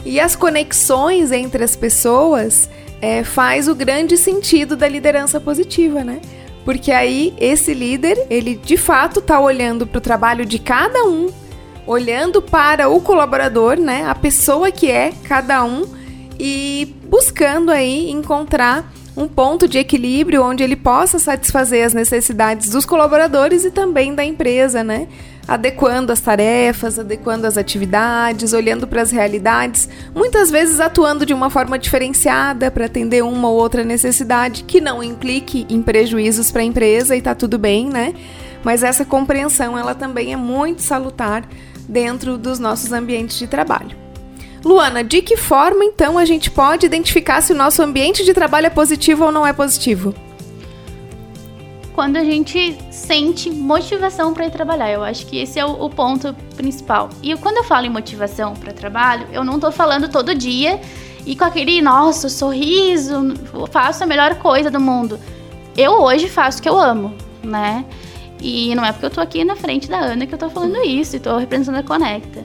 E 0.05 0.19
as 0.19 0.35
conexões 0.35 1.31
entre 1.31 1.63
as 1.63 1.75
pessoas 1.75 2.69
é, 3.01 3.23
faz 3.23 3.67
o 3.67 3.73
grande 3.73 4.15
sentido 4.15 4.75
da 4.75 4.87
liderança 4.87 5.39
positiva, 5.39 6.03
né? 6.03 6.21
Porque 6.63 6.91
aí 6.91 7.33
esse 7.39 7.73
líder, 7.73 8.27
ele 8.29 8.55
de 8.55 8.77
fato 8.77 9.19
está 9.19 9.39
olhando 9.39 9.85
para 9.85 9.97
o 9.97 10.01
trabalho 10.01 10.45
de 10.45 10.59
cada 10.59 11.03
um 11.03 11.29
olhando 11.85 12.41
para 12.41 12.89
o 12.89 13.01
colaborador, 13.01 13.77
né, 13.77 14.05
a 14.07 14.15
pessoa 14.15 14.71
que 14.71 14.89
é 14.89 15.11
cada 15.23 15.63
um 15.63 15.85
e 16.39 16.95
buscando 17.09 17.71
aí 17.71 18.09
encontrar 18.09 18.91
um 19.15 19.27
ponto 19.27 19.67
de 19.67 19.77
equilíbrio 19.77 20.43
onde 20.43 20.63
ele 20.63 20.75
possa 20.75 21.19
satisfazer 21.19 21.85
as 21.85 21.93
necessidades 21.93 22.69
dos 22.69 22.85
colaboradores 22.85 23.63
e 23.63 23.69
também 23.69 24.15
da 24.15 24.25
empresa, 24.25 24.83
né? 24.83 25.07
Adequando 25.45 26.13
as 26.13 26.21
tarefas, 26.21 26.97
adequando 26.97 27.45
as 27.45 27.57
atividades, 27.57 28.53
olhando 28.53 28.87
para 28.87 29.01
as 29.01 29.11
realidades, 29.11 29.89
muitas 30.15 30.49
vezes 30.49 30.79
atuando 30.79 31.25
de 31.25 31.33
uma 31.33 31.49
forma 31.49 31.77
diferenciada 31.77 32.71
para 32.71 32.85
atender 32.85 33.23
uma 33.23 33.49
ou 33.49 33.57
outra 33.57 33.83
necessidade 33.83 34.63
que 34.63 34.79
não 34.79 35.03
implique 35.03 35.65
em 35.69 35.81
prejuízos 35.81 36.49
para 36.49 36.61
a 36.61 36.65
empresa 36.65 37.15
e 37.15 37.21
tá 37.21 37.35
tudo 37.35 37.57
bem, 37.57 37.89
né? 37.89 38.13
Mas 38.63 38.83
essa 38.83 39.03
compreensão 39.03 39.77
ela 39.77 39.93
também 39.93 40.31
é 40.31 40.37
muito 40.37 40.81
salutar 40.81 41.43
dentro 41.89 42.37
dos 42.37 42.57
nossos 42.57 42.93
ambientes 42.93 43.37
de 43.37 43.45
trabalho. 43.45 43.97
Luana, 44.63 45.03
de 45.03 45.21
que 45.21 45.35
forma 45.35 45.83
então 45.83 46.17
a 46.17 46.23
gente 46.23 46.49
pode 46.49 46.85
identificar 46.85 47.41
se 47.41 47.51
o 47.51 47.55
nosso 47.55 47.81
ambiente 47.81 48.23
de 48.23 48.33
trabalho 48.33 48.67
é 48.67 48.69
positivo 48.69 49.25
ou 49.25 49.31
não 49.31 49.45
é 49.45 49.51
positivo? 49.51 50.15
Quando 51.93 52.17
a 52.17 52.23
gente 52.23 52.75
sente 52.89 53.51
motivação 53.51 54.33
para 54.33 54.47
ir 54.47 54.51
trabalhar, 54.51 54.91
eu 54.91 55.03
acho 55.03 55.27
que 55.27 55.37
esse 55.37 55.59
é 55.59 55.65
o, 55.65 55.83
o 55.83 55.89
ponto 55.89 56.33
principal. 56.55 57.09
E 57.21 57.35
quando 57.37 57.57
eu 57.57 57.63
falo 57.63 57.85
em 57.85 57.89
motivação 57.89 58.55
para 58.55 58.73
trabalho, 58.73 59.27
eu 59.31 59.43
não 59.43 59.55
estou 59.55 59.71
falando 59.71 60.09
todo 60.09 60.33
dia 60.33 60.81
e 61.25 61.35
com 61.35 61.45
aquele 61.45 61.81
nosso 61.81 62.29
sorriso, 62.29 63.35
faço 63.71 64.03
a 64.03 64.07
melhor 64.07 64.35
coisa 64.35 64.71
do 64.71 64.79
mundo. 64.79 65.19
Eu 65.77 66.01
hoje 66.01 66.27
faço 66.27 66.59
o 66.59 66.61
que 66.61 66.69
eu 66.69 66.79
amo, 66.79 67.13
né? 67.43 67.85
E 68.41 68.73
não 68.75 68.83
é 68.83 68.91
porque 68.91 69.05
eu 69.05 69.11
tô 69.11 69.21
aqui 69.21 69.45
na 69.45 69.55
frente 69.55 69.87
da 69.87 69.99
Ana 69.99 70.25
que 70.25 70.33
eu 70.33 70.39
tô 70.39 70.49
falando 70.49 70.77
isso 70.83 71.15
e 71.15 71.19
tô 71.19 71.37
representando 71.37 71.77
a 71.77 71.83
Conecta. 71.83 72.43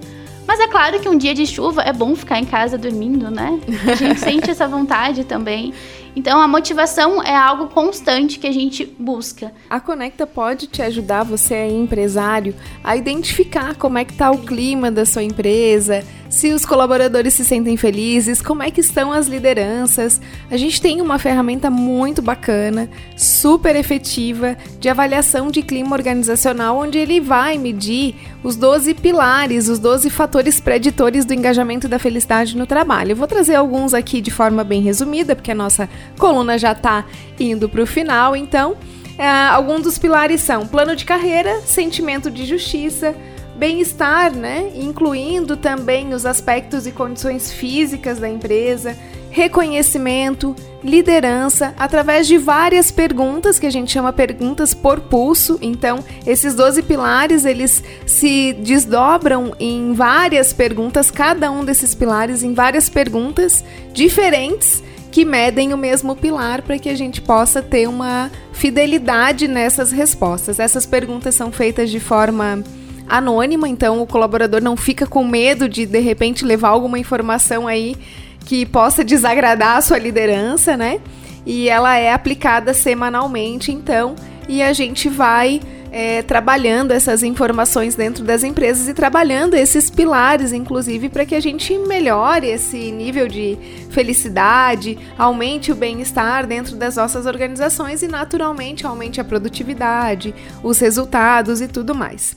Mas 0.49 0.61
é 0.61 0.67
claro 0.67 0.99
que 0.99 1.11
um 1.11 1.19
dia 1.19 1.35
de 1.35 1.47
chuva 1.47 1.83
é 1.83 1.93
bom 1.93 2.17
ficar 2.17 2.39
em 2.39 2.45
casa 2.47 2.79
dormindo, 2.79 3.31
né? 3.31 3.61
A 3.87 3.95
gente 3.95 4.19
sente 4.19 4.51
essa 4.51 4.67
vontade 4.67 5.23
também. 5.25 5.75
Então 6.17 6.41
a 6.41 6.49
motivação 6.49 7.23
é 7.23 7.37
algo 7.37 7.67
constante 7.67 8.39
que 8.39 8.47
a 8.47 8.51
gente 8.53 8.87
busca. 8.99 9.53
A 9.69 9.79
Conecta 9.79 10.27
pode 10.27 10.67
te 10.67 10.81
ajudar, 10.81 11.23
você 11.23 11.55
é 11.55 11.71
empresário, 11.71 12.55
a 12.83 12.97
identificar 12.97 13.77
como 13.77 13.99
é 13.99 14.07
que 14.07 14.15
tá 14.15 14.31
o 14.31 14.39
clima 14.39 14.91
da 14.91 15.05
sua 15.05 15.23
empresa, 15.23 16.03
se 16.29 16.53
os 16.53 16.65
colaboradores 16.65 17.35
se 17.35 17.45
sentem 17.45 17.77
felizes, 17.77 18.43
como 18.43 18.63
é 18.63 18.71
que 18.71 18.81
estão 18.81 19.13
as 19.13 19.27
lideranças. 19.27 20.21
A 20.51 20.57
gente 20.57 20.81
tem 20.81 21.01
uma 21.01 21.19
ferramenta 21.19 21.71
muito 21.71 22.21
bacana, 22.21 22.89
super 23.17 23.75
efetiva 23.75 24.57
de 24.79 24.89
avaliação 24.89 25.51
de 25.51 25.63
clima 25.63 25.97
organizacional, 25.97 26.79
onde 26.79 26.99
ele 26.99 27.21
vai 27.21 27.57
medir 27.57 28.15
os 28.43 28.57
12 28.57 28.95
pilares, 28.95 29.69
os 29.69 29.79
12 29.79 30.11
fatores 30.11 30.61
preditores 30.61 31.25
do 31.25 31.35
engajamento 31.35 31.87
e 31.87 31.91
da 31.91 31.99
felicidade 31.99 32.57
no 32.57 32.67
trabalho. 32.67 33.13
Eu 33.13 33.17
vou 33.17 33.27
trazer 33.27 33.55
alguns 33.55 33.95
aqui 33.95 34.21
de 34.21 34.31
forma 34.31 34.63
bem 34.63 34.83
resumida, 34.83 35.35
porque 35.35 35.53
a 35.53 35.55
nossa 35.55 35.89
coluna 36.19 36.59
já 36.59 36.73
está 36.73 37.05
indo 37.41 37.69
para 37.69 37.83
o 37.83 37.87
final, 37.87 38.37
então. 38.37 38.77
É, 39.17 39.29
alguns 39.29 39.83
dos 39.83 39.99
pilares 39.99 40.41
são 40.41 40.65
plano 40.65 40.95
de 40.95 41.05
carreira, 41.05 41.61
sentimento 41.63 42.31
de 42.31 42.47
justiça, 42.47 43.17
bem-estar, 43.59 44.33
né? 44.35 44.71
Incluindo 44.77 45.57
também 45.57 46.15
os 46.15 46.25
aspectos 46.25 46.87
e 46.87 46.93
condições 46.93 47.53
físicas 47.53 48.19
da 48.19 48.29
empresa, 48.29 48.97
reconhecimento, 49.31 50.55
liderança, 50.83 51.75
através 51.77 52.27
de 52.29 52.39
várias 52.39 52.91
perguntas 52.93 53.59
que 53.59 53.67
a 53.67 53.71
gente 53.71 53.91
chama 53.91 54.13
perguntas 54.13 54.73
por 54.73 55.01
pulso. 55.01 55.59
Então, 55.61 56.05
esses 56.25 56.55
12 56.55 56.83
pilares, 56.85 57.45
eles 57.45 57.83
se 58.07 58.53
desdobram 58.53 59.53
em 59.59 59.93
várias 59.93 60.53
perguntas, 60.53 61.11
cada 61.11 61.51
um 61.51 61.65
desses 61.65 61.95
pilares 61.95 62.43
em 62.43 62.55
várias 62.55 62.89
perguntas 62.89 63.65
diferentes 63.93 64.83
que 65.11 65.25
medem 65.25 65.75
o 65.75 65.77
mesmo 65.77 66.15
pilar 66.15 66.63
para 66.63 66.79
que 66.79 66.89
a 66.89 66.95
gente 66.95 67.21
possa 67.21 67.61
ter 67.61 67.89
uma 67.89 68.31
fidelidade 68.53 69.49
nessas 69.49 69.91
respostas. 69.91 70.61
Essas 70.61 70.87
perguntas 70.87 71.35
são 71.35 71.51
feitas 71.51 71.91
de 71.91 71.99
forma 71.99 72.63
anônima, 73.09 73.69
então 73.69 74.01
o 74.01 74.07
colaborador 74.07 74.63
não 74.63 74.77
fica 74.77 75.07
com 75.07 75.25
medo 75.27 75.69
de 75.69 75.87
de 75.87 76.01
repente 76.01 76.45
levar 76.45 76.69
alguma 76.69 76.99
informação 76.99 77.67
aí 77.67 77.97
que 78.45 78.65
possa 78.65 79.05
desagradar 79.05 79.77
a 79.77 79.81
sua 79.81 79.99
liderança, 79.99 80.77
né? 80.77 81.01
E 81.45 81.69
ela 81.69 81.97
é 81.97 82.13
aplicada 82.13 82.75
semanalmente, 82.75 83.73
então, 83.73 84.15
e 84.49 84.63
a 84.63 84.73
gente 84.73 85.09
vai 85.09 85.61
é, 85.91 86.23
trabalhando 86.23 86.93
essas 86.93 87.23
informações 87.23 87.95
dentro 87.95 88.25
das 88.25 88.45
empresas 88.45 88.89
e 88.89 88.95
trabalhando 88.95 89.55
esses 89.55 89.91
pilares, 89.91 90.53
inclusive, 90.53 91.09
para 91.09 91.25
que 91.25 91.35
a 91.35 91.41
gente 91.41 91.77
melhore 91.79 92.47
esse 92.47 92.91
nível 92.93 93.29
de 93.29 93.59
felicidade, 93.91 94.99
aumente 95.17 95.73
o 95.73 95.77
bem-estar 95.77 96.47
dentro 96.47 96.77
das 96.77 96.97
nossas 96.97 97.27
organizações 97.27 98.03
e, 98.03 98.09
naturalmente, 98.09 98.87
aumente 98.87 99.21
a 99.21 99.25
produtividade, 99.25 100.35
os 100.63 100.79
resultados 100.79 101.61
e 101.61 101.69
tudo 101.69 101.95
mais. 101.95 102.37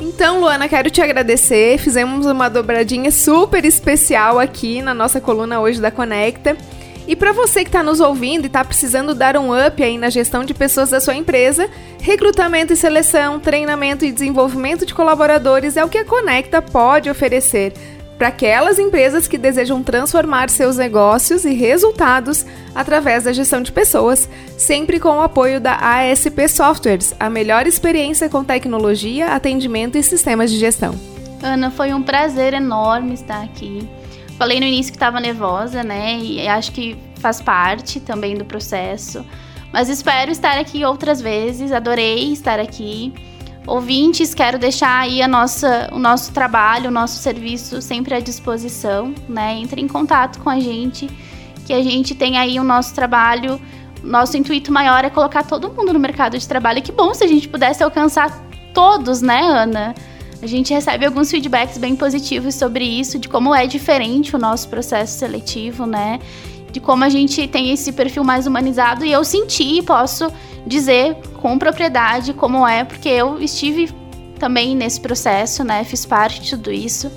Então, 0.00 0.40
Luana, 0.40 0.68
quero 0.68 0.90
te 0.90 1.02
agradecer. 1.02 1.78
Fizemos 1.78 2.24
uma 2.24 2.48
dobradinha 2.48 3.10
super 3.10 3.64
especial 3.64 4.38
aqui 4.38 4.80
na 4.80 4.94
nossa 4.94 5.20
coluna 5.20 5.60
hoje 5.60 5.80
da 5.80 5.90
Conecta. 5.90 6.56
E 7.06 7.16
para 7.16 7.32
você 7.32 7.62
que 7.62 7.68
está 7.68 7.82
nos 7.82 8.00
ouvindo 8.00 8.44
e 8.44 8.46
está 8.46 8.64
precisando 8.64 9.14
dar 9.14 9.36
um 9.36 9.48
up 9.50 9.82
aí 9.82 9.96
na 9.96 10.10
gestão 10.10 10.44
de 10.44 10.52
pessoas 10.54 10.90
da 10.90 11.00
sua 11.00 11.14
empresa, 11.14 11.68
recrutamento 12.00 12.72
e 12.72 12.76
seleção, 12.76 13.40
treinamento 13.40 14.04
e 14.04 14.12
desenvolvimento 14.12 14.84
de 14.84 14.94
colaboradores 14.94 15.76
é 15.76 15.84
o 15.84 15.88
que 15.88 15.98
a 15.98 16.04
Conecta 16.04 16.60
pode 16.60 17.08
oferecer 17.08 17.72
para 18.18 18.28
aquelas 18.28 18.80
empresas 18.80 19.28
que 19.28 19.38
desejam 19.38 19.82
transformar 19.82 20.50
seus 20.50 20.76
negócios 20.76 21.44
e 21.44 21.54
resultados 21.54 22.44
através 22.74 23.24
da 23.24 23.32
gestão 23.32 23.62
de 23.62 23.70
pessoas, 23.70 24.28
sempre 24.58 24.98
com 24.98 25.10
o 25.10 25.22
apoio 25.22 25.60
da 25.60 25.76
ASP 25.76 26.48
Softwares, 26.48 27.14
a 27.20 27.30
melhor 27.30 27.66
experiência 27.66 28.28
com 28.28 28.42
tecnologia, 28.42 29.28
atendimento 29.28 29.96
e 29.96 30.02
sistemas 30.02 30.50
de 30.50 30.58
gestão. 30.58 30.94
Ana, 31.40 31.70
foi 31.70 31.94
um 31.94 32.02
prazer 32.02 32.54
enorme 32.54 33.14
estar 33.14 33.44
aqui. 33.44 33.88
Falei 34.36 34.58
no 34.58 34.66
início 34.66 34.92
que 34.92 34.96
estava 34.96 35.20
nervosa, 35.20 35.84
né? 35.84 36.18
E 36.18 36.48
acho 36.48 36.72
que 36.72 36.98
faz 37.20 37.40
parte 37.40 38.00
também 38.00 38.36
do 38.36 38.44
processo. 38.44 39.24
Mas 39.72 39.88
espero 39.88 40.30
estar 40.30 40.58
aqui 40.58 40.84
outras 40.84 41.20
vezes. 41.20 41.70
Adorei 41.70 42.32
estar 42.32 42.58
aqui. 42.58 43.12
Ouvintes, 43.68 44.32
quero 44.32 44.58
deixar 44.58 45.00
aí 45.00 45.20
a 45.20 45.28
nossa, 45.28 45.90
o 45.92 45.98
nosso 45.98 46.32
trabalho, 46.32 46.88
o 46.88 46.90
nosso 46.90 47.18
serviço 47.18 47.82
sempre 47.82 48.14
à 48.14 48.20
disposição, 48.20 49.14
né? 49.28 49.58
Entre 49.58 49.78
em 49.78 49.86
contato 49.86 50.38
com 50.38 50.48
a 50.48 50.58
gente, 50.58 51.06
que 51.66 51.74
a 51.74 51.82
gente 51.82 52.14
tem 52.14 52.38
aí 52.38 52.58
o 52.58 52.64
nosso 52.64 52.94
trabalho. 52.94 53.60
Nosso 54.02 54.38
intuito 54.38 54.72
maior 54.72 55.04
é 55.04 55.10
colocar 55.10 55.42
todo 55.42 55.70
mundo 55.70 55.92
no 55.92 55.98
mercado 56.00 56.38
de 56.38 56.48
trabalho. 56.48 56.78
E 56.78 56.82
que 56.82 56.90
bom 56.90 57.12
se 57.12 57.22
a 57.22 57.26
gente 57.26 57.46
pudesse 57.46 57.82
alcançar 57.84 58.42
todos, 58.72 59.20
né, 59.20 59.42
Ana? 59.42 59.94
A 60.40 60.46
gente 60.46 60.72
recebe 60.72 61.04
alguns 61.04 61.30
feedbacks 61.30 61.76
bem 61.76 61.94
positivos 61.94 62.54
sobre 62.54 62.84
isso, 62.84 63.18
de 63.18 63.28
como 63.28 63.54
é 63.54 63.66
diferente 63.66 64.34
o 64.34 64.38
nosso 64.38 64.66
processo 64.70 65.18
seletivo, 65.18 65.84
né? 65.84 66.20
De 66.72 66.80
como 66.80 67.04
a 67.04 67.08
gente 67.08 67.46
tem 67.48 67.70
esse 67.72 67.92
perfil 67.92 68.24
mais 68.24 68.46
humanizado 68.46 69.04
e 69.04 69.12
eu 69.12 69.24
senti, 69.24 69.82
posso 69.82 70.30
dizer 70.66 71.16
com 71.40 71.58
propriedade 71.58 72.32
como 72.32 72.66
é, 72.66 72.84
porque 72.84 73.08
eu 73.08 73.40
estive 73.40 73.90
também 74.38 74.76
nesse 74.76 75.00
processo, 75.00 75.64
né? 75.64 75.82
Fiz 75.84 76.06
parte 76.06 76.40
de 76.40 76.50
tudo 76.50 76.70
isso. 76.70 77.10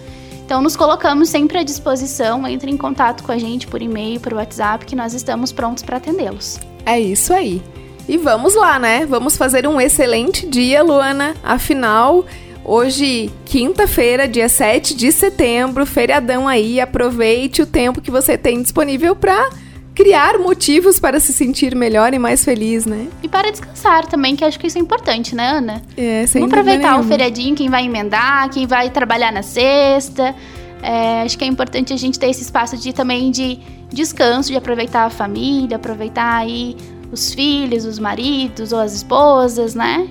Então, 0.44 0.62
nos 0.62 0.76
colocamos 0.76 1.30
sempre 1.30 1.60
à 1.60 1.64
disposição. 1.64 2.46
Entre 2.46 2.70
em 2.70 2.76
contato 2.76 3.24
com 3.24 3.32
a 3.32 3.38
gente 3.38 3.68
por 3.68 3.82
e-mail, 3.82 4.20
por 4.20 4.34
WhatsApp, 4.34 4.86
que 4.86 4.96
nós 4.96 5.14
estamos 5.14 5.52
prontos 5.54 5.82
para 5.82 5.98
atendê-los. 5.98 6.60
É 6.86 7.00
isso 7.00 7.34
aí. 7.34 7.62
E 8.06 8.18
vamos 8.18 8.56
lá, 8.56 8.78
né? 8.78 9.06
Vamos 9.06 9.38
fazer 9.38 9.66
um 9.66 9.80
excelente 9.80 10.46
dia, 10.46 10.84
Luana. 10.84 11.36
Afinal, 11.42 12.26
Hoje, 12.64 13.32
quinta-feira, 13.44 14.28
dia 14.28 14.48
7 14.48 14.96
de 14.96 15.12
setembro, 15.12 15.86
feriadão 15.86 16.48
aí, 16.48 16.80
aproveite 16.80 17.62
o 17.62 17.66
tempo 17.66 18.02
que 18.02 18.12
você 18.12 18.38
tem 18.38 18.62
disponível 18.62 19.16
para 19.16 19.50
criar 19.96 20.38
motivos 20.38 21.00
para 21.00 21.20
se 21.20 21.34
sentir 21.34 21.76
melhor 21.76 22.14
e 22.14 22.20
mais 22.20 22.46
feliz, 22.46 22.86
né? 22.86 23.08
E 23.22 23.28
para 23.28 23.52
descansar 23.52 24.06
também, 24.06 24.36
que 24.36 24.46
acho 24.46 24.60
que 24.60 24.68
isso 24.68 24.78
é 24.78 24.82
importante, 24.82 25.36
né, 25.36 25.50
Ana? 25.50 25.82
É, 25.98 26.26
sem 26.28 26.42
Vamos 26.42 26.54
aproveitar 26.54 27.00
o 27.00 27.04
feriadinho, 27.04 27.56
quem 27.56 27.70
vai 27.70 27.86
emendar, 27.86 28.50
quem 28.50 28.66
vai 28.66 28.90
trabalhar 28.90 29.32
na 29.32 29.42
sexta. 29.42 30.36
É, 30.82 31.24
acho 31.24 31.38
que 31.38 31.44
é 31.44 31.48
importante 31.48 31.94
a 31.94 31.98
gente 31.98 32.18
ter 32.18 32.30
esse 32.30 32.42
espaço 32.42 32.78
de 32.78 32.94
também 32.94 33.32
de 33.32 33.60
descanso, 33.92 34.50
de 34.50 34.58
aproveitar 34.58 35.06
a 35.06 35.10
família, 35.10 35.76
aproveitar 35.76 36.38
aí 36.38 36.78
os 37.12 37.34
filhos, 37.34 37.86
os 37.86 38.00
maridos 38.00 38.72
ou 38.72 38.80
as 38.80 38.94
esposas, 38.94 39.76
né? 39.76 40.08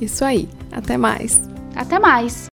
Isso 0.00 0.24
aí. 0.24 0.48
Até 0.70 0.96
mais. 0.96 1.55
Até 1.76 1.98
mais. 1.98 2.44